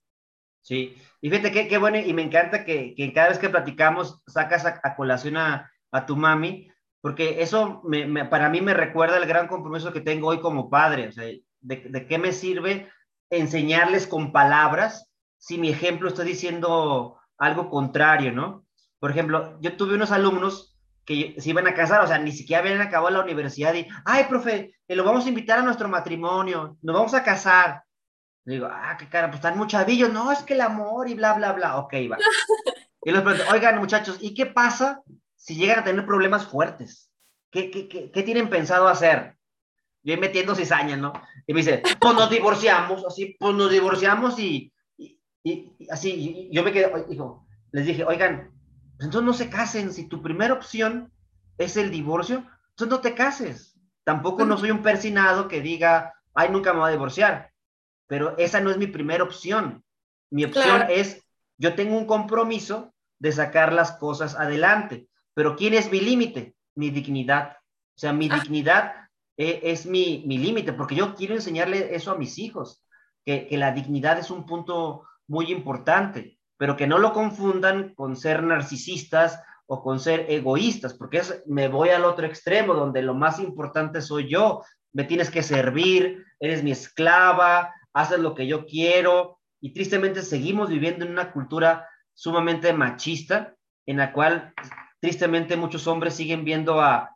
Sí, 0.62 0.96
y 1.20 1.28
fíjate 1.28 1.50
qué, 1.50 1.66
qué 1.66 1.78
bueno, 1.78 1.98
y 1.98 2.12
me 2.14 2.22
encanta 2.22 2.64
que, 2.64 2.94
que, 2.94 3.12
cada 3.12 3.30
vez 3.30 3.38
que 3.38 3.48
platicamos 3.48 4.22
sacas 4.28 4.64
a, 4.64 4.94
colación 4.94 5.36
a, 5.36 5.72
a, 5.90 6.06
tu 6.06 6.16
mami, 6.16 6.70
porque 7.02 7.42
eso 7.42 7.82
me, 7.84 8.24
para 8.24 8.48
mí 8.48 8.62
me 8.62 8.72
recuerda 8.72 9.18
el 9.18 9.26
gran 9.26 9.48
compromiso 9.48 9.92
que 9.92 10.00
tengo 10.00 10.28
hoy 10.28 10.40
como 10.40 10.70
padre, 10.70 11.08
o 11.08 11.12
sea, 11.12 11.24
de, 11.24 11.42
de 11.60 12.06
qué 12.06 12.16
me 12.16 12.32
sirve 12.32 12.90
enseñarles 13.28 14.06
con 14.06 14.32
palabras 14.32 15.10
si 15.36 15.58
mi 15.58 15.68
ejemplo 15.68 16.08
está 16.08 16.22
diciendo 16.22 17.18
algo 17.36 17.68
contrario, 17.68 18.32
¿no? 18.32 18.64
Por 19.00 19.10
ejemplo, 19.10 19.58
yo 19.60 19.76
tuve 19.76 19.96
unos 19.96 20.12
alumnos 20.12 20.78
que 21.04 21.34
se 21.38 21.50
iban 21.50 21.66
a 21.66 21.74
casar, 21.74 22.02
o 22.02 22.06
sea, 22.06 22.18
ni 22.18 22.30
siquiera 22.30 22.62
habían 22.62 22.80
acabado 22.80 23.10
la 23.10 23.24
universidad 23.24 23.74
y, 23.74 23.88
ay, 24.04 24.26
profe, 24.28 24.76
lo 24.86 25.02
vamos 25.02 25.26
a 25.26 25.28
invitar 25.28 25.58
a 25.58 25.62
nuestro 25.62 25.88
matrimonio, 25.88 26.78
nos 26.82 26.94
vamos 26.94 27.14
a 27.14 27.24
casar. 27.24 27.82
Digo, 28.44 28.68
ah, 28.70 28.96
qué 28.96 29.08
cara, 29.08 29.26
pues 29.28 29.38
están 29.38 29.58
muy 29.58 29.66
chavillos, 29.66 30.12
no, 30.12 30.30
es 30.30 30.44
que 30.44 30.54
el 30.54 30.60
amor 30.60 31.08
y 31.08 31.14
bla, 31.14 31.34
bla, 31.34 31.52
bla, 31.52 31.78
ok, 31.78 31.94
va. 32.10 32.18
Y 33.04 33.10
les 33.10 33.20
pregunto, 33.20 33.50
oigan, 33.52 33.80
muchachos, 33.80 34.18
¿y 34.20 34.32
qué 34.32 34.46
pasa 34.46 35.02
si 35.42 35.56
llegan 35.56 35.80
a 35.80 35.84
tener 35.84 36.06
problemas 36.06 36.46
fuertes? 36.46 37.10
¿Qué, 37.50 37.70
qué, 37.70 37.88
qué, 37.88 38.22
tienen 38.22 38.48
pensado 38.48 38.86
hacer? 38.86 39.36
Yo 40.04 40.16
metiendo 40.16 40.54
cizaña, 40.54 40.96
¿no? 40.96 41.12
Y 41.46 41.52
me 41.52 41.60
dice, 41.60 41.82
pues 42.00 42.14
nos 42.14 42.30
divorciamos, 42.30 43.04
así, 43.04 43.36
pues 43.38 43.54
nos 43.54 43.70
divorciamos 43.70 44.38
y, 44.38 44.72
y, 45.42 45.72
así, 45.90 46.48
yo 46.52 46.62
me 46.62 46.72
quedé, 46.72 46.90
dijo, 47.08 47.44
les 47.72 47.86
dije, 47.86 48.04
oigan, 48.04 48.52
pues 48.96 49.06
entonces 49.06 49.26
no 49.26 49.32
se 49.34 49.50
casen, 49.50 49.92
si 49.92 50.08
tu 50.08 50.22
primera 50.22 50.54
opción 50.54 51.12
es 51.58 51.76
el 51.76 51.90
divorcio, 51.90 52.46
entonces 52.70 52.88
no 52.88 53.00
te 53.00 53.14
cases. 53.14 53.76
Tampoco 54.04 54.44
no 54.44 54.56
soy 54.56 54.70
un 54.70 54.82
persinado 54.82 55.48
que 55.48 55.60
diga, 55.60 56.14
ay, 56.34 56.50
nunca 56.50 56.72
me 56.72 56.80
voy 56.80 56.88
a 56.88 56.92
divorciar, 56.92 57.52
pero 58.06 58.36
esa 58.38 58.60
no 58.60 58.70
es 58.70 58.78
mi 58.78 58.86
primera 58.86 59.24
opción. 59.24 59.84
Mi 60.30 60.44
opción 60.44 60.86
es, 60.88 61.20
yo 61.58 61.74
tengo 61.74 61.98
un 61.98 62.06
compromiso 62.06 62.94
de 63.18 63.32
sacar 63.32 63.72
las 63.72 63.92
cosas 63.92 64.36
adelante, 64.36 65.08
pero 65.34 65.56
¿quién 65.56 65.74
es 65.74 65.90
mi 65.90 66.00
límite? 66.00 66.54
Mi 66.74 66.90
dignidad. 66.90 67.56
O 67.94 67.98
sea, 67.98 68.12
mi 68.12 68.28
ah. 68.30 68.38
dignidad 68.40 68.92
eh, 69.36 69.60
es 69.64 69.86
mi, 69.86 70.24
mi 70.26 70.38
límite, 70.38 70.72
porque 70.72 70.94
yo 70.94 71.14
quiero 71.14 71.34
enseñarle 71.34 71.94
eso 71.94 72.10
a 72.10 72.18
mis 72.18 72.38
hijos, 72.38 72.84
que, 73.24 73.46
que 73.46 73.56
la 73.56 73.72
dignidad 73.72 74.18
es 74.18 74.30
un 74.30 74.46
punto 74.46 75.04
muy 75.26 75.50
importante, 75.52 76.38
pero 76.56 76.76
que 76.76 76.86
no 76.86 76.98
lo 76.98 77.12
confundan 77.12 77.94
con 77.94 78.16
ser 78.16 78.42
narcisistas 78.42 79.40
o 79.66 79.82
con 79.82 80.00
ser 80.00 80.26
egoístas, 80.28 80.94
porque 80.94 81.18
es, 81.18 81.42
me 81.46 81.68
voy 81.68 81.90
al 81.90 82.04
otro 82.04 82.26
extremo, 82.26 82.74
donde 82.74 83.02
lo 83.02 83.14
más 83.14 83.38
importante 83.38 84.02
soy 84.02 84.28
yo, 84.28 84.62
me 84.92 85.04
tienes 85.04 85.30
que 85.30 85.42
servir, 85.42 86.24
eres 86.38 86.62
mi 86.62 86.72
esclava, 86.72 87.72
haces 87.94 88.18
lo 88.18 88.34
que 88.34 88.46
yo 88.46 88.66
quiero, 88.66 89.38
y 89.60 89.72
tristemente 89.72 90.22
seguimos 90.22 90.68
viviendo 90.68 91.04
en 91.04 91.12
una 91.12 91.32
cultura 91.32 91.88
sumamente 92.14 92.72
machista, 92.72 93.54
en 93.86 93.96
la 93.96 94.12
cual 94.12 94.52
tristemente 95.02 95.56
muchos 95.56 95.86
hombres 95.86 96.14
siguen 96.14 96.44
viendo 96.44 96.80
a, 96.80 97.14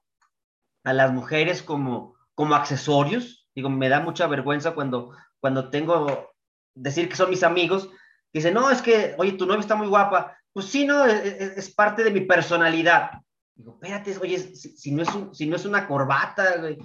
a 0.85 0.93
las 0.93 1.13
mujeres 1.13 1.63
como, 1.63 2.17
como 2.35 2.55
accesorios. 2.55 3.49
Digo, 3.55 3.71
me 3.71 3.89
da 3.89 4.01
mucha 4.01 4.27
vergüenza 4.27 4.75
cuando, 4.75 5.17
cuando 5.41 5.71
tengo 5.71 6.35
decir 6.75 7.09
que 7.09 7.17
son 7.17 7.31
mis 7.31 7.43
amigos, 7.43 7.89
Dice, 8.37 8.51
no, 8.53 8.71
es 8.71 8.83
que, 8.83 9.15
oye, 9.17 9.33
tu 9.33 9.47
novia 9.47 9.61
está 9.61 9.77
muy 9.77 9.87
guapa. 9.87 10.37
Pues 10.53 10.67
sí, 10.67 10.85
no, 10.85 11.07
es, 11.07 11.75
parte 11.75 12.05
de 12.05 12.11
mi 12.11 12.21
personalidad. 12.21 13.13
Digo, 13.55 13.79
espérate, 13.81 14.19
oye, 14.19 14.39
si, 14.39 14.93
no, 14.93 15.03
es 15.03 15.09
si 15.33 15.47
no 15.47 15.57
es 15.57 15.65
una 15.65 15.89
corbata, 15.89 16.59
güey. 16.59 16.77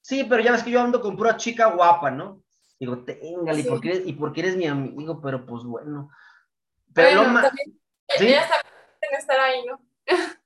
Sí, 0.00 0.24
pero 0.24 0.42
ya 0.42 0.52
ves 0.52 0.62
que 0.62 0.70
yo 0.70 0.80
ando 0.80 1.02
con 1.02 1.14
pura 1.14 1.36
chica 1.36 1.66
guapa, 1.66 2.10
¿no? 2.10 2.40
Digo, 2.80 3.04
téngale, 3.04 3.60
¿y, 3.60 3.64
por 3.64 3.84
eres, 3.84 4.02
y 4.06 4.14
porque 4.14 4.40
eres 4.40 4.56
mi 4.56 4.66
amigo, 4.66 5.20
pero 5.20 5.44
pues 5.44 5.64
bueno. 5.64 6.08
Pero 6.94 7.24
bueno, 7.24 7.42
también, 7.42 7.78
¿sí? 8.16 8.28
ya 8.28 8.48
estar 9.18 9.40
ahí, 9.40 9.62
¿no? 9.66 9.80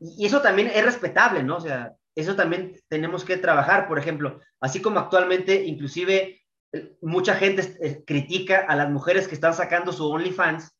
y 0.00 0.26
eso 0.26 0.40
también 0.42 0.68
es 0.68 0.84
respetable, 0.84 1.42
¿no? 1.42 1.56
O 1.56 1.60
sea, 1.60 1.94
eso 2.14 2.36
también 2.36 2.80
tenemos 2.88 3.24
que 3.24 3.36
trabajar, 3.36 3.88
por 3.88 3.98
ejemplo, 3.98 4.40
así 4.60 4.80
como 4.80 5.00
actualmente, 5.00 5.64
inclusive 5.64 6.40
mucha 7.00 7.34
gente 7.34 7.76
eh, 7.80 8.04
critica 8.06 8.64
a 8.68 8.76
las 8.76 8.90
mujeres 8.90 9.28
que 9.28 9.34
están 9.34 9.54
sacando 9.54 9.92
su 9.92 10.08
OnlyFans, 10.08 10.70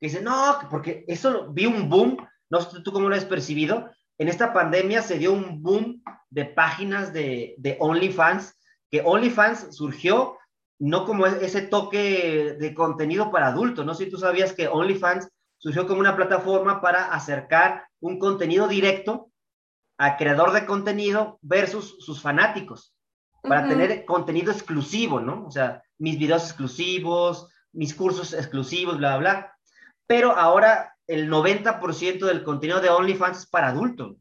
que 0.00 0.08
dicen, 0.08 0.24
no, 0.24 0.58
porque 0.70 1.04
eso 1.08 1.52
vi 1.52 1.66
un 1.66 1.88
boom, 1.88 2.16
no 2.50 2.60
sé 2.60 2.80
tú 2.80 2.92
cómo 2.92 3.08
lo 3.08 3.14
has 3.14 3.24
percibido, 3.24 3.90
en 4.18 4.28
esta 4.28 4.52
pandemia 4.52 5.02
se 5.02 5.18
dio 5.18 5.32
un 5.32 5.62
boom 5.62 6.02
de 6.30 6.44
páginas 6.44 7.12
de, 7.12 7.54
de 7.58 7.76
OnlyFans, 7.80 8.56
que 8.90 9.02
OnlyFans 9.04 9.74
surgió 9.74 10.38
no 10.78 11.06
como 11.06 11.26
ese 11.26 11.62
toque 11.62 12.56
de 12.58 12.74
contenido 12.74 13.30
para 13.30 13.48
adultos, 13.48 13.86
no 13.86 13.94
sé 13.94 14.04
si 14.04 14.10
tú 14.10 14.18
sabías 14.18 14.52
que 14.52 14.68
OnlyFans 14.68 15.28
surgió 15.64 15.86
como 15.86 16.00
una 16.00 16.14
plataforma 16.14 16.82
para 16.82 17.06
acercar 17.06 17.88
un 17.98 18.18
contenido 18.18 18.68
directo 18.68 19.30
al 19.96 20.18
creador 20.18 20.52
de 20.52 20.66
contenido 20.66 21.38
versus 21.40 21.96
sus 22.00 22.20
fanáticos 22.20 22.94
para 23.40 23.66
tener 23.66 24.04
contenido 24.04 24.52
exclusivo, 24.52 25.20
¿no? 25.20 25.46
O 25.46 25.50
sea, 25.50 25.82
mis 25.98 26.18
videos 26.18 26.44
exclusivos, 26.44 27.48
mis 27.72 27.94
cursos 27.94 28.34
exclusivos, 28.34 28.98
bla, 28.98 29.16
bla, 29.16 29.32
bla. 29.32 29.56
Pero 30.06 30.32
ahora 30.32 30.94
el 31.06 31.30
90% 31.30 32.26
del 32.26 32.44
contenido 32.44 32.82
de 32.82 32.90
OnlyFans 32.90 33.38
es 33.38 33.46
para 33.46 33.68
adultos. 33.68 34.16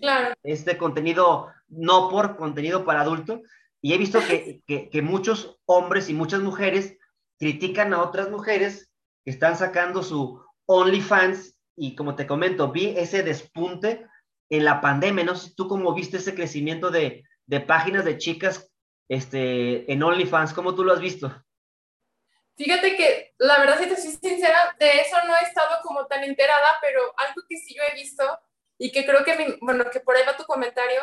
Claro. 0.00 0.34
Este 0.44 0.78
contenido 0.78 1.48
no 1.66 2.10
por 2.10 2.36
contenido 2.36 2.84
para 2.84 3.00
adulto. 3.00 3.42
Y 3.82 3.92
he 3.92 3.98
visto 3.98 4.20
que, 4.20 4.62
que, 4.68 4.88
que 4.88 5.02
muchos 5.02 5.58
hombres 5.64 6.08
y 6.08 6.14
muchas 6.14 6.42
mujeres 6.42 6.96
critican 7.40 7.92
a 7.92 8.02
otras 8.02 8.30
mujeres 8.30 8.92
que 9.24 9.32
están 9.32 9.56
sacando 9.56 10.04
su 10.04 10.45
OnlyFans 10.66 11.58
y 11.76 11.94
como 11.94 12.14
te 12.14 12.26
comento, 12.26 12.72
vi 12.72 12.94
ese 12.96 13.22
despunte 13.22 14.06
en 14.48 14.64
la 14.64 14.80
pandemia. 14.80 15.24
No 15.24 15.36
sé 15.36 15.52
tú 15.56 15.68
cómo 15.68 15.94
viste 15.94 16.18
ese 16.18 16.34
crecimiento 16.34 16.90
de, 16.90 17.24
de 17.46 17.60
páginas 17.60 18.04
de 18.04 18.18
chicas 18.18 18.70
este, 19.08 19.90
en 19.90 20.02
OnlyFans. 20.02 20.52
¿Cómo 20.52 20.74
tú 20.74 20.84
lo 20.84 20.92
has 20.92 21.00
visto? 21.00 21.32
Fíjate 22.56 22.96
que 22.96 23.34
la 23.38 23.58
verdad, 23.58 23.78
si 23.78 23.86
te 23.86 23.96
soy 23.96 24.12
sincera, 24.12 24.74
de 24.78 25.00
eso 25.00 25.16
no 25.26 25.36
he 25.36 25.42
estado 25.42 25.76
como 25.82 26.06
tan 26.06 26.24
enterada, 26.24 26.68
pero 26.80 27.00
algo 27.18 27.42
que 27.48 27.56
sí 27.58 27.74
yo 27.74 27.82
he 27.82 27.94
visto 27.94 28.24
y 28.78 28.90
que 28.90 29.04
creo 29.04 29.24
que, 29.24 29.58
bueno, 29.60 29.84
que 29.90 30.00
por 30.00 30.16
ahí 30.16 30.22
va 30.26 30.36
tu 30.36 30.44
comentario, 30.44 31.00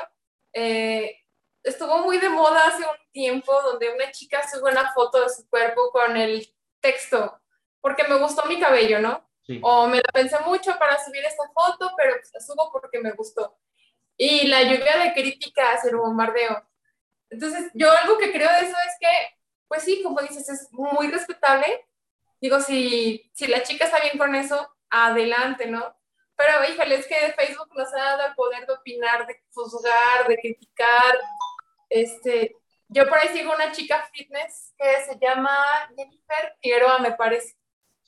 eh, 0.51 1.16
estuvo 1.64 1.99
muy 1.99 2.18
de 2.18 2.30
moda 2.30 2.68
hace 2.68 2.84
un 2.84 3.11
tiempo 3.11 3.53
donde 3.61 3.93
una 3.93 4.11
chica 4.11 4.47
sube 4.47 4.72
una 4.72 4.91
foto 4.93 5.22
de 5.22 5.30
su 5.30 5.47
cuerpo 5.47 5.91
con 5.91 6.18
el 6.18 6.55
texto, 6.80 7.39
porque 7.82 8.07
me 8.07 8.18
gustó 8.18 8.45
mi 8.45 8.59
cabello, 8.59 8.99
¿no? 8.99 9.30
O 9.61 9.87
me 9.87 9.97
la 9.97 10.09
pensé 10.13 10.37
mucho 10.45 10.77
para 10.79 11.03
subir 11.03 11.23
esta 11.25 11.43
foto, 11.53 11.91
pero 11.97 12.15
pues 12.15 12.31
la 12.33 12.39
subo 12.39 12.71
porque 12.71 12.99
me 12.99 13.11
gustó. 13.11 13.57
Y 14.17 14.47
la 14.47 14.63
lluvia 14.63 14.97
de 14.97 15.13
críticas, 15.13 15.83
el 15.85 15.97
bombardeo. 15.97 16.65
Entonces, 17.29 17.69
yo 17.73 17.91
algo 17.91 18.17
que 18.17 18.31
creo 18.31 18.49
de 18.49 18.67
eso 18.67 18.77
es 18.87 18.95
que, 18.99 19.37
pues 19.67 19.83
sí, 19.83 20.01
como 20.03 20.21
dices, 20.21 20.47
es 20.47 20.71
muy 20.71 21.09
respetable. 21.09 21.85
Digo, 22.39 22.59
si, 22.61 23.29
si 23.33 23.47
la 23.47 23.63
chica 23.63 23.85
está 23.85 23.99
bien 23.99 24.17
con 24.17 24.33
eso, 24.35 24.75
adelante, 24.89 25.65
¿no? 25.65 25.93
Pero, 26.35 26.63
híjole, 26.69 26.95
es 26.95 27.07
que 27.07 27.33
Facebook 27.33 27.69
nos 27.75 27.93
ha 27.93 27.97
dado 27.97 28.27
el 28.27 28.35
poder 28.35 28.65
de 28.65 28.73
opinar, 28.73 29.27
de 29.27 29.43
juzgar, 29.53 30.27
de 30.27 30.37
criticar. 30.37 31.19
Este, 31.89 32.55
yo 32.87 33.07
por 33.09 33.17
ahí 33.17 33.29
sigo 33.29 33.53
una 33.53 33.71
chica 33.71 34.07
fitness 34.13 34.73
que 34.77 35.01
se 35.05 35.17
llama 35.19 35.57
Jennifer 35.97 36.55
Figueroa, 36.61 36.99
me 36.99 37.11
parece. 37.11 37.55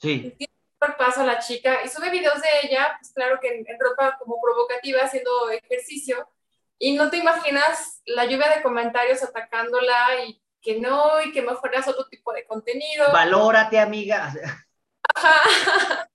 Sí 0.01 0.35
paso 0.77 1.21
a 1.21 1.25
la 1.25 1.39
chica 1.39 1.79
y 1.83 1.89
sube 1.89 2.09
videos 2.09 2.41
de 2.41 2.49
ella, 2.63 2.95
pues 2.99 3.11
claro 3.13 3.39
que 3.41 3.47
en, 3.49 3.65
ropa 3.79 4.17
como 4.19 4.39
provocativa, 4.41 5.01
haciendo 5.01 5.49
ejercicio, 5.49 6.27
y 6.77 6.93
no 6.93 7.09
te 7.09 7.17
imaginas 7.17 8.01
la 8.05 8.25
lluvia 8.25 8.49
de 8.49 8.61
comentarios 8.61 9.23
atacándola 9.23 10.25
y 10.25 10.41
que 10.61 10.79
no, 10.79 11.21
y 11.21 11.31
que 11.31 11.41
mejor 11.41 11.69
hagas 11.69 11.87
otro 11.87 12.07
tipo 12.07 12.33
de 12.33 12.45
contenido. 12.45 13.11
Valórate, 13.11 13.79
amiga. 13.79 14.33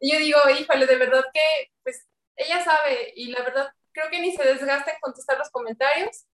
Yo 0.00 0.18
digo, 0.18 0.38
híjole, 0.58 0.86
de 0.86 0.96
verdad 0.96 1.24
que, 1.32 1.72
pues, 1.82 2.06
ella 2.36 2.62
sabe, 2.62 3.12
y 3.16 3.28
la 3.28 3.42
verdad, 3.42 3.72
creo 3.92 4.10
que 4.10 4.20
ni 4.20 4.36
se 4.36 4.44
desgasta 4.44 4.92
en 4.92 5.00
contestar 5.00 5.38
los 5.38 5.50
comentarios. 5.50 6.26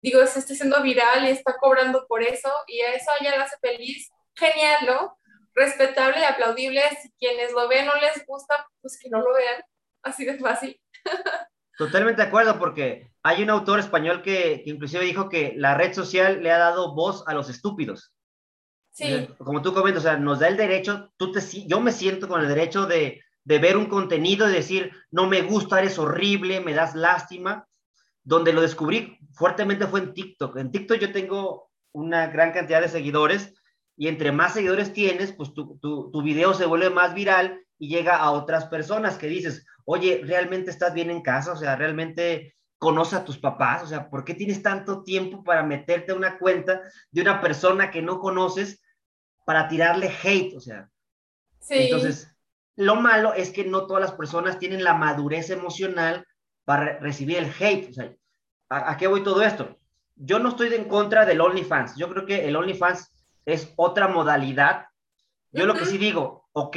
Digo, 0.00 0.24
se 0.26 0.38
está 0.38 0.52
haciendo 0.52 0.80
viral 0.82 1.24
y 1.24 1.30
está 1.30 1.56
cobrando 1.56 2.06
por 2.06 2.22
eso, 2.22 2.52
y 2.66 2.80
a 2.82 2.92
eso 2.92 3.10
ella 3.20 3.36
la 3.36 3.44
hace 3.44 3.56
feliz. 3.58 4.08
Genial, 4.36 4.86
¿no? 4.86 5.17
Respetable 5.58 6.20
y 6.20 6.24
aplaudible. 6.24 6.82
Si 7.02 7.10
quienes 7.18 7.52
lo 7.52 7.68
ven 7.68 7.86
no 7.86 7.94
les 7.96 8.24
gusta, 8.26 8.66
pues 8.80 8.98
que 9.00 9.10
no 9.10 9.18
lo 9.20 9.34
vean. 9.34 9.62
Así 10.02 10.24
de 10.24 10.38
fácil. 10.38 10.80
Totalmente 11.76 12.22
de 12.22 12.28
acuerdo, 12.28 12.58
porque 12.58 13.12
hay 13.22 13.42
un 13.42 13.50
autor 13.50 13.78
español 13.78 14.22
que, 14.22 14.62
inclusive 14.66 15.04
dijo 15.04 15.28
que 15.28 15.54
la 15.56 15.74
red 15.74 15.92
social 15.92 16.42
le 16.42 16.50
ha 16.50 16.58
dado 16.58 16.94
voz 16.94 17.22
a 17.28 17.34
los 17.34 17.48
estúpidos. 17.48 18.12
Sí. 18.90 19.28
Como 19.38 19.62
tú 19.62 19.72
comentas, 19.72 20.02
o 20.02 20.08
sea, 20.08 20.16
nos 20.16 20.40
da 20.40 20.48
el 20.48 20.56
derecho, 20.56 21.12
tú 21.16 21.30
te, 21.30 21.40
yo 21.66 21.80
me 21.80 21.92
siento 21.92 22.26
con 22.26 22.40
el 22.40 22.48
derecho 22.48 22.86
de, 22.86 23.22
de 23.44 23.58
ver 23.58 23.76
un 23.76 23.86
contenido 23.86 24.48
y 24.48 24.52
decir, 24.52 24.92
no 25.12 25.28
me 25.28 25.42
gusta, 25.42 25.78
eres 25.78 25.98
horrible, 25.98 26.60
me 26.60 26.74
das 26.74 26.94
lástima. 26.94 27.66
Donde 28.24 28.52
lo 28.52 28.60
descubrí 28.60 29.18
fuertemente 29.32 29.86
fue 29.86 30.00
en 30.00 30.12
TikTok. 30.12 30.56
En 30.56 30.70
TikTok 30.70 30.98
yo 30.98 31.12
tengo 31.12 31.70
una 31.92 32.26
gran 32.26 32.52
cantidad 32.52 32.82
de 32.82 32.88
seguidores 32.88 33.54
y 33.98 34.06
entre 34.06 34.30
más 34.30 34.54
seguidores 34.54 34.92
tienes, 34.92 35.32
pues 35.32 35.52
tu, 35.52 35.76
tu, 35.78 36.12
tu, 36.12 36.22
video 36.22 36.54
se 36.54 36.66
vuelve 36.66 36.88
más 36.88 37.14
viral 37.14 37.60
y 37.80 37.88
llega 37.88 38.16
a 38.16 38.30
otras 38.30 38.66
personas 38.66 39.18
que 39.18 39.26
dices, 39.26 39.66
oye, 39.84 40.22
¿realmente 40.24 40.70
estás 40.70 40.94
bien 40.94 41.10
en 41.10 41.20
casa? 41.20 41.52
O 41.52 41.56
sea, 41.56 41.74
¿realmente 41.74 42.54
conoces 42.78 43.14
a 43.14 43.24
tus 43.24 43.38
papás? 43.38 43.82
O 43.82 43.86
sea, 43.88 44.08
¿por 44.08 44.24
qué 44.24 44.34
tienes 44.34 44.62
tanto 44.62 45.02
tiempo 45.02 45.42
para 45.42 45.64
meterte 45.64 46.12
a 46.12 46.14
una 46.14 46.38
cuenta 46.38 46.80
de 47.10 47.22
una 47.22 47.40
persona 47.40 47.90
que 47.90 48.00
no 48.00 48.20
conoces 48.20 48.80
para 49.44 49.66
tirarle 49.66 50.12
hate? 50.22 50.54
O 50.54 50.60
sea, 50.60 50.88
sí. 51.58 51.74
entonces, 51.74 52.32
lo 52.76 52.94
malo 52.94 53.34
es 53.34 53.50
que 53.50 53.64
no 53.64 53.88
todas 53.88 54.02
las 54.02 54.12
personas 54.12 54.60
tienen 54.60 54.84
la 54.84 54.94
madurez 54.94 55.50
emocional 55.50 56.24
para 56.64 57.00
recibir 57.00 57.38
el 57.38 57.52
hate. 57.58 57.90
O 57.90 57.92
sea, 57.92 58.14
¿a, 58.68 58.92
a 58.92 58.96
qué 58.96 59.08
voy 59.08 59.24
todo 59.24 59.42
esto? 59.42 59.76
Yo 60.14 60.38
no 60.38 60.50
estoy 60.50 60.72
en 60.72 60.84
contra 60.84 61.26
del 61.26 61.40
OnlyFans. 61.40 61.96
Yo 61.96 62.08
creo 62.08 62.26
que 62.26 62.46
el 62.46 62.54
OnlyFans 62.54 63.12
es 63.48 63.72
otra 63.76 64.08
modalidad. 64.08 64.88
Yo 65.52 65.64
lo 65.64 65.74
que 65.74 65.86
sí 65.86 65.96
digo, 65.96 66.48
ok, 66.52 66.76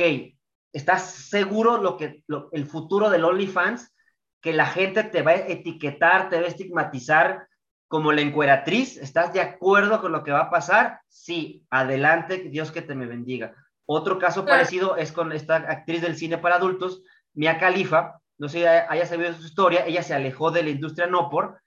¿estás 0.72 1.04
seguro 1.12 1.78
lo 1.78 1.98
que 1.98 2.24
el 2.54 2.66
futuro 2.66 3.10
del 3.10 3.26
OnlyFans? 3.26 3.94
Que 4.42 4.54
la 4.54 4.66
gente 4.66 5.04
te 5.04 5.22
va 5.22 5.32
a 5.32 5.36
etiquetar, 5.36 6.30
te 6.30 6.40
va 6.40 6.46
a 6.46 6.50
estigmatizar 6.50 7.48
como 7.90 8.14
la 8.14 8.22
encueratriz. 8.22 8.96
¿Estás 8.96 9.34
de 9.34 9.42
acuerdo 9.42 10.00
con 10.00 10.14
lo 10.14 10.24
que 10.24 10.32
va 10.32 10.44
a 10.44 10.50
pasar? 10.50 11.02
Sí, 11.10 11.66
adelante, 11.70 12.38
Dios 12.50 12.72
que 12.72 12.82
te 12.82 12.96
me 12.96 13.06
bendiga. 13.06 13.54
Otro 13.86 14.18
caso 14.18 14.46
parecido 14.46 14.96
es 14.96 15.12
con 15.12 15.34
esta 15.34 15.58
actriz 15.58 16.02
del 16.02 16.16
cine 16.16 16.38
para 16.38 16.56
adultos, 16.56 17.04
Mia 17.34 17.60
Khalifa. 17.60 18.22
No 18.38 18.48
sé 18.48 18.60
si 18.60 18.66
haya 18.66 19.06
sabido 19.06 19.34
su 19.34 19.46
historia, 19.46 19.86
ella 19.86 20.04
se 20.04 20.14
alejó 20.14 20.52
de 20.52 20.64
la 20.64 20.70
industria 20.70 21.08
no 21.08 21.30
por, 21.30 21.60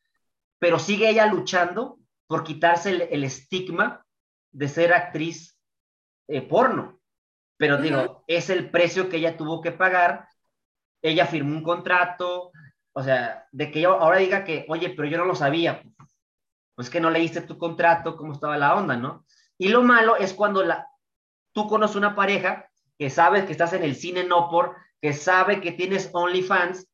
pero 0.59 0.79
sigue 0.79 1.11
ella 1.11 1.27
luchando 1.27 1.99
por 2.27 2.43
quitarse 2.43 2.91
el, 2.91 3.03
el 3.03 3.23
estigma 3.23 4.04
de 4.55 4.69
ser 4.69 4.95
actriz 4.95 5.59
eh, 6.29 6.41
porno. 6.41 7.01
Pero 7.57 7.79
digo, 7.79 8.25
es 8.27 8.51
el 8.51 8.71
precio 8.71 9.09
que 9.09 9.19
ella 9.19 9.37
tuvo 9.37 9.61
que 9.61 9.73
pagar. 9.73 10.29
Ella 11.03 11.27
firmó 11.27 11.57
un 11.57 11.63
contrato, 11.63 12.51
o 12.93 13.03
sea, 13.03 13.47
de 13.53 13.71
que 13.71 13.81
yo 13.81 14.01
ahora 14.01 14.19
diga 14.19 14.45
que, 14.45 14.65
oye, 14.69 14.91
pero 14.91 15.09
yo 15.09 15.19
no 15.19 15.25
lo 15.25 15.35
sabía. 15.35 15.83
Pues 16.75 16.89
que 16.89 17.01
no 17.01 17.11
leíste 17.11 17.43
tu 17.43 17.59
contrato, 17.59 18.17
cómo 18.17 18.33
estaba 18.33 18.57
la 18.57 18.75
onda, 18.75 18.97
¿no? 18.97 19.25
Y 19.59 19.69
lo 19.69 19.83
malo 19.83 20.17
es 20.17 20.33
cuando 20.33 20.65
la, 20.65 20.89
tú 21.53 21.69
conoces 21.69 21.97
una 21.97 22.17
pareja 22.17 22.69
que 22.99 23.11
sabes 23.11 23.45
que 23.45 23.53
estás 23.53 23.73
en 23.73 23.83
el 23.83 23.97
cine 23.97 24.25
no 24.25 24.49
por, 24.49 24.77
que 25.01 25.13
sabe 25.13 25.61
que 25.61 25.73
tienes 25.73 26.11
OnlyFans, 26.13 26.89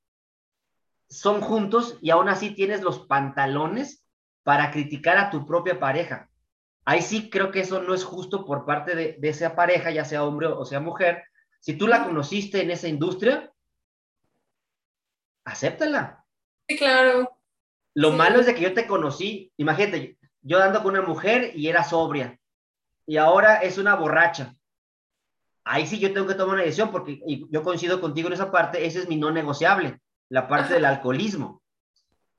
son 1.08 1.40
juntos 1.40 1.98
y 2.00 2.10
aún 2.10 2.28
así 2.28 2.54
tienes 2.54 2.82
los 2.82 3.00
pantalones 3.06 4.04
para 4.42 4.70
criticar 4.70 5.18
a 5.18 5.30
tu 5.30 5.46
propia 5.46 5.78
pareja. 5.80 6.29
Ahí 6.84 7.02
sí 7.02 7.30
creo 7.30 7.50
que 7.50 7.60
eso 7.60 7.82
no 7.82 7.94
es 7.94 8.04
justo 8.04 8.44
por 8.44 8.64
parte 8.64 8.94
de, 8.94 9.18
esa 9.22 9.54
pareja, 9.54 9.90
ya 9.90 10.04
sea 10.04 10.24
hombre 10.24 10.46
o 10.46 10.64
sea 10.64 10.80
mujer. 10.80 11.24
Si 11.60 11.74
tú 11.74 11.86
la 11.86 12.04
conociste 12.04 12.62
en 12.62 12.70
esa 12.70 12.88
industria, 12.88 13.52
acéptala. 15.44 16.24
Sí, 16.68 16.76
claro. 16.76 17.36
Lo 17.94 18.12
malo 18.12 18.40
es 18.40 18.46
de 18.46 18.54
que 18.54 18.62
yo 18.62 18.74
te 18.74 18.86
conocí, 18.86 19.52
imagínate, 19.56 20.16
yo 20.42 20.58
dando 20.58 20.82
con 20.82 20.96
una 20.96 21.06
mujer 21.06 21.52
y 21.54 21.68
era 21.68 21.84
sobria, 21.84 22.38
y 23.06 23.16
ahora 23.16 23.56
es 23.56 23.76
una 23.76 23.96
borracha. 23.96 24.54
Ahí 25.64 25.86
sí 25.86 25.98
yo 25.98 26.12
tengo 26.12 26.26
que 26.26 26.34
tomar 26.34 26.54
una 26.54 26.64
decisión 26.64 26.90
porque 26.90 27.20
yo 27.50 27.62
coincido 27.62 28.00
contigo 28.00 28.28
en 28.28 28.34
esa 28.34 28.50
parte, 28.50 28.86
ese 28.86 29.00
es 29.00 29.08
mi 29.08 29.16
no 29.16 29.30
negociable, 29.30 30.00
la 30.28 30.48
parte 30.48 30.74
del 30.74 30.84
alcoholismo. 30.84 31.62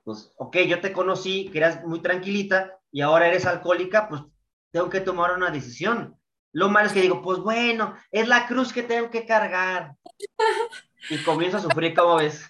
Pues, 0.03 0.33
ok, 0.37 0.57
yo 0.67 0.81
te 0.81 0.93
conocí, 0.93 1.49
que 1.51 1.59
eras 1.59 1.85
muy 1.85 2.01
tranquilita, 2.01 2.80
y 2.91 3.01
ahora 3.01 3.27
eres 3.27 3.45
alcohólica, 3.45 4.09
pues 4.09 4.21
tengo 4.71 4.89
que 4.89 4.99
tomar 4.99 5.31
una 5.31 5.49
decisión. 5.49 6.19
Lo 6.51 6.69
malo 6.69 6.87
es 6.87 6.93
que 6.93 7.01
digo, 7.01 7.21
pues 7.21 7.39
bueno, 7.39 7.95
es 8.11 8.27
la 8.27 8.47
cruz 8.47 8.73
que 8.73 8.83
tengo 8.83 9.09
que 9.09 9.25
cargar. 9.25 9.95
Y 11.09 11.23
comienzo 11.23 11.57
a 11.57 11.61
sufrir, 11.61 11.95
¿cómo 11.95 12.17
ves? 12.17 12.45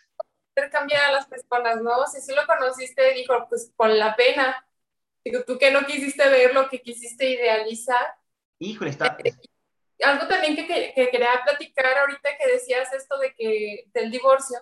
Cambiar 0.72 1.06
a 1.06 1.12
las 1.14 1.28
personas, 1.28 1.82
¿no? 1.82 2.06
Si 2.08 2.20
sí 2.22 2.34
lo 2.36 2.46
conociste, 2.46 3.14
dijo, 3.14 3.48
pues 3.50 3.72
con 3.76 3.98
la 3.98 4.16
pena. 4.16 4.68
Digo, 5.24 5.44
tú 5.44 5.58
que 5.58 5.72
no 5.72 5.86
quisiste 5.86 6.28
ver 6.30 6.54
lo 6.54 6.70
que 6.70 6.82
quisiste 6.82 7.30
idealizar. 7.30 8.16
Híjole, 8.60 8.90
está. 8.90 9.18
Eh, 9.24 9.34
algo 10.04 10.28
también 10.28 10.56
que, 10.56 10.68
que, 10.68 11.10
quería 11.10 11.42
platicar 11.44 11.98
ahorita 11.98 12.38
que 12.38 12.52
decías 12.52 12.92
esto 12.94 13.18
de 13.20 13.34
que 13.36 13.86
del 13.94 14.12
divorcio. 14.12 14.60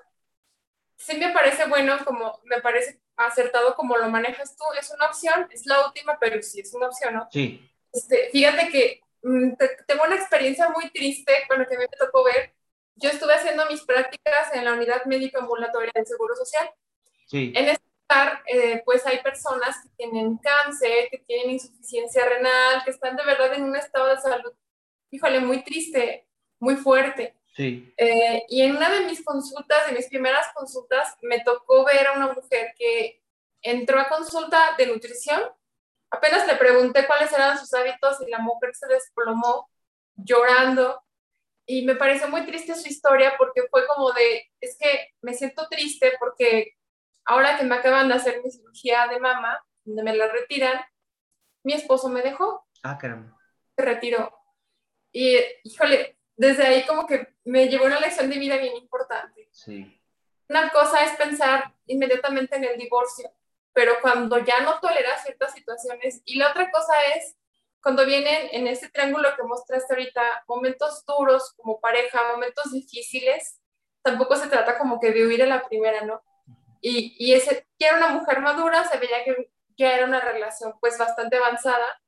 Sí 0.98 1.18
me 1.18 1.32
parece 1.32 1.68
bueno, 1.68 1.98
como 2.06 2.40
me 2.44 2.62
parece 2.62 3.02
acertado 3.28 3.76
como 3.76 3.98
lo 3.98 4.10
manejas 4.10 4.56
tú, 4.56 4.64
es 4.80 4.92
una 4.92 5.08
opción, 5.08 5.48
es 5.52 5.66
la 5.66 5.86
última, 5.86 6.18
pero 6.20 6.42
sí 6.42 6.62
es 6.62 6.74
una 6.74 6.88
opción, 6.88 7.16
¿no? 7.16 7.28
Sí. 7.32 7.70
Este, 7.92 8.30
fíjate 8.32 8.70
que 8.70 9.02
mm, 9.24 9.54
tengo 9.88 10.04
una 10.04 10.16
experiencia 10.16 10.70
muy 10.70 10.90
triste, 10.92 11.34
bueno, 11.48 11.66
que 11.70 11.78
me 11.78 11.88
tocó 11.88 12.24
ver. 12.24 12.54
Yo 12.96 13.10
estuve 13.10 13.34
haciendo 13.34 13.66
mis 13.68 13.82
prácticas 13.82 14.54
en 14.54 14.66
la 14.66 14.74
unidad 14.74 15.06
médico 15.06 15.40
ambulatoria 15.40 15.92
del 15.94 16.06
Seguro 16.06 16.36
Social. 16.36 16.70
Sí. 17.28 17.54
En 17.56 17.70
este 17.70 17.84
lugar, 18.10 18.44
eh, 18.46 18.82
pues 18.84 19.06
hay 19.06 19.22
personas 19.22 19.78
que 19.84 19.90
tienen 19.98 20.38
cáncer, 20.38 21.10
que 21.10 21.20
tienen 21.20 21.52
insuficiencia 21.52 22.26
renal, 22.26 22.84
que 22.84 22.92
están 22.92 23.16
de 23.16 23.26
verdad 23.26 23.54
en 23.54 23.64
un 23.64 23.76
estado 23.76 24.08
de 24.08 24.18
salud, 24.18 24.52
híjole, 25.12 25.40
muy 25.40 25.64
triste, 25.64 26.28
muy 26.60 26.76
fuerte. 26.76 27.39
Sí. 27.60 27.94
Eh, 27.98 28.46
y 28.48 28.62
en 28.62 28.78
una 28.78 28.90
de 28.90 29.02
mis 29.02 29.22
consultas, 29.22 29.86
de 29.86 29.92
mis 29.92 30.08
primeras 30.08 30.48
consultas, 30.54 31.18
me 31.22 31.42
tocó 31.42 31.84
ver 31.84 32.08
a 32.08 32.14
una 32.14 32.32
mujer 32.32 32.74
que 32.78 33.22
entró 33.62 34.00
a 34.00 34.08
consulta 34.08 34.76
de 34.78 34.88
nutrición. 34.88 35.42
Apenas 36.10 36.48
le 36.48 36.56
pregunté 36.56 37.06
cuáles 37.06 37.34
eran 37.34 37.58
sus 37.60 37.74
hábitos 37.74 38.22
y 38.26 38.30
la 38.32 38.40
mujer 38.40 38.74
se 38.74 38.88
desplomó 38.88 39.70
llorando. 40.16 41.04
Y 41.66 41.84
me 41.84 41.96
pareció 41.96 42.30
muy 42.30 42.46
triste 42.46 42.76
su 42.76 42.88
historia 42.88 43.34
porque 43.38 43.64
fue 43.70 43.86
como 43.88 44.14
de, 44.14 44.50
es 44.62 44.78
que 44.80 45.10
me 45.22 45.34
siento 45.34 45.68
triste 45.68 46.14
porque 46.18 46.78
ahora 47.26 47.58
que 47.58 47.66
me 47.66 47.76
acaban 47.76 48.08
de 48.08 48.14
hacer 48.14 48.42
mi 48.42 48.50
cirugía 48.52 49.06
de 49.08 49.20
mama, 49.20 49.62
donde 49.84 50.04
me 50.04 50.16
la 50.16 50.28
retiran, 50.28 50.80
mi 51.66 51.74
esposo 51.74 52.08
me 52.08 52.22
dejó. 52.22 52.66
Ah, 52.84 52.98
caramba. 52.98 53.38
Se 53.76 53.84
retiró. 53.84 54.34
Y, 55.12 55.38
híjole, 55.66 56.19
desde 56.40 56.66
ahí 56.66 56.86
como 56.86 57.06
que 57.06 57.36
me 57.44 57.68
llevó 57.68 57.84
una 57.84 58.00
lección 58.00 58.30
de 58.30 58.40
vida 58.40 58.56
bien 58.56 58.78
importante. 58.78 59.50
Sí. 59.52 60.02
Una 60.48 60.70
cosa 60.70 61.04
es 61.04 61.12
pensar 61.18 61.76
inmediatamente 61.86 62.56
en 62.56 62.64
el 62.64 62.78
divorcio, 62.78 63.30
pero 63.74 63.96
cuando 64.02 64.40
ya 64.40 64.62
no 64.62 64.80
toleras 64.80 65.22
ciertas 65.22 65.54
situaciones, 65.54 66.22
y 66.24 66.38
la 66.38 66.52
otra 66.52 66.72
cosa 66.72 66.94
es 67.14 67.36
cuando 67.82 68.06
vienen 68.06 68.48
en 68.54 68.68
ese 68.68 68.88
triángulo 68.88 69.36
que 69.36 69.44
mostraste 69.44 69.94
ahorita, 69.94 70.46
momentos 70.48 71.06
duros 71.06 71.54
como 71.58 71.82
pareja, 71.82 72.32
momentos 72.32 72.72
difíciles, 72.72 73.60
tampoco 74.02 74.38
se 74.38 74.48
trata 74.48 74.78
como 74.78 74.98
que 74.98 75.12
de 75.12 75.28
huir 75.28 75.44
a 75.44 75.46
la 75.46 75.68
primera, 75.68 76.06
¿no? 76.06 76.24
Y, 76.80 77.18
y 77.20 77.34
ese, 77.34 77.68
que 77.78 77.86
era 77.86 77.98
una 77.98 78.12
mujer 78.12 78.40
madura, 78.40 78.86
se 78.86 78.98
veía 78.98 79.26
que 79.26 79.52
ya 79.78 79.94
era 79.94 80.06
una 80.06 80.22
relación 80.22 80.74
pues 80.80 80.98
bastante 80.98 81.36
avanzada. 81.36 82.02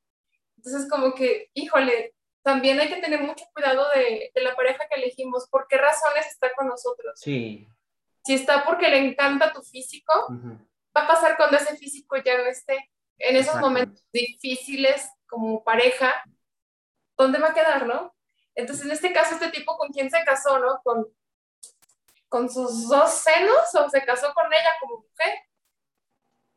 Entonces 0.56 0.88
como 0.88 1.14
que, 1.14 1.50
híjole, 1.52 2.14
también 2.42 2.80
hay 2.80 2.88
que 2.88 3.00
tener 3.00 3.22
mucho 3.22 3.44
cuidado 3.52 3.86
de, 3.94 4.30
de 4.34 4.42
la 4.42 4.54
pareja 4.56 4.86
que 4.90 5.00
elegimos, 5.00 5.48
por 5.48 5.66
qué 5.68 5.78
razones 5.78 6.26
está 6.26 6.52
con 6.54 6.68
nosotros. 6.68 7.18
Sí. 7.20 7.68
Si 8.24 8.34
está 8.34 8.64
porque 8.64 8.88
le 8.88 8.98
encanta 8.98 9.52
tu 9.52 9.62
físico, 9.62 10.12
va 10.96 11.02
a 11.02 11.08
pasar 11.08 11.36
cuando 11.36 11.56
ese 11.56 11.76
físico 11.76 12.16
ya 12.24 12.38
no 12.38 12.44
esté. 12.44 12.90
En 13.18 13.36
esos 13.36 13.56
momentos 13.60 14.04
difíciles 14.12 15.08
como 15.26 15.62
pareja, 15.62 16.22
¿dónde 17.16 17.38
va 17.38 17.48
a 17.48 17.54
quedar, 17.54 17.86
no? 17.86 18.14
Entonces, 18.54 18.84
en 18.84 18.92
este 18.92 19.12
caso, 19.12 19.34
este 19.34 19.50
tipo 19.50 19.76
con 19.76 19.88
quién 19.90 20.10
se 20.10 20.22
casó, 20.24 20.58
¿no? 20.58 20.80
Con, 20.82 21.06
con 22.28 22.50
sus 22.50 22.88
dos 22.88 23.10
senos 23.10 23.74
o 23.74 23.88
se 23.88 24.04
casó 24.04 24.32
con 24.34 24.52
ella 24.52 24.70
como 24.80 24.98
mujer. 24.98 25.38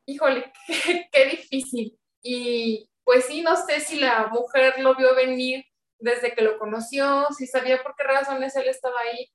Híjole, 0.06 0.54
qué, 1.12 1.26
difícil. 1.26 2.00
Y 2.22 2.90
pues 3.04 3.26
sí, 3.26 3.42
no 3.42 3.56
sé 3.56 3.80
si 3.80 4.00
la 4.00 4.28
mujer 4.28 4.80
lo 4.80 4.96
vio 4.96 5.16
venir 5.16 5.66
desde 6.00 6.34
que 6.34 6.42
lo 6.42 6.58
conoció, 6.58 7.28
si 7.38 7.48
sabía 7.48 7.82
por 7.82 7.96
qué 7.96 8.04
razones 8.04 8.56
él 8.56 8.68
estaba 8.68 9.00
ahí, 9.00 9.32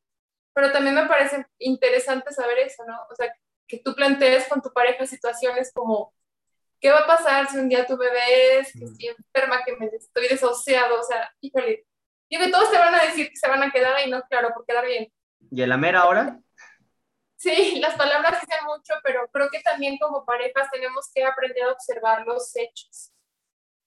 pero 0.53 0.73
también 0.73 0.95
me 0.95 1.07
parece 1.07 1.47
interesante 1.59 2.33
saber 2.33 2.59
eso, 2.59 2.85
¿no? 2.87 2.99
O 3.11 3.15
sea, 3.15 3.33
que 3.67 3.79
tú 3.79 3.95
plantees 3.95 4.49
con 4.49 4.61
tu 4.61 4.73
pareja 4.73 5.07
situaciones 5.07 5.73
como, 5.73 6.13
¿qué 6.81 6.91
va 6.91 7.01
a 7.01 7.07
pasar 7.07 7.49
si 7.49 7.59
un 7.59 7.69
día 7.69 7.87
tu 7.87 7.97
bebé 7.97 8.59
es, 8.59 8.73
que 8.73 8.85
estoy 8.85 9.09
enferma, 9.09 9.63
que 9.65 9.77
me 9.77 9.87
estoy 9.87 10.29
desahuciado? 10.29 10.99
O 10.99 11.03
sea, 11.05 11.31
híjole, 11.41 11.87
dime, 12.29 12.51
todos 12.51 12.71
te 12.71 12.79
van 12.79 12.95
a 12.95 13.05
decir 13.05 13.29
que 13.29 13.37
se 13.37 13.49
van 13.49 13.63
a 13.63 13.71
quedar 13.71 13.95
ahí, 13.95 14.11
no, 14.11 14.23
claro, 14.29 14.53
por 14.53 14.67
quedar 14.67 14.87
bien. 14.87 15.13
¿Y 15.51 15.63
en 15.63 15.69
la 15.69 15.77
mera 15.77 16.07
hora? 16.07 16.41
Sí, 17.37 17.79
las 17.81 17.95
palabras 17.95 18.41
dicen 18.41 18.65
mucho, 18.67 18.93
pero 19.03 19.27
creo 19.33 19.49
que 19.51 19.61
también 19.61 19.97
como 19.99 20.27
parejas 20.27 20.69
tenemos 20.71 21.11
que 21.15 21.25
aprender 21.25 21.65
a 21.65 21.73
observar 21.73 22.27
los 22.27 22.55
hechos. 22.55 23.13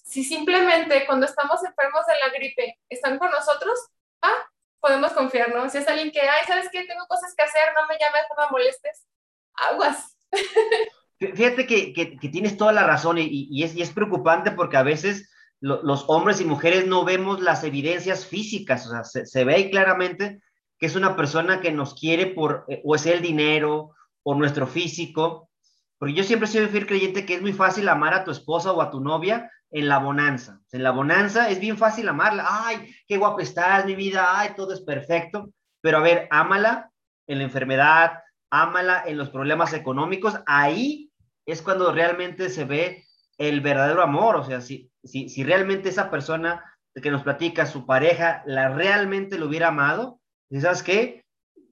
Si 0.03 0.23
simplemente 0.23 1.05
cuando 1.05 1.25
estamos 1.25 1.63
enfermos 1.63 2.05
de 2.05 2.13
la 2.19 2.29
gripe 2.29 2.77
están 2.89 3.17
con 3.17 3.31
nosotros, 3.31 3.79
ah, 4.21 4.37
podemos 4.79 5.13
confiar, 5.13 5.55
¿no? 5.55 5.69
Si 5.69 5.77
es 5.77 5.87
alguien 5.87 6.11
que, 6.11 6.21
ay, 6.21 6.45
¿sabes 6.45 6.69
qué? 6.71 6.83
Tengo 6.85 7.05
cosas 7.07 7.33
que 7.35 7.43
hacer, 7.43 7.69
no 7.73 7.87
me 7.87 7.97
llames, 7.97 8.23
no 8.29 8.43
me 8.43 8.51
molestes, 8.51 9.07
aguas. 9.55 10.17
Fíjate 11.35 11.65
que, 11.65 11.93
que, 11.93 12.29
tienes 12.29 12.57
toda 12.57 12.73
la 12.73 12.83
razón 12.83 13.17
y, 13.17 13.47
y, 13.49 13.63
es, 13.63 13.75
y 13.75 13.81
es, 13.81 13.91
preocupante 13.91 14.51
porque 14.51 14.75
a 14.75 14.83
veces 14.83 15.31
los 15.61 16.03
hombres 16.09 16.41
y 16.41 16.45
mujeres 16.45 16.85
no 16.85 17.05
vemos 17.05 17.39
las 17.39 17.63
evidencias 17.63 18.25
físicas, 18.25 18.85
o 18.85 18.89
sea, 18.89 19.05
se, 19.05 19.25
se, 19.25 19.45
ve 19.45 19.69
claramente 19.69 20.41
que 20.77 20.87
es 20.87 20.97
una 20.97 21.15
persona 21.15 21.61
que 21.61 21.71
nos 21.71 21.93
quiere 21.93 22.25
por, 22.25 22.65
eh, 22.67 22.81
o 22.83 22.95
es 22.95 23.05
el 23.05 23.21
dinero, 23.21 23.93
o 24.23 24.35
nuestro 24.35 24.65
físico, 24.67 25.49
porque 25.97 26.15
yo 26.15 26.23
siempre 26.23 26.47
sido 26.47 26.67
fiel 26.69 26.87
creyente 26.87 27.25
que 27.25 27.35
es 27.35 27.41
muy 27.41 27.53
fácil 27.53 27.87
amar 27.89 28.13
a 28.13 28.23
tu 28.23 28.31
esposa 28.31 28.71
o 28.71 28.81
a 28.81 28.89
tu 28.89 28.99
novia 28.99 29.51
en 29.73 29.87
la 29.89 29.97
bonanza. 29.97 30.61
En 30.71 30.83
la 30.83 30.91
bonanza 30.91 31.49
es 31.49 31.59
bien 31.59 31.77
fácil 31.77 32.07
amarla. 32.07 32.45
Ay, 32.47 32.95
qué 33.07 33.17
guapa 33.17 33.41
estás, 33.41 33.85
mi 33.85 33.95
vida. 33.95 34.39
Ay, 34.39 34.51
todo 34.55 34.71
es 34.71 34.81
perfecto. 34.81 35.51
Pero 35.81 35.97
a 35.97 36.01
ver, 36.01 36.27
ámala 36.29 36.91
en 37.27 37.39
la 37.39 37.45
enfermedad, 37.45 38.19
ámala 38.51 39.03
en 39.05 39.17
los 39.17 39.31
problemas 39.31 39.73
económicos. 39.73 40.39
Ahí 40.45 41.11
es 41.45 41.63
cuando 41.63 41.91
realmente 41.91 42.49
se 42.49 42.65
ve 42.65 43.03
el 43.39 43.61
verdadero 43.61 44.03
amor. 44.03 44.35
O 44.35 44.43
sea, 44.43 44.61
si, 44.61 44.91
si, 45.03 45.27
si 45.27 45.43
realmente 45.43 45.89
esa 45.89 46.11
persona 46.11 46.63
que 47.01 47.09
nos 47.09 47.23
platica, 47.23 47.65
su 47.65 47.87
pareja, 47.87 48.43
la 48.45 48.69
realmente 48.69 49.39
lo 49.39 49.47
hubiera 49.47 49.69
amado, 49.69 50.21
¿sabes 50.51 50.83
qué? 50.83 51.25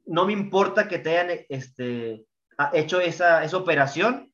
No 0.08 0.26
me 0.26 0.34
importa 0.34 0.88
que 0.88 0.98
te 0.98 1.20
hayan 1.20 1.46
este, 1.50 2.26
hecho 2.74 3.00
esa, 3.00 3.44
esa 3.44 3.58
operación. 3.58 4.34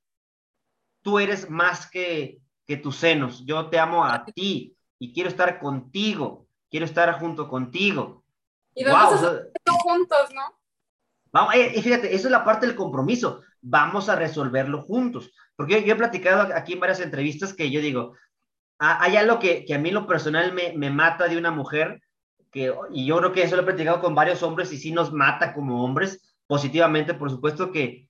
Tú 1.04 1.20
eres 1.20 1.50
más 1.50 1.92
que, 1.92 2.40
que 2.68 2.78
tus 2.78 2.98
senos. 2.98 3.44
Yo 3.46 3.70
te 3.70 3.80
amo 3.80 4.04
a 4.04 4.26
ti 4.26 4.76
y 5.00 5.14
quiero 5.14 5.30
estar 5.30 5.60
contigo, 5.60 6.48
quiero 6.70 6.86
estar 6.86 7.20
junto 7.20 7.48
contigo. 7.48 8.24
Y 8.76 8.84
vamos 8.84 9.24
a 9.24 9.42
juntos, 9.82 10.30
¿no? 10.36 10.60
Vamos, 11.32 11.56
eh, 11.56 11.74
y 11.76 11.82
fíjate, 11.82 12.14
eso 12.14 12.28
es 12.28 12.32
la 12.32 12.44
parte 12.44 12.68
del 12.68 12.76
compromiso. 12.76 13.42
Vamos 13.62 14.10
a 14.10 14.16
resolverlo 14.16 14.82
juntos. 14.82 15.32
Porque 15.56 15.84
yo, 15.84 15.94
he 15.94 15.98
platicado 15.98 16.54
aquí 16.54 16.74
en 16.74 16.80
varias 16.80 17.00
entrevistas 17.00 17.54
que 17.54 17.72
yo 17.72 17.82
digo, 17.82 18.14
ah, 18.80 19.00
hay 19.02 19.16
algo 19.16 19.40
que, 19.40 19.66
que, 19.66 19.74
a 19.74 19.80
mí 19.80 19.92
lo 19.92 20.06
personal 20.06 20.54
me, 20.54 20.74
me, 20.74 20.92
mata 20.92 21.28
de 21.28 21.38
una 21.38 21.52
mujer, 21.52 22.02
que, 22.52 22.74
y 22.92 23.06
yo 23.06 23.18
creo 23.18 23.32
que 23.34 23.44
eso 23.44 23.56
lo 23.56 23.64
he 23.64 23.66
platicado 23.66 24.00
con 24.00 24.14
varios 24.14 24.44
hombres 24.44 24.72
y 24.72 24.78
sí 24.78 24.92
nos 24.92 25.12
mata 25.12 25.54
como 25.54 25.84
hombres, 25.84 26.36
positivamente, 26.48 27.14
por 27.14 27.30
supuesto 27.30 27.72
que 27.72 28.07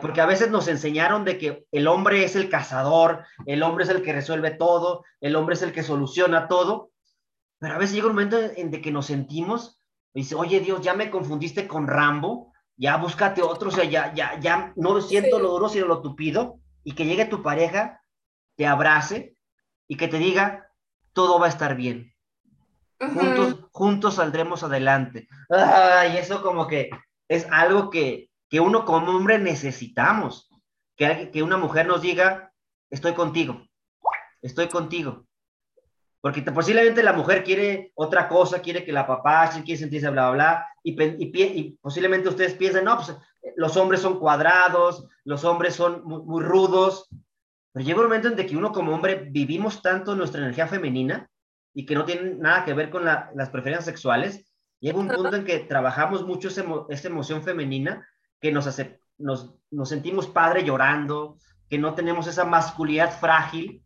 porque 0.00 0.20
a 0.20 0.26
veces 0.26 0.50
nos 0.50 0.68
enseñaron 0.68 1.24
de 1.24 1.38
que 1.38 1.66
el 1.72 1.88
hombre 1.88 2.24
es 2.24 2.36
el 2.36 2.48
cazador, 2.48 3.24
el 3.46 3.62
hombre 3.62 3.84
es 3.84 3.90
el 3.90 4.02
que 4.02 4.12
resuelve 4.12 4.52
todo, 4.52 5.04
el 5.20 5.34
hombre 5.36 5.54
es 5.54 5.62
el 5.62 5.72
que 5.72 5.82
soluciona 5.82 6.46
todo, 6.46 6.90
pero 7.58 7.74
a 7.74 7.78
veces 7.78 7.94
llega 7.94 8.06
un 8.06 8.12
momento 8.12 8.38
en, 8.38 8.70
de 8.70 8.80
que 8.80 8.92
nos 8.92 9.06
sentimos, 9.06 9.80
y 10.12 10.20
dice, 10.20 10.36
oye 10.36 10.60
Dios, 10.60 10.80
ya 10.80 10.94
me 10.94 11.10
confundiste 11.10 11.66
con 11.66 11.88
Rambo, 11.88 12.52
ya 12.76 12.96
búscate 12.96 13.42
otro, 13.42 13.68
o 13.68 13.72
sea, 13.72 13.84
ya, 13.84 14.14
ya, 14.14 14.38
ya 14.38 14.72
no 14.76 15.00
siento 15.00 15.38
lo 15.38 15.50
duro, 15.50 15.68
sino 15.68 15.86
lo 15.86 16.02
tupido, 16.02 16.60
y 16.84 16.92
que 16.92 17.06
llegue 17.06 17.24
tu 17.24 17.42
pareja, 17.42 18.00
te 18.56 18.66
abrace 18.66 19.36
y 19.88 19.96
que 19.96 20.08
te 20.08 20.18
diga, 20.18 20.70
todo 21.12 21.40
va 21.40 21.46
a 21.46 21.50
estar 21.50 21.74
bien. 21.74 22.12
Juntos, 22.98 23.66
juntos 23.72 24.14
saldremos 24.14 24.62
adelante. 24.62 25.28
y 25.50 26.16
eso 26.16 26.42
como 26.42 26.66
que 26.68 26.90
es 27.28 27.46
algo 27.50 27.90
que, 27.90 28.30
que 28.54 28.60
uno 28.60 28.84
como 28.84 29.10
hombre 29.10 29.36
necesitamos. 29.40 30.48
Que, 30.96 31.32
que 31.32 31.42
una 31.42 31.56
mujer 31.56 31.88
nos 31.88 32.02
diga, 32.02 32.52
estoy 32.88 33.12
contigo, 33.12 33.66
estoy 34.42 34.68
contigo. 34.68 35.26
Porque 36.20 36.40
posiblemente 36.40 37.02
la 37.02 37.14
mujer 37.14 37.42
quiere 37.42 37.90
otra 37.96 38.28
cosa, 38.28 38.62
quiere 38.62 38.84
que 38.84 38.92
la 38.92 39.08
papá, 39.08 39.50
quiere 39.64 39.76
sentirse 39.76 40.08
bla, 40.08 40.30
bla, 40.30 40.34
bla, 40.36 40.66
y, 40.84 40.92
y, 41.02 41.42
y, 41.42 41.70
posiblemente 41.82 42.28
ustedes 42.28 42.54
piensen, 42.54 42.84
no, 42.84 42.94
pues 42.94 43.16
los 43.56 43.76
hombres 43.76 44.00
son 44.00 44.20
cuadrados, 44.20 45.04
los 45.24 45.42
hombres 45.42 45.74
son 45.74 46.04
muy, 46.04 46.40
rudos, 46.44 47.08
pero 47.72 47.84
llega 47.84 47.98
un 47.98 48.06
momento 48.06 48.28
en 48.28 48.36
que 48.36 48.56
uno 48.56 48.70
como 48.70 48.94
hombre 48.94 49.26
vivimos 49.32 49.82
tanto 49.82 50.14
nuestra 50.14 50.40
energía 50.40 50.68
femenina 50.68 51.28
y 51.74 51.86
que 51.86 51.96
no 51.96 52.04
tiene 52.04 52.36
nada 52.36 52.64
que 52.64 52.72
ver 52.72 52.90
con 52.90 53.04
las 53.04 53.50
preferencias 53.50 53.86
sexuales, 53.86 54.48
llega 54.78 55.00
un 55.00 55.08
punto 55.08 55.34
en 55.34 55.44
que 55.44 55.58
trabajamos 55.58 56.24
mucho 56.24 56.46
esa, 56.46 56.64
esa 56.88 57.08
emoción 57.08 57.42
femenina 57.42 58.06
que 58.44 58.52
nos, 58.52 58.66
hace, 58.66 59.00
nos, 59.16 59.54
nos 59.70 59.88
sentimos 59.88 60.26
padre 60.26 60.64
llorando, 60.64 61.38
que 61.70 61.78
no 61.78 61.94
tenemos 61.94 62.26
esa 62.26 62.44
masculinidad 62.44 63.18
frágil. 63.18 63.82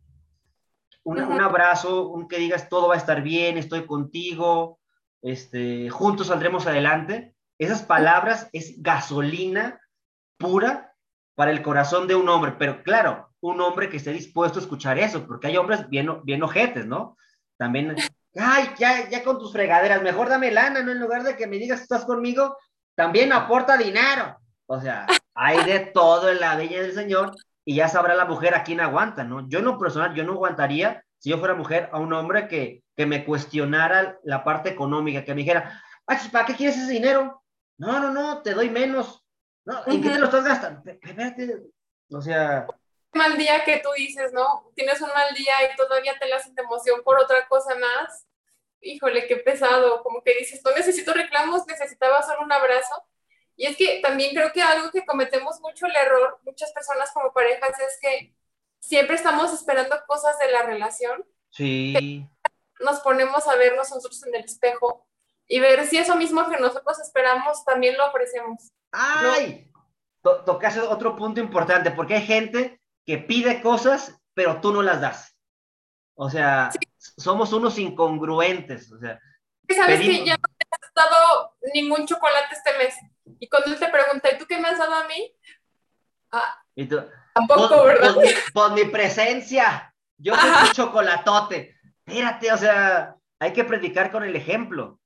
Un, 1.05 1.21
un, 1.21 1.39
abrazo, 1.39 2.09
un 2.09 2.27
que 2.27 2.39
digas 2.39 2.67
todo 2.67 2.89
va 2.89 2.95
a 2.95 2.97
estar 2.97 3.21
bien, 3.21 3.57
estoy 3.57 3.85
contigo, 3.85 4.77
este, 5.21 5.89
juntos 5.89 6.27
saldremos 6.27 6.67
adelante. 6.67 7.33
Esas 7.57 7.83
palabras 7.83 8.49
es 8.51 8.83
gasolina 8.83 9.79
pura 10.37 10.93
para 11.35 11.51
el 11.51 11.61
corazón 11.61 12.05
de 12.05 12.15
un 12.15 12.27
hombre, 12.27 12.55
pero 12.59 12.83
claro, 12.83 13.29
un 13.39 13.61
hombre 13.61 13.87
que 13.87 13.95
esté 13.95 14.11
dispuesto 14.11 14.59
a 14.59 14.61
escuchar 14.61 14.99
eso, 14.99 15.25
porque 15.25 15.47
hay 15.47 15.55
hombres 15.55 15.87
bien, 15.87 16.21
bien 16.25 16.43
ojetes, 16.43 16.85
¿no? 16.85 17.15
También, 17.55 17.95
ay, 18.35 18.71
ya, 18.77 19.09
ya 19.09 19.23
con 19.23 19.39
tus 19.39 19.53
fregaderas, 19.53 20.01
mejor 20.01 20.27
dame 20.27 20.51
lana, 20.51 20.83
¿no? 20.83 20.91
En 20.91 20.99
lugar 20.99 21.23
de 21.23 21.37
que 21.37 21.47
me 21.47 21.59
digas 21.59 21.79
estás 21.79 22.03
conmigo, 22.03 22.57
también 22.93 23.31
aporta 23.31 23.77
dinero. 23.77 24.37
O 24.71 24.79
sea, 24.79 25.07
hay 25.33 25.63
de 25.63 25.79
todo 25.79 26.29
en 26.29 26.39
la 26.39 26.55
bella 26.55 26.83
del 26.83 26.93
Señor 26.93 27.35
y 27.65 27.77
ya 27.77 27.89
sabrá 27.89 28.13
la 28.13 28.25
mujer 28.25 28.53
a 28.53 28.63
quién 28.63 28.79
aguanta, 28.79 29.23
¿no? 29.23 29.49
Yo 29.49 29.59
en 29.59 29.65
lo 29.65 29.79
personal, 29.79 30.13
yo 30.13 30.23
no 30.23 30.33
aguantaría, 30.33 31.03
si 31.17 31.31
yo 31.31 31.39
fuera 31.39 31.55
mujer, 31.55 31.89
a 31.91 31.97
un 31.97 32.13
hombre 32.13 32.47
que, 32.47 32.83
que 32.95 33.07
me 33.07 33.25
cuestionara 33.25 34.19
la 34.23 34.43
parte 34.43 34.69
económica, 34.69 35.25
que 35.25 35.33
me 35.33 35.41
dijera, 35.41 35.81
¿para 36.05 36.45
qué 36.45 36.53
quieres 36.53 36.77
ese 36.77 36.91
dinero? 36.91 37.43
No, 37.79 37.99
no, 37.99 38.11
no, 38.11 38.43
te 38.43 38.53
doy 38.53 38.69
menos. 38.69 39.25
No, 39.65 39.81
¿En 39.87 40.03
qué 40.03 40.11
te 40.11 40.19
lo 40.19 40.25
estás 40.25 40.45
gastando? 40.45 40.87
Espérate, 40.87 41.63
o 42.11 42.21
sea... 42.21 42.67
Mal 43.13 43.39
día 43.39 43.63
que 43.65 43.77
tú 43.77 43.89
dices, 43.97 44.31
¿no? 44.33 44.71
Tienes 44.75 45.01
un 45.01 45.09
mal 45.09 45.33
día 45.33 45.53
y 45.63 45.75
todavía 45.75 46.13
te 46.19 46.27
la 46.27 46.35
hacen 46.35 46.53
de 46.53 46.61
emoción 46.61 47.01
por 47.03 47.19
otra 47.19 47.47
cosa 47.47 47.73
más. 47.73 48.27
Híjole, 48.81 49.25
qué 49.25 49.37
pesado. 49.37 50.03
Como 50.03 50.21
que 50.21 50.35
dices, 50.35 50.61
no 50.63 50.71
necesito 50.75 51.11
reclamos, 51.11 51.65
necesitaba 51.65 52.21
solo 52.21 52.43
un 52.43 52.51
abrazo 52.51 53.09
y 53.59 53.65
es 53.65 53.75
que 53.75 53.99
también 54.01 54.33
creo 54.33 54.53
que 54.53 54.61
algo 54.61 54.89
que 54.89 55.05
cometemos 55.05 55.59
mucho 55.59 55.85
el 55.85 55.93
error, 55.93 56.39
muchas 56.45 56.71
personas 56.71 57.11
como 57.11 57.33
parejas, 57.33 57.77
es 57.77 57.99
que 58.01 58.33
siempre 58.79 59.17
estamos 59.17 59.53
esperando 59.53 59.97
cosas 60.07 60.39
de 60.39 60.49
la 60.49 60.63
relación. 60.63 61.25
Sí. 61.49 62.25
nos 62.79 63.01
ponemos 63.01 63.45
a 63.49 63.55
ver 63.55 63.75
nosotros 63.75 64.23
en 64.25 64.35
el 64.35 64.45
espejo 64.45 65.05
y 65.45 65.59
ver 65.59 65.85
si 65.87 65.97
eso 65.97 66.15
mismo 66.15 66.49
que 66.49 66.55
nosotros 66.55 66.99
esperamos 67.01 67.65
también 67.65 67.97
lo 67.97 68.07
ofrecemos. 68.07 68.71
¡Ay! 68.93 69.69
Tocaste 70.21 70.79
otro 70.79 71.17
punto 71.17 71.41
importante, 71.41 71.91
porque 71.91 72.15
hay 72.15 72.25
gente 72.25 72.81
que 73.05 73.17
pide 73.17 73.61
cosas, 73.61 74.15
pero 74.33 74.61
tú 74.61 74.71
no 74.71 74.81
las 74.81 75.01
das. 75.01 75.35
O 76.15 76.29
sea, 76.29 76.69
somos 76.97 77.51
unos 77.51 77.77
incongruentes. 77.77 78.89
O 78.89 78.99
sea, 78.99 79.19
¿Sabes 79.75 79.99
que 79.99 80.25
ya 80.25 80.37
no 80.37 80.47
te 80.57 80.65
has 80.71 80.93
dado 80.93 81.57
ningún 81.73 82.07
chocolate 82.07 82.55
este 82.55 82.77
mes? 82.77 82.95
Y 83.39 83.47
cuando 83.47 83.71
él 83.71 83.79
te 83.79 83.87
pregunta, 83.89 84.29
¿y 84.31 84.37
tú 84.37 84.45
qué 84.47 84.57
me 84.57 84.69
has 84.69 84.77
dado 84.77 84.93
a 84.93 85.07
mí? 85.07 85.35
Ah, 86.31 86.61
¿Y 86.75 86.87
tú? 86.87 87.01
Tampoco, 87.33 87.67
pues, 87.69 87.83
¿verdad? 87.83 88.13
Por, 88.13 88.23
pues, 88.53 88.71
mi 88.71 88.91
presencia. 88.91 89.93
Yo 90.17 90.35
soy 90.35 90.49
un 90.49 90.71
chocolatote. 90.73 91.77
Espérate, 92.05 92.51
o 92.51 92.57
sea, 92.57 93.15
hay 93.39 93.53
que 93.53 93.63
predicar 93.63 94.11
con 94.11 94.23
el 94.23 94.35
ejemplo. 94.35 94.99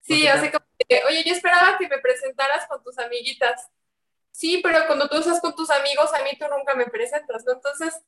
Sí, 0.00 0.26
así 0.26 0.50
como, 0.50 0.64
oye, 1.08 1.24
yo 1.24 1.34
esperaba 1.34 1.76
que 1.78 1.88
me 1.88 1.98
presentaras 1.98 2.66
con 2.68 2.82
tus 2.82 2.98
amiguitas. 2.98 3.68
Sí, 4.30 4.60
pero 4.62 4.86
cuando 4.86 5.08
tú 5.08 5.16
estás 5.16 5.40
con 5.40 5.54
tus 5.54 5.70
amigos, 5.70 6.12
a 6.12 6.22
mí 6.22 6.30
tú 6.38 6.46
nunca 6.48 6.74
me 6.74 6.86
presentas, 6.86 7.44
¿no? 7.46 7.54
Entonces. 7.54 8.02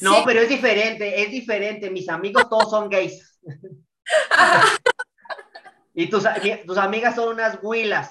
No, 0.00 0.24
pero 0.24 0.40
es 0.40 0.48
diferente, 0.48 1.22
es 1.22 1.30
diferente. 1.30 1.90
Mis 1.90 2.08
amigos 2.08 2.48
todos 2.48 2.70
son 2.70 2.88
gays. 2.88 3.38
y 5.94 6.08
tus, 6.08 6.24
tus 6.66 6.78
amigas 6.78 7.14
son 7.14 7.34
unas 7.34 7.58
huilas. 7.62 8.10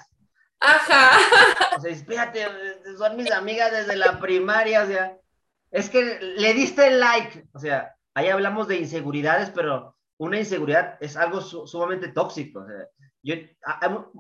Ajá. 0.63 1.11
O 1.77 1.81
sea, 1.81 1.91
espérate, 1.91 2.47
son 2.97 3.17
mis 3.17 3.31
amigas 3.31 3.71
desde 3.71 3.97
la 3.97 4.19
primaria, 4.19 4.83
o 4.83 4.87
sea, 4.87 5.17
es 5.71 5.89
que 5.89 6.19
le 6.21 6.53
diste 6.53 6.87
el 6.87 6.99
like, 6.99 7.47
o 7.53 7.59
sea, 7.59 7.95
ahí 8.13 8.29
hablamos 8.29 8.67
de 8.67 8.77
inseguridades, 8.77 9.49
pero 9.49 9.95
una 10.17 10.39
inseguridad 10.39 10.97
es 11.01 11.17
algo 11.17 11.41
sumamente 11.41 12.07
tóxico. 12.09 12.59
O 12.61 12.65
sea, 12.65 12.87
yo, 13.23 13.35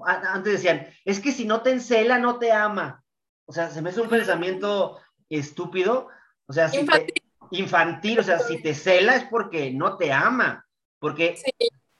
antes 0.05 0.53
decían, 0.53 0.87
es 1.05 1.19
que 1.19 1.31
si 1.31 1.45
no 1.45 1.61
te 1.61 1.71
encela, 1.71 2.19
no 2.19 2.39
te 2.39 2.51
ama. 2.51 3.03
O 3.45 3.53
sea, 3.53 3.69
se 3.69 3.81
me 3.81 3.89
hace 3.89 4.01
un 4.01 4.09
pensamiento 4.09 4.99
estúpido. 5.29 6.09
O 6.47 6.53
sea, 6.53 6.69
infantil. 6.73 7.23
infantil, 7.51 8.19
o 8.19 8.23
sea, 8.23 8.39
si 8.39 8.61
te 8.61 8.73
cela 8.73 9.15
es 9.15 9.23
porque 9.25 9.71
no 9.71 9.97
te 9.97 10.11
ama. 10.11 10.65
Porque 10.99 11.37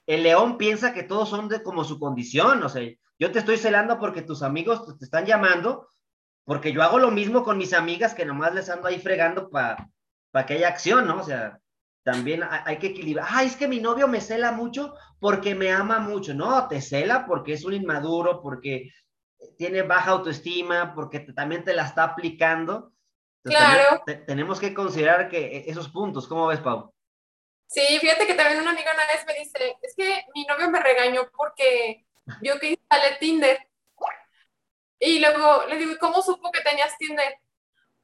el 0.07 0.23
león 0.23 0.57
piensa 0.57 0.93
que 0.93 1.03
todos 1.03 1.29
son 1.29 1.47
de 1.47 1.61
como 1.61 1.83
su 1.83 1.99
condición. 1.99 2.63
O 2.63 2.69
sea, 2.69 2.83
yo 3.19 3.31
te 3.31 3.39
estoy 3.39 3.57
celando 3.57 3.99
porque 3.99 4.21
tus 4.21 4.43
amigos 4.43 4.97
te 4.97 5.05
están 5.05 5.25
llamando, 5.25 5.87
porque 6.45 6.73
yo 6.73 6.83
hago 6.83 6.99
lo 6.99 7.11
mismo 7.11 7.43
con 7.43 7.57
mis 7.57 7.73
amigas 7.73 8.13
que 8.13 8.25
nomás 8.25 8.53
les 8.53 8.69
ando 8.69 8.87
ahí 8.87 8.99
fregando 8.99 9.49
para 9.49 9.89
para 10.33 10.47
que 10.47 10.55
haya 10.55 10.67
acción, 10.67 11.07
¿no? 11.07 11.19
O 11.19 11.23
sea, 11.23 11.59
también 12.03 12.41
hay 12.43 12.79
que 12.79 12.87
equilibrar. 12.87 13.27
Ah, 13.29 13.43
es 13.43 13.55
que 13.55 13.67
mi 13.67 13.79
novio 13.79 14.07
me 14.07 14.19
cela 14.19 14.51
mucho 14.51 14.95
porque 15.19 15.53
me 15.53 15.71
ama 15.71 15.99
mucho. 15.99 16.33
No, 16.33 16.67
te 16.67 16.81
cela 16.81 17.25
porque 17.27 17.53
es 17.53 17.63
un 17.63 17.75
inmaduro, 17.75 18.41
porque 18.41 18.89
tiene 19.59 19.83
baja 19.83 20.09
autoestima, 20.09 20.95
porque 20.95 21.19
también 21.19 21.63
te 21.63 21.75
la 21.75 21.85
está 21.85 22.03
aplicando. 22.03 22.91
claro. 23.43 24.03
tenemos 24.25 24.59
que 24.59 24.73
considerar 24.73 25.29
que 25.29 25.57
e, 25.57 25.69
esos 25.69 25.89
puntos, 25.89 26.27
¿cómo 26.27 26.47
ves, 26.47 26.59
Pau? 26.61 26.91
Sí, 27.67 27.99
fíjate 28.01 28.25
que 28.25 28.33
también 28.33 28.59
una 28.59 28.71
amiga 28.71 28.91
una 28.91 29.05
vez 29.05 29.23
me 29.27 29.35
dice, 29.35 29.77
es 29.83 29.93
que 29.95 30.25
mi 30.33 30.45
novio 30.45 30.69
me 30.71 30.81
regañó 30.81 31.29
porque 31.31 32.05
vio 32.41 32.59
que 32.59 32.71
instalé 32.71 33.17
Tinder. 33.19 33.67
Y 34.99 35.19
luego 35.19 35.65
le 35.67 35.75
digo, 35.77 35.93
¿cómo 35.99 36.21
supo 36.21 36.51
que 36.51 36.61
tenías 36.61 36.97
Tinder? 36.97 37.37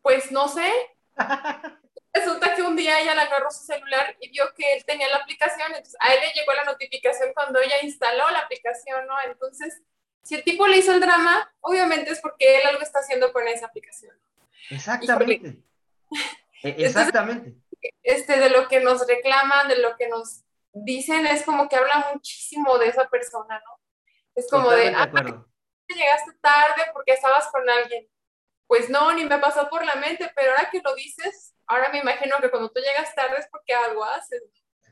Pues 0.01 0.31
no 0.31 0.47
sé. 0.47 0.71
Resulta 2.13 2.55
que 2.55 2.63
un 2.63 2.75
día 2.75 2.99
ella 2.99 3.13
le 3.13 3.21
agarró 3.21 3.51
su 3.51 3.63
celular 3.63 4.17
y 4.19 4.29
vio 4.31 4.51
que 4.55 4.73
él 4.73 4.83
tenía 4.83 5.07
la 5.09 5.17
aplicación, 5.17 5.67
entonces 5.67 5.95
a 5.99 6.13
él 6.13 6.19
le 6.21 6.33
llegó 6.33 6.53
la 6.53 6.63
notificación 6.63 7.31
cuando 7.33 7.59
ella 7.59 7.75
instaló 7.83 8.29
la 8.31 8.39
aplicación, 8.39 9.05
¿no? 9.05 9.13
Entonces, 9.25 9.81
si 10.23 10.35
el 10.35 10.43
tipo 10.43 10.67
le 10.67 10.77
hizo 10.77 10.91
el 10.91 10.99
drama, 10.99 11.53
obviamente 11.61 12.11
es 12.11 12.19
porque 12.19 12.57
él 12.57 12.67
algo 12.67 12.81
está 12.81 12.99
haciendo 12.99 13.31
con 13.31 13.47
esa 13.47 13.67
aplicación. 13.67 14.15
Exactamente. 14.69 15.57
E-, 16.61 16.75
exactamente. 16.77 17.55
este, 18.03 18.37
de 18.37 18.49
lo 18.49 18.67
que 18.67 18.81
nos 18.81 19.07
reclaman, 19.07 19.69
de 19.69 19.77
lo 19.77 19.95
que 19.95 20.09
nos 20.09 20.43
dicen, 20.73 21.25
es 21.25 21.43
como 21.43 21.69
que 21.69 21.77
habla 21.77 22.09
muchísimo 22.13 22.77
de 22.79 22.89
esa 22.89 23.07
persona, 23.07 23.61
¿no? 23.65 23.79
Es 24.39 24.49
como 24.49 24.69
de, 24.71 24.87
ah, 24.95 25.11
llegaste 25.95 26.31
tarde 26.41 26.83
porque 26.93 27.13
estabas 27.13 27.47
con 27.51 27.69
alguien. 27.69 28.07
Pues 28.67 28.89
no, 28.89 29.11
ni 29.13 29.25
me 29.25 29.37
pasó 29.39 29.67
por 29.69 29.85
la 29.85 29.95
mente, 29.95 30.31
pero 30.35 30.51
ahora 30.51 30.69
que 30.71 30.81
lo 30.83 30.95
dices, 30.95 31.53
ahora 31.67 31.89
me 31.89 31.99
imagino 31.99 32.37
que 32.39 32.49
cuando 32.49 32.69
tú 32.69 32.79
llegas 32.79 33.13
tarde 33.15 33.35
es 33.37 33.47
porque 33.51 33.73
algo 33.73 34.05
haces. 34.05 34.43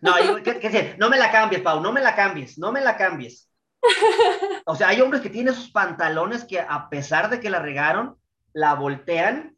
No, 0.01 0.15
¿qué, 0.43 0.95
no 0.97 1.09
me 1.09 1.17
la 1.17 1.31
cambies, 1.31 1.61
Pau, 1.61 1.79
no 1.79 1.91
me 1.91 2.01
la 2.01 2.15
cambies, 2.15 2.57
no 2.57 2.71
me 2.71 2.81
la 2.81 2.97
cambies. 2.97 3.49
O 4.65 4.75
sea, 4.75 4.89
hay 4.89 4.99
hombres 4.99 5.21
que 5.21 5.29
tienen 5.29 5.53
sus 5.53 5.71
pantalones 5.71 6.43
que 6.43 6.59
a 6.59 6.89
pesar 6.89 7.29
de 7.29 7.39
que 7.39 7.49
la 7.49 7.59
regaron, 7.59 8.19
la 8.51 8.73
voltean 8.73 9.55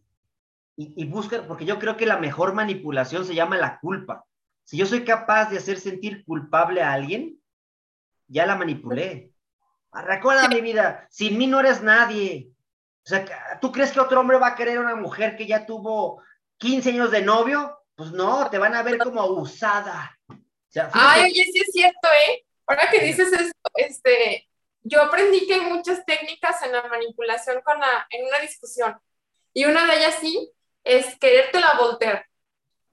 y, 0.75 0.93
y, 1.01 1.05
buscan, 1.05 1.47
porque 1.47 1.65
yo 1.65 1.79
creo 1.79 1.97
que 1.97 2.05
la 2.05 2.17
mejor 2.17 2.53
manipulación 2.53 3.25
se 3.25 3.33
llama 3.33 3.57
la 3.57 3.79
culpa. 3.79 4.25
Si 4.65 4.77
yo 4.77 4.85
soy 4.85 5.03
capaz 5.03 5.49
de 5.49 5.57
hacer 5.57 5.79
sentir 5.79 6.23
culpable 6.25 6.83
a 6.83 6.93
alguien, 6.93 7.41
ya 8.27 8.45
la 8.45 8.55
manipulé. 8.55 9.33
Recuerda 9.91 10.47
mi 10.47 10.61
vida, 10.61 11.07
sin 11.09 11.37
mí 11.37 11.47
no 11.47 11.59
eres 11.59 11.81
nadie. 11.81 12.51
O 13.05 13.09
sea, 13.09 13.25
¿tú 13.59 13.71
crees 13.71 13.91
que 13.91 13.99
otro 13.99 14.19
hombre 14.19 14.37
va 14.37 14.47
a 14.47 14.55
querer 14.55 14.77
a 14.77 14.81
una 14.81 14.95
mujer 14.95 15.35
que 15.35 15.47
ya 15.47 15.65
tuvo 15.65 16.21
15 16.59 16.89
años 16.89 17.11
de 17.11 17.21
novio, 17.21 17.79
pues 17.95 18.11
no, 18.11 18.49
te 18.49 18.57
van 18.57 18.75
a 18.75 18.83
ver 18.83 18.97
como 18.97 19.25
usada. 19.25 20.17
Ay, 20.93 21.23
oye, 21.23 21.43
sí 21.51 21.59
es 21.59 21.71
cierto, 21.71 22.07
¿eh? 22.27 22.45
Ahora 22.67 22.89
que 22.91 22.99
dices 22.99 23.33
eso, 23.33 23.51
este, 23.75 24.47
yo 24.83 25.01
aprendí 25.01 25.47
que 25.47 25.55
hay 25.55 25.61
muchas 25.61 26.05
técnicas 26.05 26.61
en 26.61 26.73
la 26.73 26.83
manipulación 26.87 27.61
con 27.61 27.79
la, 27.79 28.07
en 28.11 28.27
una 28.27 28.39
discusión. 28.39 28.97
Y 29.53 29.65
una 29.65 29.85
de 29.87 29.97
ellas 29.97 30.15
sí 30.21 30.51
es 30.83 31.17
quererte 31.17 31.59
la 31.59 31.73
voltear. 31.79 32.25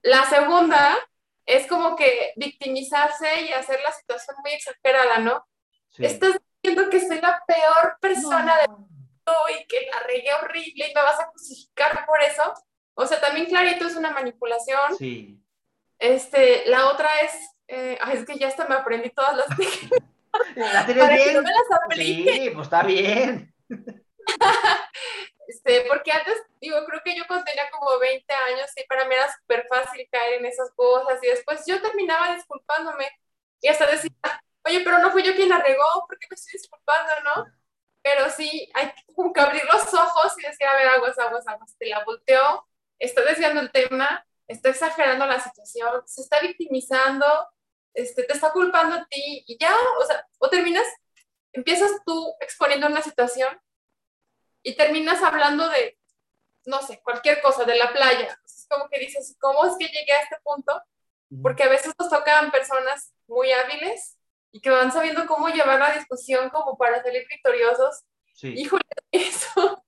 La 0.02 0.24
segunda 0.24 0.96
es 1.44 1.66
como 1.66 1.94
que 1.96 2.32
victimizarse 2.36 3.42
y 3.42 3.52
hacer 3.52 3.80
la 3.82 3.92
situación 3.92 4.36
muy 4.42 4.52
exagerada, 4.52 5.18
¿no? 5.18 5.46
Estás 5.98 6.40
diciendo 6.66 6.90
que 6.90 7.00
soy 7.00 7.20
la 7.20 7.42
peor 7.46 7.98
persona 8.00 8.58
del 8.58 8.70
mundo 8.70 9.32
y 9.58 9.66
que 9.66 9.86
la 9.90 10.00
regué 10.06 10.32
horrible 10.34 10.88
y 10.88 10.94
me 10.94 11.02
vas 11.02 11.20
a 11.20 11.30
crucificar 11.30 12.04
por 12.06 12.20
eso. 12.22 12.54
O 12.94 13.06
sea, 13.06 13.20
también 13.20 13.46
clarito 13.46 13.86
es 13.86 13.96
una 13.96 14.10
manipulación. 14.10 14.96
Sí. 14.98 15.40
Este, 15.98 16.66
la 16.66 16.88
otra 16.88 17.08
es, 17.20 17.32
eh, 17.68 17.98
es 18.12 18.24
que 18.26 18.36
ya 18.36 18.48
hasta 18.48 18.66
me 18.66 18.74
aprendí 18.74 19.10
todas 19.10 19.36
las 19.36 19.46
técnicas. 19.56 20.00
¿La 20.54 20.84
tienes 20.84 21.08
bien? 21.08 21.34
no 21.34 21.42
me 21.42 21.50
las 21.50 21.80
aplique. 21.84 22.32
Sí, 22.32 22.50
pues 22.50 22.66
está 22.66 22.82
bien. 22.82 23.54
este, 25.48 25.82
porque 25.88 26.12
antes, 26.12 26.42
digo, 26.60 26.84
creo 26.84 27.00
que 27.04 27.16
yo 27.16 27.24
cuando 27.26 27.44
tenía 27.44 27.70
como 27.70 27.98
20 27.98 28.32
años, 28.32 28.70
sí, 28.74 28.84
para 28.88 29.06
mí 29.06 29.14
era 29.14 29.32
súper 29.32 29.66
fácil 29.68 30.06
caer 30.10 30.40
en 30.40 30.46
esas 30.46 30.70
cosas 30.74 31.18
y 31.22 31.28
después 31.28 31.64
yo 31.66 31.80
terminaba 31.80 32.34
disculpándome 32.34 33.08
y 33.62 33.68
hasta 33.68 33.86
decía, 33.86 34.10
oye, 34.66 34.80
pero 34.84 34.98
no 34.98 35.10
fui 35.10 35.22
yo 35.22 35.34
quien 35.34 35.48
la 35.48 35.58
regó, 35.58 36.06
¿por 36.08 36.18
qué 36.18 36.26
me 36.30 36.34
estoy 36.34 36.52
disculpando, 36.52 37.12
no? 37.24 37.46
Pero 38.02 38.30
sí, 38.30 38.70
hay 38.74 38.92
que 39.34 39.40
abrir 39.40 39.62
los 39.72 39.92
ojos 39.94 40.34
y 40.38 40.46
decir, 40.46 40.66
a 40.66 40.76
ver, 40.76 40.88
aguas, 40.88 41.18
aguas, 41.18 41.46
aguas, 41.46 41.76
te 41.78 41.86
la 41.86 42.04
volteó, 42.04 42.66
está 42.98 43.22
desviando 43.22 43.60
el 43.60 43.72
tema, 43.72 44.26
está 44.46 44.70
exagerando 44.70 45.26
la 45.26 45.40
situación, 45.40 46.02
se 46.06 46.22
está 46.22 46.40
victimizando, 46.40 47.26
este, 47.94 48.24
te 48.24 48.32
está 48.32 48.52
culpando 48.52 48.96
a 48.96 49.06
ti 49.06 49.44
y 49.46 49.58
ya, 49.58 49.74
o 50.00 50.04
sea, 50.04 50.26
o 50.38 50.48
terminas, 50.48 50.86
empiezas 51.52 51.90
tú 52.04 52.34
exponiendo 52.40 52.86
una 52.86 53.02
situación 53.02 53.60
y 54.62 54.76
terminas 54.76 55.22
hablando 55.22 55.68
de, 55.68 55.98
no 56.64 56.82
sé, 56.82 57.00
cualquier 57.02 57.40
cosa, 57.40 57.64
de 57.64 57.76
la 57.76 57.92
playa. 57.92 58.38
Es 58.44 58.66
como 58.68 58.88
que 58.88 58.98
dices, 58.98 59.36
¿cómo 59.40 59.64
es 59.66 59.76
que 59.78 59.86
llegué 59.86 60.12
a 60.12 60.22
este 60.22 60.36
punto? 60.42 60.82
Porque 61.42 61.64
a 61.64 61.68
veces 61.68 61.94
nos 61.98 62.10
tocan 62.10 62.50
personas 62.50 63.12
muy 63.26 63.50
hábiles 63.52 64.15
y 64.56 64.60
que 64.62 64.70
van 64.70 64.90
sabiendo 64.90 65.26
cómo 65.26 65.48
llevar 65.48 65.78
la 65.78 65.92
discusión 65.92 66.48
como 66.48 66.78
para 66.78 67.02
salir 67.02 67.26
victoriosos. 67.28 68.04
Sí. 68.32 68.54
Híjole, 68.56 68.82
eso 69.12 69.84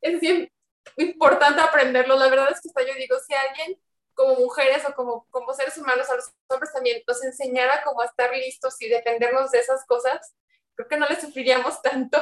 es 0.00 0.18
bien, 0.18 0.50
importante 0.96 1.60
aprenderlo. 1.60 2.16
La 2.16 2.28
verdad 2.28 2.50
es 2.50 2.60
que 2.62 2.68
hasta 2.68 2.90
yo 2.90 2.94
digo, 2.98 3.16
si 3.18 3.34
alguien 3.34 3.78
como 4.14 4.36
mujeres 4.36 4.82
o 4.88 4.94
como, 4.94 5.26
como 5.28 5.52
seres 5.52 5.76
humanos, 5.76 6.08
a 6.08 6.16
los 6.16 6.32
hombres 6.48 6.72
también 6.72 7.02
nos 7.06 7.22
enseñara 7.22 7.82
cómo 7.84 8.02
estar 8.02 8.34
listos 8.34 8.80
y 8.80 8.88
defendernos 8.88 9.50
de 9.50 9.58
esas 9.58 9.84
cosas, 9.84 10.34
creo 10.74 10.88
que 10.88 10.96
no 10.96 11.06
le 11.06 11.20
sufriríamos 11.20 11.82
tanto. 11.82 12.18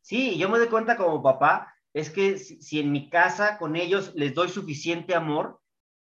Sí, 0.00 0.38
yo 0.38 0.48
me 0.48 0.58
doy 0.58 0.68
cuenta 0.68 0.96
como 0.96 1.20
papá, 1.20 1.74
es 1.92 2.08
que 2.08 2.38
si, 2.38 2.62
si, 2.62 2.78
en 2.78 2.92
mi 2.92 3.10
casa 3.10 3.58
con 3.58 3.74
ellos 3.74 4.14
les 4.14 4.32
doy 4.32 4.48
suficiente 4.48 5.16
amor, 5.16 5.60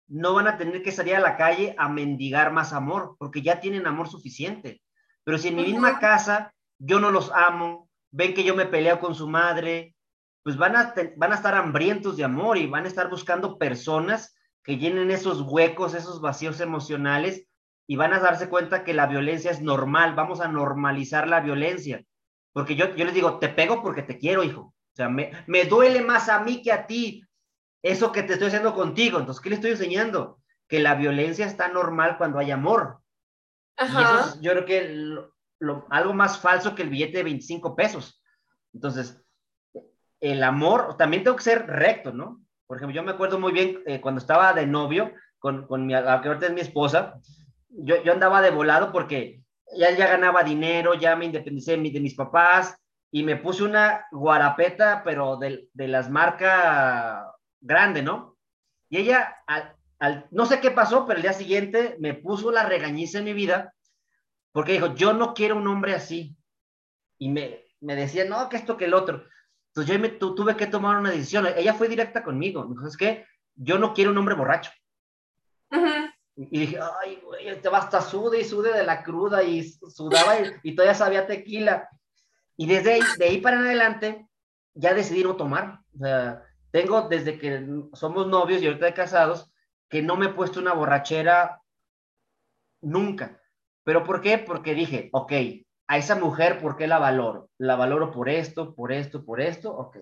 no 0.07 0.33
van 0.33 0.47
a 0.47 0.57
tener 0.57 0.81
que 0.83 0.91
salir 0.91 1.15
a 1.15 1.21
la 1.21 1.37
calle 1.37 1.75
a 1.77 1.89
mendigar 1.89 2.51
más 2.51 2.73
amor, 2.73 3.15
porque 3.17 3.41
ya 3.41 3.59
tienen 3.59 3.87
amor 3.87 4.07
suficiente. 4.07 4.81
Pero 5.23 5.37
si 5.37 5.49
en 5.49 5.55
mi 5.55 5.63
misma 5.63 5.99
casa 5.99 6.53
yo 6.77 6.99
no 6.99 7.11
los 7.11 7.31
amo, 7.31 7.89
ven 8.11 8.33
que 8.33 8.43
yo 8.43 8.55
me 8.55 8.65
peleo 8.65 8.99
con 8.99 9.15
su 9.15 9.27
madre, 9.27 9.95
pues 10.43 10.57
van 10.57 10.75
a, 10.75 10.93
van 11.15 11.31
a 11.31 11.35
estar 11.35 11.55
hambrientos 11.55 12.17
de 12.17 12.25
amor 12.25 12.57
y 12.57 12.67
van 12.67 12.85
a 12.85 12.89
estar 12.89 13.09
buscando 13.09 13.57
personas 13.57 14.35
que 14.63 14.77
llenen 14.77 15.11
esos 15.11 15.41
huecos, 15.41 15.93
esos 15.93 16.21
vacíos 16.21 16.59
emocionales 16.59 17.47
y 17.87 17.95
van 17.95 18.13
a 18.13 18.19
darse 18.19 18.49
cuenta 18.49 18.83
que 18.83 18.93
la 18.93 19.07
violencia 19.07 19.51
es 19.51 19.61
normal, 19.61 20.15
vamos 20.15 20.41
a 20.41 20.47
normalizar 20.47 21.27
la 21.27 21.41
violencia. 21.41 22.03
Porque 22.53 22.75
yo, 22.75 22.95
yo 22.95 23.05
les 23.05 23.13
digo, 23.13 23.39
te 23.39 23.49
pego 23.49 23.81
porque 23.81 24.03
te 24.03 24.17
quiero, 24.17 24.43
hijo. 24.43 24.61
O 24.61 24.95
sea, 24.95 25.09
me, 25.09 25.31
me 25.47 25.65
duele 25.65 26.01
más 26.01 26.29
a 26.29 26.39
mí 26.39 26.61
que 26.61 26.71
a 26.71 26.85
ti 26.85 27.23
eso 27.83 28.11
que 28.11 28.23
te 28.23 28.33
estoy 28.33 28.47
haciendo 28.47 28.73
contigo. 28.73 29.19
Entonces, 29.19 29.41
¿qué 29.43 29.49
le 29.49 29.55
estoy 29.55 29.71
enseñando? 29.71 30.39
Que 30.67 30.79
la 30.79 30.95
violencia 30.95 31.45
está 31.45 31.67
normal 31.67 32.17
cuando 32.17 32.39
hay 32.39 32.49
amor. 32.49 32.99
Y 33.79 33.83
eso 33.83 34.19
es, 34.19 34.41
yo 34.41 34.51
creo 34.51 34.65
que 34.65 34.87
lo, 35.59 35.85
algo 35.89 36.13
más 36.13 36.39
falso 36.39 36.73
que 36.73 36.83
el 36.83 36.89
billete 36.89 37.17
de 37.17 37.23
25 37.23 37.75
pesos. 37.75 38.23
Entonces, 38.73 39.21
el 40.21 40.43
amor, 40.43 40.95
también 40.97 41.23
tengo 41.23 41.35
que 41.35 41.43
ser 41.43 41.67
recto, 41.67 42.13
¿no? 42.13 42.41
Por 42.65 42.77
ejemplo, 42.77 42.95
yo 42.95 43.03
me 43.03 43.11
acuerdo 43.11 43.39
muy 43.39 43.51
bien 43.51 43.81
eh, 43.85 43.99
cuando 43.99 44.19
estaba 44.19 44.53
de 44.53 44.65
novio 44.65 45.11
con, 45.37 45.67
con 45.67 45.85
mi, 45.85 45.93
que 45.93 45.99
ahorita 45.99 46.45
es 46.45 46.53
mi 46.53 46.61
esposa, 46.61 47.19
yo, 47.67 48.01
yo 48.03 48.13
andaba 48.13 48.41
de 48.41 48.51
volado 48.51 48.91
porque 48.91 49.43
ya, 49.75 49.91
ya 49.91 50.07
ganaba 50.07 50.43
dinero, 50.43 50.93
ya 50.93 51.15
me 51.15 51.25
independicé 51.25 51.75
de, 51.75 51.89
de 51.89 51.99
mis 51.99 52.15
papás 52.15 52.77
y 53.11 53.23
me 53.23 53.35
puse 53.35 53.63
una 53.63 54.05
guarapeta, 54.11 55.03
pero 55.03 55.37
de, 55.37 55.67
de 55.73 55.87
las 55.89 56.09
marcas 56.09 57.32
grande, 57.63 58.03
¿no? 58.03 58.37
Y 58.89 58.97
ella, 58.97 59.37
al, 59.47 59.75
al, 59.99 60.27
no 60.31 60.45
sé 60.45 60.59
qué 60.59 60.69
pasó, 60.69 61.05
pero 61.05 61.17
el 61.17 61.23
día 61.23 61.33
siguiente 61.33 61.95
me 61.99 62.13
puso 62.13 62.51
la 62.51 62.63
regañiza 62.63 63.19
en 63.19 63.25
mi 63.25 63.33
vida 63.33 63.73
porque 64.51 64.73
dijo, 64.73 64.93
yo 64.93 65.13
no 65.13 65.33
quiero 65.33 65.57
un 65.57 65.67
hombre 65.67 65.95
así. 65.95 66.37
Y 67.17 67.29
me, 67.29 67.65
me 67.81 67.95
decía, 67.95 68.25
no, 68.25 68.47
que 68.49 68.57
esto, 68.57 68.77
que 68.77 68.85
el 68.85 68.93
otro. 68.93 69.25
Entonces 69.69 69.93
yo 69.93 69.99
me, 69.99 70.09
tu, 70.09 70.35
tuve 70.35 70.55
que 70.55 70.67
tomar 70.67 70.97
una 70.97 71.09
decisión. 71.09 71.47
Ella 71.57 71.73
fue 71.73 71.87
directa 71.87 72.23
conmigo. 72.23 72.63
Me 72.67 72.75
dijo, 72.75 72.87
es 72.87 72.97
que 72.97 73.25
yo 73.55 73.79
no 73.79 73.93
quiero 73.93 74.11
un 74.11 74.17
hombre 74.19 74.35
borracho. 74.35 74.71
Uh 75.71 75.77
-huh. 75.77 76.13
Y 76.35 76.59
dije, 76.59 76.79
ay, 77.01 77.19
güey, 77.23 77.61
te 77.61 77.69
vas 77.69 77.85
hasta 77.85 78.01
sude 78.01 78.39
y 78.39 78.43
sude 78.43 78.73
de 78.73 78.83
la 78.83 79.03
cruda 79.03 79.43
y 79.43 79.63
sudaba 79.63 80.39
y, 80.39 80.51
y, 80.63 80.75
todavía 80.75 80.95
sabía 80.95 81.27
tequila. 81.27 81.89
Y 82.57 82.67
desde 82.67 82.93
ahí, 82.93 83.01
de 83.17 83.25
ahí 83.25 83.41
para 83.41 83.59
adelante, 83.59 84.27
ya 84.75 84.93
decidí 84.93 85.23
no 85.23 85.35
tomar. 85.35 85.79
O 85.95 85.99
sea, 85.99 86.43
tengo 86.73 87.07
desde 87.07 87.37
que 87.37 87.67
somos 87.93 88.25
novios 88.25 88.61
y 88.61 88.65
ahorita 88.65 88.87
de 88.87 88.95
casados, 88.95 89.53
que 89.87 90.01
no 90.01 90.15
me 90.15 90.25
he 90.25 90.29
puesto 90.29 90.59
una 90.59 90.73
borrachera 90.73 91.61
nunca. 92.81 93.39
¿Pero 93.83 94.03
por 94.03 94.21
qué? 94.21 94.39
Porque 94.39 94.73
dije, 94.73 95.09
ok, 95.13 95.33
a 95.87 95.97
esa 95.99 96.15
mujer, 96.15 96.59
¿por 96.59 96.75
qué 96.75 96.87
la 96.87 96.97
valoro? 96.97 97.51
La 97.59 97.75
valoro 97.75 98.09
por 98.09 98.27
esto, 98.27 98.73
por 98.73 98.91
esto, 98.91 99.23
por 99.23 99.39
esto, 99.39 99.71
ok. 99.71 99.97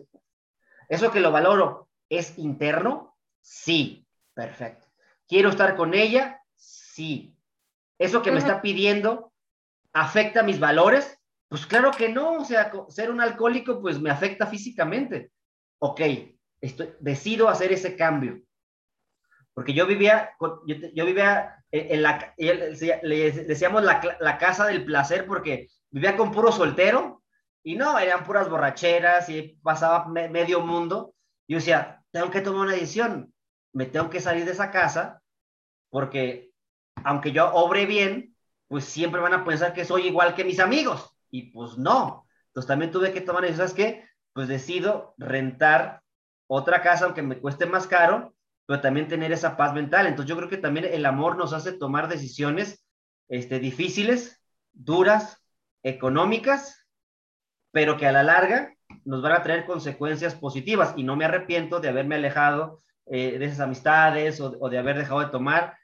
Eso 0.88 1.12
que 1.12 1.20
lo 1.20 1.30
valoro 1.30 1.90
es 2.08 2.38
interno, 2.38 3.18
sí, 3.42 4.08
perfecto. 4.34 4.88
¿Quiero 5.28 5.50
estar 5.50 5.76
con 5.76 5.94
ella? 5.94 6.42
Sí. 6.56 7.36
¿Eso 8.00 8.22
que 8.22 8.32
me 8.32 8.40
está 8.40 8.62
pidiendo 8.62 9.34
afecta 9.92 10.42
mis 10.42 10.60
valores? 10.62 11.20
Pues 11.50 11.66
claro 11.66 11.92
que 11.92 12.08
no, 12.08 12.36
o 12.36 12.46
sea, 12.46 12.72
ser 12.88 13.12
un 13.12 13.20
alcohólico 13.20 13.82
pues 13.82 14.00
me 14.00 14.10
afecta 14.10 14.48
físicamente. 14.48 15.34
Ok, 15.80 16.00
estoy, 16.62 16.94
decido 17.00 17.50
hacer 17.50 17.72
ese 17.72 17.96
cambio. 17.96 18.42
Porque 19.54 19.74
yo 19.74 19.86
vivía, 19.86 20.32
yo, 20.66 21.06
vivía 21.06 21.64
en 21.72 22.02
la, 22.02 22.34
le 22.38 23.32
decíamos 23.32 23.84
la, 23.84 24.18
la, 24.20 24.38
casa 24.38 24.66
del 24.66 24.86
placer 24.86 25.26
porque 25.28 25.68
vivía 25.90 26.16
con 26.16 26.32
puro 26.32 26.52
soltero 26.52 27.22
y 27.62 27.76
no, 27.76 28.00
eran 28.00 28.24
puras 28.24 28.50
borracheras 28.50 29.28
y 29.30 29.60
pasaba 29.62 30.08
me, 30.08 30.30
medio 30.30 30.62
mundo. 30.62 31.16
Yo 31.48 31.58
decía, 31.58 32.02
tengo 32.12 32.32
que 32.32 32.42
tomar 32.42 32.62
una 32.62 32.74
decisión, 32.74 33.34
me 33.74 33.86
tengo 33.86 34.10
que 34.10 34.22
salir 34.22 34.46
de 34.46 34.52
esa 34.52 34.72
casa 34.72 35.22
porque 35.90 36.52
aunque 37.04 37.32
yo 37.32 37.54
obre 37.54 37.86
bien, 37.86 38.36
pues 38.68 38.86
siempre 38.86 39.20
van 39.20 39.34
a 39.34 39.44
pensar 39.44 39.74
que 39.74 39.86
soy 39.86 40.08
igual 40.08 40.34
que 40.34 40.46
mis 40.46 40.60
amigos. 40.60 41.14
Y 41.30 41.52
pues 41.52 41.78
no. 41.78 42.26
Entonces 42.48 42.68
también 42.68 42.92
tuve 42.92 43.12
que 43.12 43.22
tomar 43.22 43.44
decisiones 43.44 43.74
que, 43.74 44.06
pues 44.34 44.48
decido 44.48 45.14
rentar 45.18 46.02
otra 46.54 46.82
casa, 46.82 47.06
aunque 47.06 47.22
me 47.22 47.40
cueste 47.40 47.66
más 47.66 47.88
caro, 47.88 48.36
pero 48.66 48.82
también 48.82 49.08
tener 49.08 49.32
esa 49.32 49.56
paz 49.56 49.74
mental. 49.74 50.08
Entonces 50.08 50.30
yo 50.30 50.36
creo 50.36 50.50
que 50.50 50.58
también 50.58 50.86
el 50.86 51.06
amor 51.06 51.38
nos 51.38 51.54
hace 51.54 51.72
tomar 51.72 52.10
decisiones 52.10 52.86
este, 53.30 53.60
difíciles, 53.60 54.42
duras, 54.74 55.42
económicas, 55.82 56.86
pero 57.72 57.96
que 57.96 58.06
a 58.06 58.12
la 58.12 58.24
larga 58.24 58.76
nos 59.06 59.22
van 59.22 59.32
a 59.32 59.44
traer 59.44 59.66
consecuencias 59.66 60.36
positivas. 60.36 60.94
Y 60.98 61.04
no 61.04 61.16
me 61.16 61.24
arrepiento 61.24 61.80
de 61.80 61.88
haberme 61.88 62.16
alejado 62.16 62.84
eh, 63.06 63.40
de 63.40 63.46
esas 63.46 63.62
amistades 63.62 64.42
o, 64.42 64.58
o 64.60 64.70
de 64.70 64.78
haber 64.78 64.98
dejado 64.98 65.22
de 65.22 65.28
tomar 65.28 65.78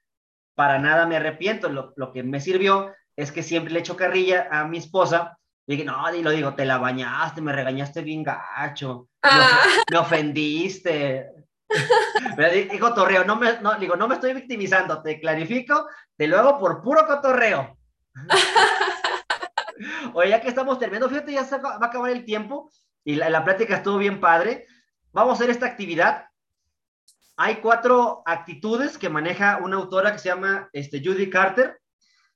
para 0.54 0.80
nada 0.80 1.06
me 1.06 1.16
arrepiento. 1.16 1.70
Lo, 1.70 1.94
lo, 1.96 2.12
que 2.12 2.24
me 2.24 2.42
sirvió 2.42 2.92
es 3.16 3.32
que 3.32 3.44
siempre 3.44 3.72
le 3.72 3.80
echo 3.80 3.96
carrilla 3.96 4.50
a 4.52 4.68
mi 4.68 4.80
esposa. 4.80 5.37
Y 5.68 5.74
dije, 5.74 5.86
no, 5.86 6.16
y 6.16 6.24
lo 6.24 6.32
digo, 6.32 6.56
te 6.56 6.66
la 6.66 6.78
bañaste, 6.78 7.42
me 7.42 7.52
regañaste 7.52 8.02
bien 8.02 8.24
gacho, 8.24 9.10
ah. 9.22 9.62
me, 9.90 9.96
me, 9.96 9.98
ofendiste. 9.98 11.30
Pero 12.36 12.72
digo, 12.72 12.94
torreo, 12.94 13.26
no 13.26 13.36
me, 13.36 13.60
no, 13.60 13.76
digo, 13.76 13.96
no 13.96 14.08
me 14.08 14.16
estoy 14.16 14.34
victimizando, 14.34 15.02
te 15.02 15.20
clarifico, 15.20 15.88
te 16.16 16.28
lo 16.28 16.40
hago 16.40 16.58
por 16.58 16.82
puro 16.82 17.06
cotorreo. 17.06 17.78
Oye, 20.14 20.30
ya 20.30 20.42
que 20.42 20.48
estamos 20.48 20.80
terminando, 20.80 21.10
fíjate, 21.10 21.34
ya 21.34 21.44
se 21.44 21.60
va 21.60 21.74
a 21.74 21.86
acabar 21.86 22.10
el 22.10 22.26
tiempo 22.26 22.72
y 23.04 23.16
la, 23.16 23.30
la 23.30 23.44
plática 23.44 23.76
estuvo 23.76 23.98
bien 23.98 24.20
padre. 24.22 24.66
Vamos 25.12 25.34
a 25.34 25.36
hacer 25.36 25.50
esta 25.50 25.66
actividad 25.66 26.28
hay 27.40 27.58
cuatro 27.58 28.24
actitudes 28.26 28.98
que 28.98 29.10
maneja 29.10 29.60
una 29.62 29.78
autora 29.78 30.12
que 30.12 30.18
se 30.18 30.30
llama 30.30 30.70
este, 30.74 31.02
Judy 31.04 31.30
Carter. 31.30 31.80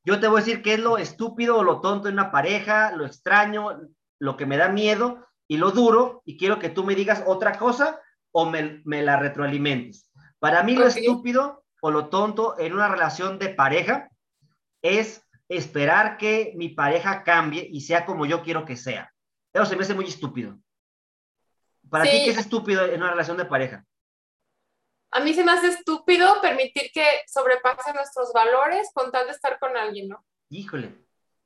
Yo 0.03 0.19
te 0.19 0.27
voy 0.27 0.41
a 0.41 0.43
decir 0.43 0.61
qué 0.61 0.73
es 0.73 0.79
lo 0.79 0.97
estúpido 0.97 1.57
o 1.57 1.63
lo 1.63 1.79
tonto 1.79 2.07
en 2.07 2.15
una 2.15 2.31
pareja, 2.31 2.91
lo 2.91 3.05
extraño, 3.05 3.81
lo 4.19 4.37
que 4.37 4.45
me 4.45 4.57
da 4.57 4.69
miedo 4.69 5.27
y 5.47 5.57
lo 5.57 5.71
duro, 5.71 6.21
y 6.25 6.37
quiero 6.37 6.59
que 6.59 6.69
tú 6.69 6.83
me 6.83 6.95
digas 6.95 7.23
otra 7.25 7.57
cosa 7.57 7.99
o 8.31 8.49
me, 8.49 8.81
me 8.85 9.03
la 9.03 9.17
retroalimentes. 9.17 10.09
Para 10.39 10.63
mí 10.63 10.75
lo 10.75 10.87
estúpido 10.87 11.63
o 11.81 11.91
lo 11.91 12.09
tonto 12.09 12.57
en 12.57 12.73
una 12.73 12.87
relación 12.87 13.37
de 13.37 13.49
pareja 13.49 14.09
es 14.81 15.27
esperar 15.49 16.17
que 16.17 16.53
mi 16.55 16.69
pareja 16.69 17.23
cambie 17.23 17.67
y 17.69 17.81
sea 17.81 18.05
como 18.05 18.25
yo 18.25 18.41
quiero 18.41 18.65
que 18.65 18.77
sea. 18.77 19.11
Eso 19.53 19.65
se 19.65 19.75
me 19.75 19.83
hace 19.83 19.93
muy 19.93 20.05
estúpido. 20.05 20.57
Para 21.89 22.05
sí. 22.05 22.11
ti, 22.11 22.25
¿qué 22.25 22.31
es 22.31 22.37
estúpido 22.37 22.85
en 22.85 23.01
una 23.01 23.11
relación 23.11 23.37
de 23.37 23.45
pareja? 23.45 23.85
A 25.12 25.20
mí 25.20 25.34
se 25.34 25.43
me 25.43 25.51
hace 25.51 25.68
estúpido 25.68 26.39
permitir 26.41 26.89
que 26.93 27.05
sobrepase 27.28 27.93
nuestros 27.93 28.32
valores 28.34 28.89
con 28.93 29.12
tal 29.12 29.26
de 29.26 29.34
estar 29.34 29.59
con 29.59 29.76
alguien, 29.76 30.09
¿no? 30.09 30.26
Híjole. 30.49 30.95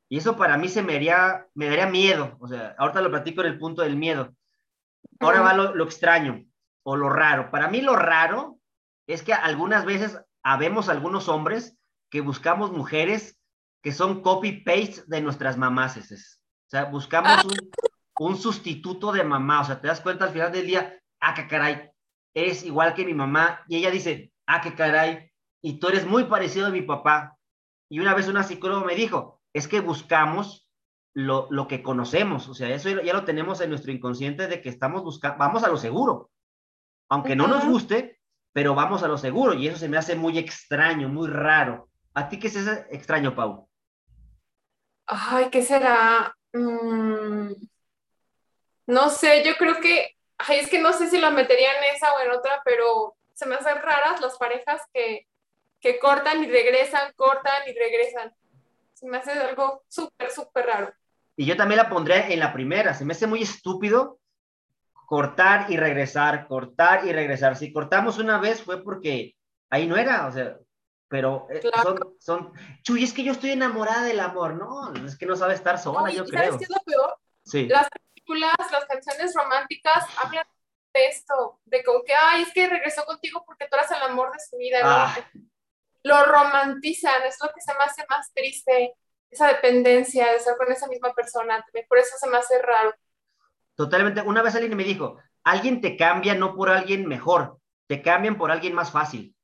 Y 0.08 0.18
eso 0.18 0.38
para 0.38 0.58
mí 0.58 0.70
se 0.70 0.84
me 0.84 0.96
haría, 0.96 1.48
me 1.56 1.68
daría 1.68 1.88
miedo. 1.88 2.38
O 2.40 2.48
sea, 2.48 2.76
ahorita 2.78 3.02
lo 3.02 3.10
platico 3.10 3.42
en 3.42 3.48
el 3.48 3.58
punto 3.60 3.82
del 3.82 3.96
miedo. 3.96 4.36
Ahora 5.20 5.42
uh 5.42 5.44
-huh. 5.44 5.48
va 5.48 5.54
lo, 5.54 5.76
lo, 5.76 5.84
extraño 5.84 6.46
o 6.84 6.96
lo 6.96 7.10
raro. 7.10 7.50
Para 7.50 7.68
mí 7.68 7.82
lo 7.82 7.96
raro 7.96 8.60
es 9.08 9.24
que 9.24 9.34
algunas 9.34 9.84
veces 9.84 10.20
habemos 10.44 10.88
algunos 10.88 11.28
hombres 11.28 11.76
que 12.12 12.22
buscamos 12.22 12.72
mujeres 12.72 13.40
que 13.82 13.92
son 13.92 14.22
copy-paste 14.22 15.04
de 15.08 15.22
nuestras 15.22 15.58
mamás. 15.58 15.98
O 15.98 16.70
sea, 16.70 16.86
buscamos 16.86 17.32
ah. 17.32 17.44
un, 17.44 18.30
un 18.30 18.38
sustituto 18.38 19.12
de 19.12 19.24
mamá. 19.24 19.62
O 19.62 19.66
sea, 19.66 19.82
te 19.82 19.88
das 19.88 20.02
cuenta 20.02 20.26
al 20.26 20.32
final 20.32 20.52
del 20.52 20.68
día, 20.68 21.00
ah, 21.20 21.34
caray, 21.48 21.92
eres 22.36 22.64
igual 22.64 22.94
que 22.94 23.06
mi 23.06 23.16
mamá. 23.16 23.62
Y 23.68 23.78
ella 23.78 23.90
dice, 23.90 24.32
ah, 24.46 24.62
qué 24.62 24.76
caray, 24.76 25.32
y 25.64 25.80
tú 25.80 25.88
eres 25.88 26.06
muy 26.06 26.26
parecido 26.26 26.68
a 26.68 26.72
mi 26.72 26.84
papá. 26.84 27.38
Y 27.90 28.00
una 28.00 28.14
vez 28.14 28.28
una 28.28 28.44
psicóloga 28.44 28.86
me 28.86 28.94
dijo, 28.94 29.42
es 29.54 29.68
que 29.68 29.80
buscamos 29.80 30.70
lo, 31.16 31.48
lo 31.50 31.68
que 31.68 31.82
conocemos, 31.82 32.48
o 32.50 32.54
sea, 32.54 32.70
eso 32.70 32.90
ya 32.90 33.14
lo 33.14 33.24
tenemos 33.24 33.62
en 33.62 33.70
nuestro 33.70 33.92
inconsciente 33.92 34.48
de 34.48 34.62
que 34.62 34.70
estamos 34.70 35.02
buscando, 35.02 35.38
vamos 35.38 35.64
a 35.64 35.70
lo 35.70 35.78
seguro, 35.78 36.30
aunque 37.10 37.32
uh 37.32 37.36
-huh. 37.36 37.38
no 37.38 37.48
nos 37.48 37.66
guste, 37.66 38.20
pero 38.52 38.76
vamos 38.76 39.02
a 39.02 39.08
lo 39.08 39.18
seguro, 39.18 39.54
y 39.54 39.68
eso 39.68 39.78
se 39.78 39.88
me 39.88 39.98
hace 39.98 40.16
muy 40.16 40.38
extraño, 40.38 41.08
muy 41.08 41.30
raro. 41.30 41.90
¿A 42.14 42.28
ti 42.28 42.38
qué 42.38 42.48
es 42.48 42.56
ese 42.58 42.86
extraño, 42.92 43.34
Pau? 43.34 43.70
Ay, 45.08 45.50
¿qué 45.52 45.62
será? 45.62 46.36
Mm, 46.54 47.52
no 48.88 49.10
sé, 49.10 49.44
yo 49.46 49.56
creo 49.58 49.80
que 49.80 50.15
ay, 50.38 50.60
es 50.60 50.70
que 50.70 50.80
no 50.80 50.94
sé 50.94 51.10
si 51.10 51.20
lo 51.20 51.32
metería 51.32 51.78
en 51.78 51.96
esa 51.96 52.14
o 52.14 52.20
en 52.20 52.32
otra, 52.32 52.62
pero 52.64 53.16
se 53.34 53.46
me 53.46 53.56
hacen 53.56 53.82
raras 53.82 54.22
las 54.22 54.38
parejas 54.38 54.82
que, 54.94 55.28
que 55.80 56.00
cortan 56.00 56.44
y 56.44 56.48
regresan, 56.48 57.14
cortan 57.16 57.68
y 57.68 57.74
regresan. 57.74 58.34
Se 58.94 59.08
me 59.08 59.18
hace 59.18 59.32
algo 59.32 59.84
súper, 59.88 60.32
súper 60.32 60.66
raro. 60.66 60.94
Y 61.36 61.46
yo 61.46 61.58
también 61.58 61.78
la 61.78 61.90
pondré 61.90 62.34
en 62.34 62.40
la 62.40 62.54
primera. 62.54 62.94
Se 62.94 63.04
me 63.04 63.14
hace 63.14 63.28
muy 63.28 63.42
estúpido 63.42 64.20
cortar 65.06 65.70
y 65.70 65.78
regresar, 65.78 66.48
cortar 66.48 67.06
y 67.06 67.12
regresar. 67.12 67.58
Si 67.58 67.72
cortamos 67.72 68.18
una 68.18 68.40
vez 68.40 68.62
fue 68.62 68.84
porque 68.84 69.36
ahí 69.70 69.86
no 69.86 69.98
era, 69.98 70.28
o 70.28 70.32
sea, 70.32 70.58
pero 71.08 71.48
eh, 71.50 71.60
claro. 71.60 71.84
son, 71.84 72.16
son, 72.20 72.54
Chuy, 72.82 73.04
es 73.04 73.14
que 73.14 73.24
yo 73.24 73.32
estoy 73.32 73.52
enamorada 73.52 74.04
del 74.04 74.20
amor, 74.20 74.56
no, 74.56 74.94
es 75.06 75.18
que 75.18 75.26
no 75.26 75.36
sabe 75.36 75.54
estar 75.54 75.78
sola, 75.78 76.02
no, 76.02 76.10
yo 76.10 76.26
creo. 76.26 76.54
¿Sabes 76.54 76.58
qué 76.58 76.64
es 76.64 76.70
lo 76.70 76.84
peor? 76.84 77.16
Sí. 77.44 77.68
Las 77.68 77.88
películas, 78.26 78.56
las 78.72 78.86
canciones 78.86 79.34
románticas 79.36 80.06
hablan 80.24 80.46
de 80.94 81.08
esto, 81.08 81.60
de 81.66 81.84
como 81.84 82.04
que, 82.04 82.14
ay, 82.14 82.44
es 82.44 82.54
que 82.54 82.68
regresó 82.68 83.04
contigo 83.06 83.44
porque 83.46 83.68
tú 83.70 83.76
eras 83.76 83.92
el 83.92 84.02
amor 84.02 84.32
de 84.32 84.40
su 84.40 84.58
vida. 84.58 84.80
Ah, 84.84 85.16
lo 86.04 86.24
romantizan, 86.26 87.24
es 87.24 87.38
lo 87.42 87.50
que 87.54 87.62
se 87.62 87.74
me 87.74 87.84
hace 87.84 88.06
más 88.10 88.32
triste, 88.34 88.94
esa 89.30 89.48
dependencia 89.48 90.28
de 90.28 90.38
estar 90.38 90.56
con 90.56 90.72
esa 90.72 90.88
misma 90.88 91.14
persona, 91.14 91.66
por 91.90 91.98
eso 91.98 92.16
se 92.18 92.30
me 92.30 92.38
hace 92.38 92.62
raro. 92.62 92.94
Totalmente, 93.76 94.22
una 94.22 94.42
vez 94.42 94.56
alguien 94.56 94.78
me 94.78 94.84
dijo, 94.84 95.18
alguien 95.44 95.82
te 95.82 95.98
cambia 95.98 96.36
no 96.36 96.56
por 96.56 96.70
alguien 96.70 97.08
mejor, 97.08 97.58
te 97.88 98.02
cambian 98.02 98.38
por 98.38 98.52
alguien 98.52 98.74
más 98.74 98.92
fácil. 98.92 99.36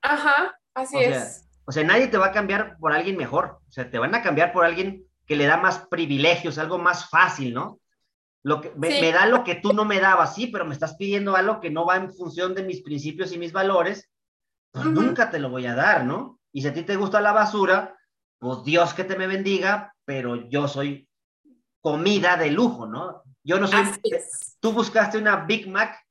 Ajá, 0.00 0.56
así 0.72 0.98
es. 0.98 1.48
o 1.64 1.72
sea, 1.72 1.84
nadie 1.84 2.08
te 2.08 2.16
va 2.16 2.26
a 2.26 2.32
cambiar 2.32 2.76
por 2.78 2.92
alguien 2.92 3.16
mejor, 3.16 3.58
o 3.68 3.72
sea, 3.72 3.90
te 3.90 3.98
van 3.98 4.14
a 4.14 4.22
cambiar 4.22 4.52
por 4.52 4.64
alguien 4.64 5.04
que 5.26 5.36
le 5.36 5.46
da 5.46 5.56
más 5.56 5.86
privilegios, 5.88 6.58
algo 6.58 6.78
más 6.78 7.10
fácil, 7.10 7.54
¿no? 7.54 7.80
Lo 8.44 8.60
que, 8.60 8.72
me, 8.76 9.12
da 9.12 9.26
lo 9.26 9.44
que 9.44 9.54
tú 9.54 9.72
no 9.72 9.84
me 9.84 10.00
dabas, 10.00 10.34
sí, 10.34 10.48
pero 10.48 10.64
me 10.64 10.74
estás 10.74 10.96
pidiendo 10.96 11.36
algo 11.36 11.60
que 11.60 11.70
no 11.70 11.86
va 11.86 11.96
en 11.96 12.12
función 12.12 12.54
de 12.54 12.64
mis 12.64 12.82
principios 12.82 13.32
y 13.32 13.38
mis 13.38 13.52
valores, 13.52 14.10
pues 14.72 14.86
nunca 14.86 15.30
te 15.30 15.38
lo 15.38 15.48
voy 15.50 15.66
a 15.66 15.74
dar, 15.74 16.04
¿no? 16.04 16.40
Y 16.52 16.62
si 16.62 16.68
a 16.68 16.74
ti 16.74 16.82
te 16.82 16.96
gusta 16.96 17.20
la 17.20 17.32
basura, 17.32 17.96
pues 18.38 18.64
Dios 18.64 18.94
que 18.94 19.04
te 19.04 19.16
me 19.16 19.28
bendiga, 19.28 19.94
pero 20.04 20.48
yo 20.48 20.66
soy 20.66 21.08
comida 21.80 22.36
de 22.36 22.50
lujo, 22.50 22.86
¿no? 22.86 23.22
Yo 23.44 23.60
no 23.60 23.68
soy... 23.68 23.84
Tú 24.58 24.72
buscaste 24.72 25.18
una 25.18 25.44
Big 25.44 25.68
Mac 25.68 26.04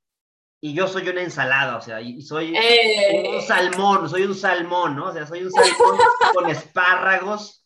y 0.61 0.73
yo 0.73 0.87
soy 0.87 1.09
una 1.09 1.21
ensalada, 1.21 1.75
o 1.77 1.81
sea, 1.81 1.99
y 2.01 2.21
soy 2.21 2.55
eh. 2.55 3.33
un 3.35 3.41
salmón, 3.41 4.07
soy 4.07 4.23
un 4.23 4.35
salmón, 4.35 4.95
¿no? 4.95 5.07
O 5.07 5.13
sea, 5.13 5.25
soy 5.25 5.43
un 5.43 5.51
salmón 5.51 5.97
con 6.35 6.49
espárragos 6.49 7.65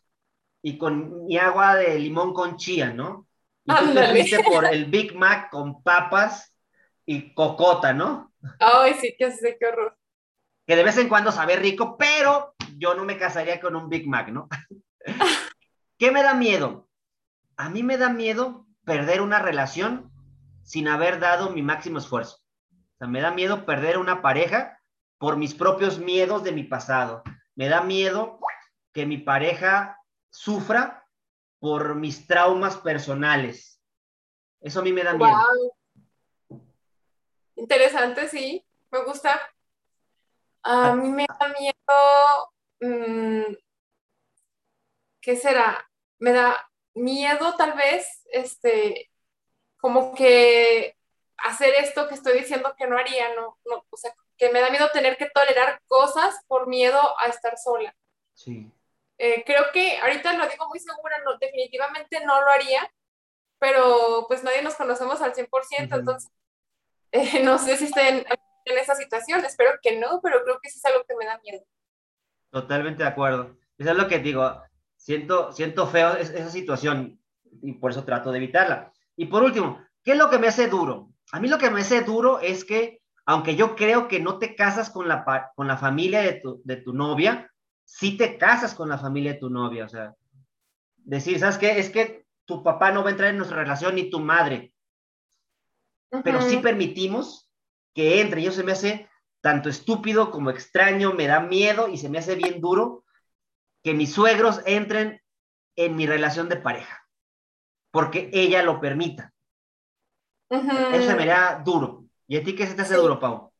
y 0.63 0.77
con 0.77 1.25
mi 1.25 1.37
agua 1.37 1.75
de 1.75 1.99
limón 1.99 2.33
con 2.33 2.55
chía, 2.57 2.93
¿no? 2.93 3.27
Y 3.65 3.75
tú 3.75 3.93
te 3.93 4.07
fuiste 4.09 4.43
por 4.43 4.65
el 4.65 4.85
Big 4.85 5.15
Mac 5.15 5.49
con 5.49 5.81
papas 5.81 6.55
y 7.05 7.33
cocota, 7.33 7.93
¿no? 7.93 8.31
Ay, 8.59 8.93
sí, 9.01 9.15
qué 9.17 9.31
sé, 9.31 9.57
qué 9.59 9.65
horror. 9.65 9.97
Que 10.67 10.75
de 10.75 10.83
vez 10.83 10.97
en 10.97 11.09
cuando 11.09 11.31
sabe 11.31 11.55
rico, 11.55 11.97
pero 11.97 12.55
yo 12.77 12.93
no 12.93 13.03
me 13.03 13.17
casaría 13.17 13.59
con 13.59 13.75
un 13.75 13.89
Big 13.89 14.07
Mac, 14.07 14.29
¿no? 14.29 14.47
¿Qué 15.97 16.11
me 16.11 16.23
da 16.23 16.33
miedo? 16.33 16.87
A 17.57 17.69
mí 17.69 17.83
me 17.83 17.97
da 17.97 18.09
miedo 18.09 18.67
perder 18.83 19.21
una 19.21 19.39
relación 19.39 20.11
sin 20.63 20.87
haber 20.87 21.19
dado 21.19 21.49
mi 21.49 21.61
máximo 21.61 21.99
esfuerzo. 21.99 22.37
O 22.71 22.97
sea, 22.97 23.07
me 23.07 23.21
da 23.21 23.31
miedo 23.31 23.65
perder 23.65 23.97
una 23.97 24.21
pareja 24.21 24.79
por 25.17 25.37
mis 25.37 25.55
propios 25.55 25.99
miedos 25.99 26.43
de 26.43 26.51
mi 26.51 26.63
pasado. 26.63 27.23
Me 27.55 27.67
da 27.67 27.81
miedo 27.81 28.39
que 28.93 29.05
mi 29.05 29.17
pareja 29.17 29.99
sufra 30.29 31.04
por 31.59 31.95
mis 31.95 32.27
traumas 32.27 32.77
personales. 32.77 33.81
Eso 34.61 34.79
a 34.79 34.83
mí 34.83 34.91
me 34.93 35.03
da 35.03 35.13
miedo. 35.13 35.75
Interesante, 37.55 38.27
sí, 38.27 38.65
me 38.91 39.03
gusta. 39.03 39.39
A 40.63 40.95
mí 40.95 41.09
me 41.09 41.25
da 41.39 41.53
miedo, 41.59 42.53
mm, 42.81 43.55
¿qué 45.21 45.35
será? 45.35 45.87
Me 46.17 46.31
da 46.31 46.69
miedo 46.95 47.55
tal 47.55 47.73
vez, 47.73 48.23
este, 48.31 49.11
como 49.77 50.15
que 50.15 50.95
hacer 51.37 51.75
esto 51.75 52.07
que 52.07 52.15
estoy 52.15 52.39
diciendo 52.39 52.73
que 52.75 52.87
no 52.87 52.97
haría, 52.97 53.35
no, 53.35 53.59
no, 53.65 53.85
o 53.89 53.97
sea, 53.97 54.15
que 54.37 54.51
me 54.51 54.59
da 54.59 54.69
miedo 54.69 54.89
tener 54.91 55.17
que 55.17 55.29
tolerar 55.29 55.81
cosas 55.87 56.35
por 56.47 56.67
miedo 56.67 56.99
a 57.19 57.27
estar 57.27 57.57
sola. 57.57 57.95
Sí. 58.33 58.71
Eh, 59.17 59.43
creo 59.45 59.63
que 59.73 59.97
ahorita 59.99 60.33
lo 60.33 60.47
digo 60.47 60.67
muy 60.67 60.79
segura, 60.79 61.15
no, 61.23 61.37
definitivamente 61.37 62.23
no 62.25 62.41
lo 62.41 62.49
haría, 62.49 62.91
pero 63.59 64.25
pues 64.27 64.43
nadie 64.43 64.61
nos 64.61 64.75
conocemos 64.75 65.21
al 65.21 65.33
100%, 65.33 65.47
entonces 65.97 66.31
eh, 67.11 67.41
no 67.43 67.57
sé 67.57 67.77
si 67.77 67.85
estén 67.85 68.25
en, 68.65 68.77
esa 68.77 68.95
situación, 68.95 69.45
espero 69.45 69.71
que 69.81 69.97
no, 69.99 70.19
pero 70.21 70.43
creo 70.43 70.59
que 70.61 70.69
sí 70.69 70.79
es 70.79 70.85
algo 70.85 71.05
que 71.07 71.15
me 71.15 71.25
da 71.25 71.39
miedo. 71.39 71.63
Totalmente 72.49 73.03
de 73.03 73.09
acuerdo. 73.09 73.57
Eso 73.77 73.91
es 73.91 73.97
lo 73.97 74.07
que 74.07 74.19
digo, 74.19 74.61
siento, 74.97 75.51
siento 75.51 75.87
feo 75.87 76.15
esa 76.17 76.49
situación 76.49 77.21
y 77.61 77.73
por 77.73 77.91
eso 77.91 78.03
trato 78.03 78.31
de 78.31 78.37
evitarla. 78.39 78.91
Y 79.15 79.27
por 79.27 79.43
último, 79.43 79.85
¿qué 80.03 80.11
es 80.13 80.17
lo 80.17 80.29
que 80.29 80.39
me 80.39 80.47
hace 80.47 80.67
duro? 80.67 81.09
A 81.31 81.39
mí 81.39 81.47
lo 81.47 81.57
que 81.57 81.69
me 81.69 81.81
hace 81.81 82.01
duro 82.01 82.39
es 82.39 82.65
que, 82.65 83.01
aunque 83.25 83.55
yo 83.55 83.75
creo 83.75 84.07
que 84.07 84.19
no 84.19 84.39
te 84.39 84.55
casas 84.55 84.89
con 84.89 85.07
la, 85.07 85.51
con 85.55 85.67
la 85.67 85.77
familia 85.77 86.21
de 86.21 86.33
tu, 86.33 86.61
de 86.63 86.77
tu 86.77 86.93
novia, 86.93 87.51
si 87.85 88.17
te 88.17 88.37
casas 88.37 88.73
con 88.73 88.89
la 88.89 88.97
familia 88.97 89.33
de 89.33 89.39
tu 89.39 89.49
novia, 89.49 89.85
o 89.85 89.89
sea, 89.89 90.15
decir, 90.97 91.39
¿sabes 91.39 91.57
qué? 91.57 91.79
Es 91.79 91.89
que 91.89 92.25
tu 92.45 92.63
papá 92.63 92.91
no 92.91 93.03
va 93.03 93.09
a 93.09 93.11
entrar 93.11 93.29
en 93.29 93.37
nuestra 93.37 93.57
relación 93.57 93.95
ni 93.95 94.09
tu 94.09 94.19
madre, 94.19 94.73
pero 96.23 96.41
sí 96.41 96.57
permitimos 96.57 97.49
que 97.93 98.21
entre. 98.21 98.41
Y 98.41 98.47
eso 98.47 98.57
se 98.57 98.63
me 98.63 98.71
hace 98.71 99.09
tanto 99.41 99.69
estúpido 99.69 100.31
como 100.31 100.49
extraño, 100.49 101.13
me 101.13 101.27
da 101.27 101.39
miedo 101.39 101.87
y 101.87 101.97
se 101.97 102.09
me 102.09 102.17
hace 102.17 102.35
bien 102.35 102.59
duro 102.59 103.05
que 103.83 103.93
mis 103.93 104.11
suegros 104.11 104.61
entren 104.65 105.21
en 105.75 105.95
mi 105.95 106.07
relación 106.07 106.49
de 106.49 106.57
pareja, 106.57 107.07
porque 107.91 108.29
ella 108.33 108.63
lo 108.63 108.81
permita. 108.81 109.33
Eso 110.49 111.07
se 111.07 111.15
me 111.15 111.25
da 111.25 111.61
duro. 111.63 112.05
¿Y 112.27 112.37
a 112.37 112.43
ti 112.43 112.55
qué 112.55 112.65
se 112.65 112.73
te 112.73 112.81
hace 112.81 112.95
duro, 112.95 113.19
Pau? 113.19 113.51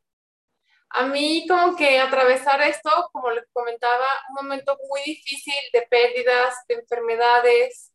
A 0.96 1.06
mí 1.08 1.46
como 1.48 1.76
que 1.76 2.00
atravesar 2.00 2.62
esto, 2.62 2.90
como 3.12 3.30
les 3.32 3.46
comentaba, 3.52 4.06
un 4.30 4.36
momento 4.36 4.78
muy 4.90 5.02
difícil 5.06 5.54
de 5.74 5.82
pérdidas, 5.90 6.56
de 6.70 6.76
enfermedades, 6.76 7.92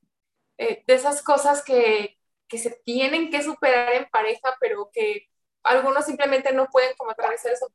eh, 0.58 0.84
de 0.86 0.94
esas 0.94 1.22
cosas 1.22 1.64
que, 1.64 2.18
que, 2.46 2.58
se 2.58 2.70
tienen 2.84 3.30
que 3.30 3.42
superar 3.42 3.94
en 3.94 4.08
pareja, 4.10 4.54
pero 4.60 4.90
que 4.92 5.28
algunos 5.62 6.04
simplemente 6.04 6.52
no 6.52 6.66
pueden 6.66 6.94
como 6.98 7.12
atravesar 7.12 7.52
eso. 7.52 7.72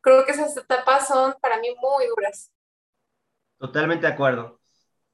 Creo 0.00 0.24
que 0.24 0.32
esas 0.32 0.56
etapas 0.56 1.08
son 1.08 1.34
para 1.40 1.58
mí 1.58 1.74
muy 1.80 2.06
duras. 2.06 2.52
Totalmente 3.58 4.06
de 4.06 4.12
acuerdo. 4.12 4.60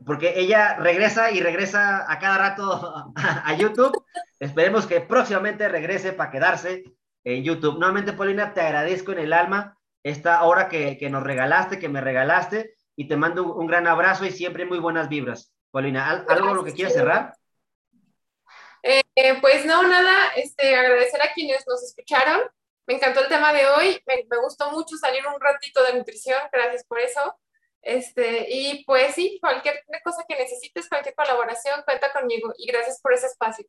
porque 0.05 0.39
ella 0.39 0.77
regresa 0.77 1.31
y 1.31 1.41
regresa 1.41 2.09
a 2.09 2.17
cada 2.17 2.37
rato 2.37 3.11
a, 3.15 3.53
YouTube. 3.57 4.05
Esperemos 4.39 4.87
que 4.87 5.01
próximamente 5.01 5.67
regrese 5.67 6.13
para 6.13 6.31
quedarse 6.31 6.85
en 7.25 7.43
YouTube. 7.43 7.77
Nuevamente, 7.77 8.13
Paulina, 8.13 8.53
te 8.53 8.61
agradezco 8.61 9.11
en 9.11 9.19
el 9.19 9.33
alma 9.33 9.77
esta 10.01 10.43
hora 10.43 10.69
que, 10.69 10.97
que 10.97 11.09
nos 11.09 11.23
regalaste, 11.23 11.77
que 11.77 11.89
me 11.89 11.99
regalaste, 11.99 12.73
y 12.95 13.07
te 13.07 13.17
mando 13.17 13.53
un, 13.53 13.67
gran 13.67 13.87
abrazo 13.87 14.25
y 14.25 14.31
siempre 14.31 14.65
muy 14.65 14.79
buenas 14.79 15.09
vibras. 15.09 15.53
Paulina, 15.73 16.23
¿algo 16.29 16.53
lo 16.53 16.63
que 16.63 16.71
quieras 16.71 16.93
cerrar? 16.93 17.35
Eh, 18.83 19.01
pues 19.41 19.65
no, 19.65 19.81
nada, 19.87 20.27
este, 20.35 20.75
agradecer 20.75 21.19
a 21.19 21.33
quienes 21.33 21.65
nos 21.67 21.81
escucharon. 21.81 22.41
Me 22.85 22.93
encantó 22.93 23.21
el 23.21 23.27
tema 23.27 23.51
de 23.51 23.65
hoy, 23.65 23.99
me, 24.05 24.23
me, 24.29 24.37
gustó 24.37 24.69
mucho 24.69 24.95
salir 24.97 25.25
un 25.25 25.41
ratito 25.41 25.83
de 25.83 25.97
nutrición, 25.97 26.39
gracias 26.51 26.85
por 26.85 26.99
eso. 26.99 27.39
Este, 27.81 28.45
y 28.49 28.83
pues 28.85 29.15
sí, 29.15 29.39
cualquier 29.41 29.83
cosa 30.03 30.23
que 30.27 30.35
necesites, 30.35 30.87
cualquier 30.87 31.15
colaboración, 31.15 31.81
cuenta 31.85 32.13
conmigo 32.13 32.53
y 32.55 32.71
gracias 32.71 33.01
por 33.01 33.13
ese 33.13 33.25
espacio. 33.25 33.65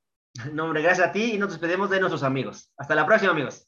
No, 0.52 0.64
hombre, 0.64 0.82
gracias 0.82 1.08
a 1.08 1.12
ti 1.12 1.32
y 1.34 1.38
nos 1.38 1.52
despedimos 1.52 1.88
de 1.88 2.00
nuestros 2.00 2.22
amigos. 2.22 2.70
Hasta 2.76 2.94
la 2.94 3.06
próxima, 3.06 3.32
amigos. 3.32 3.66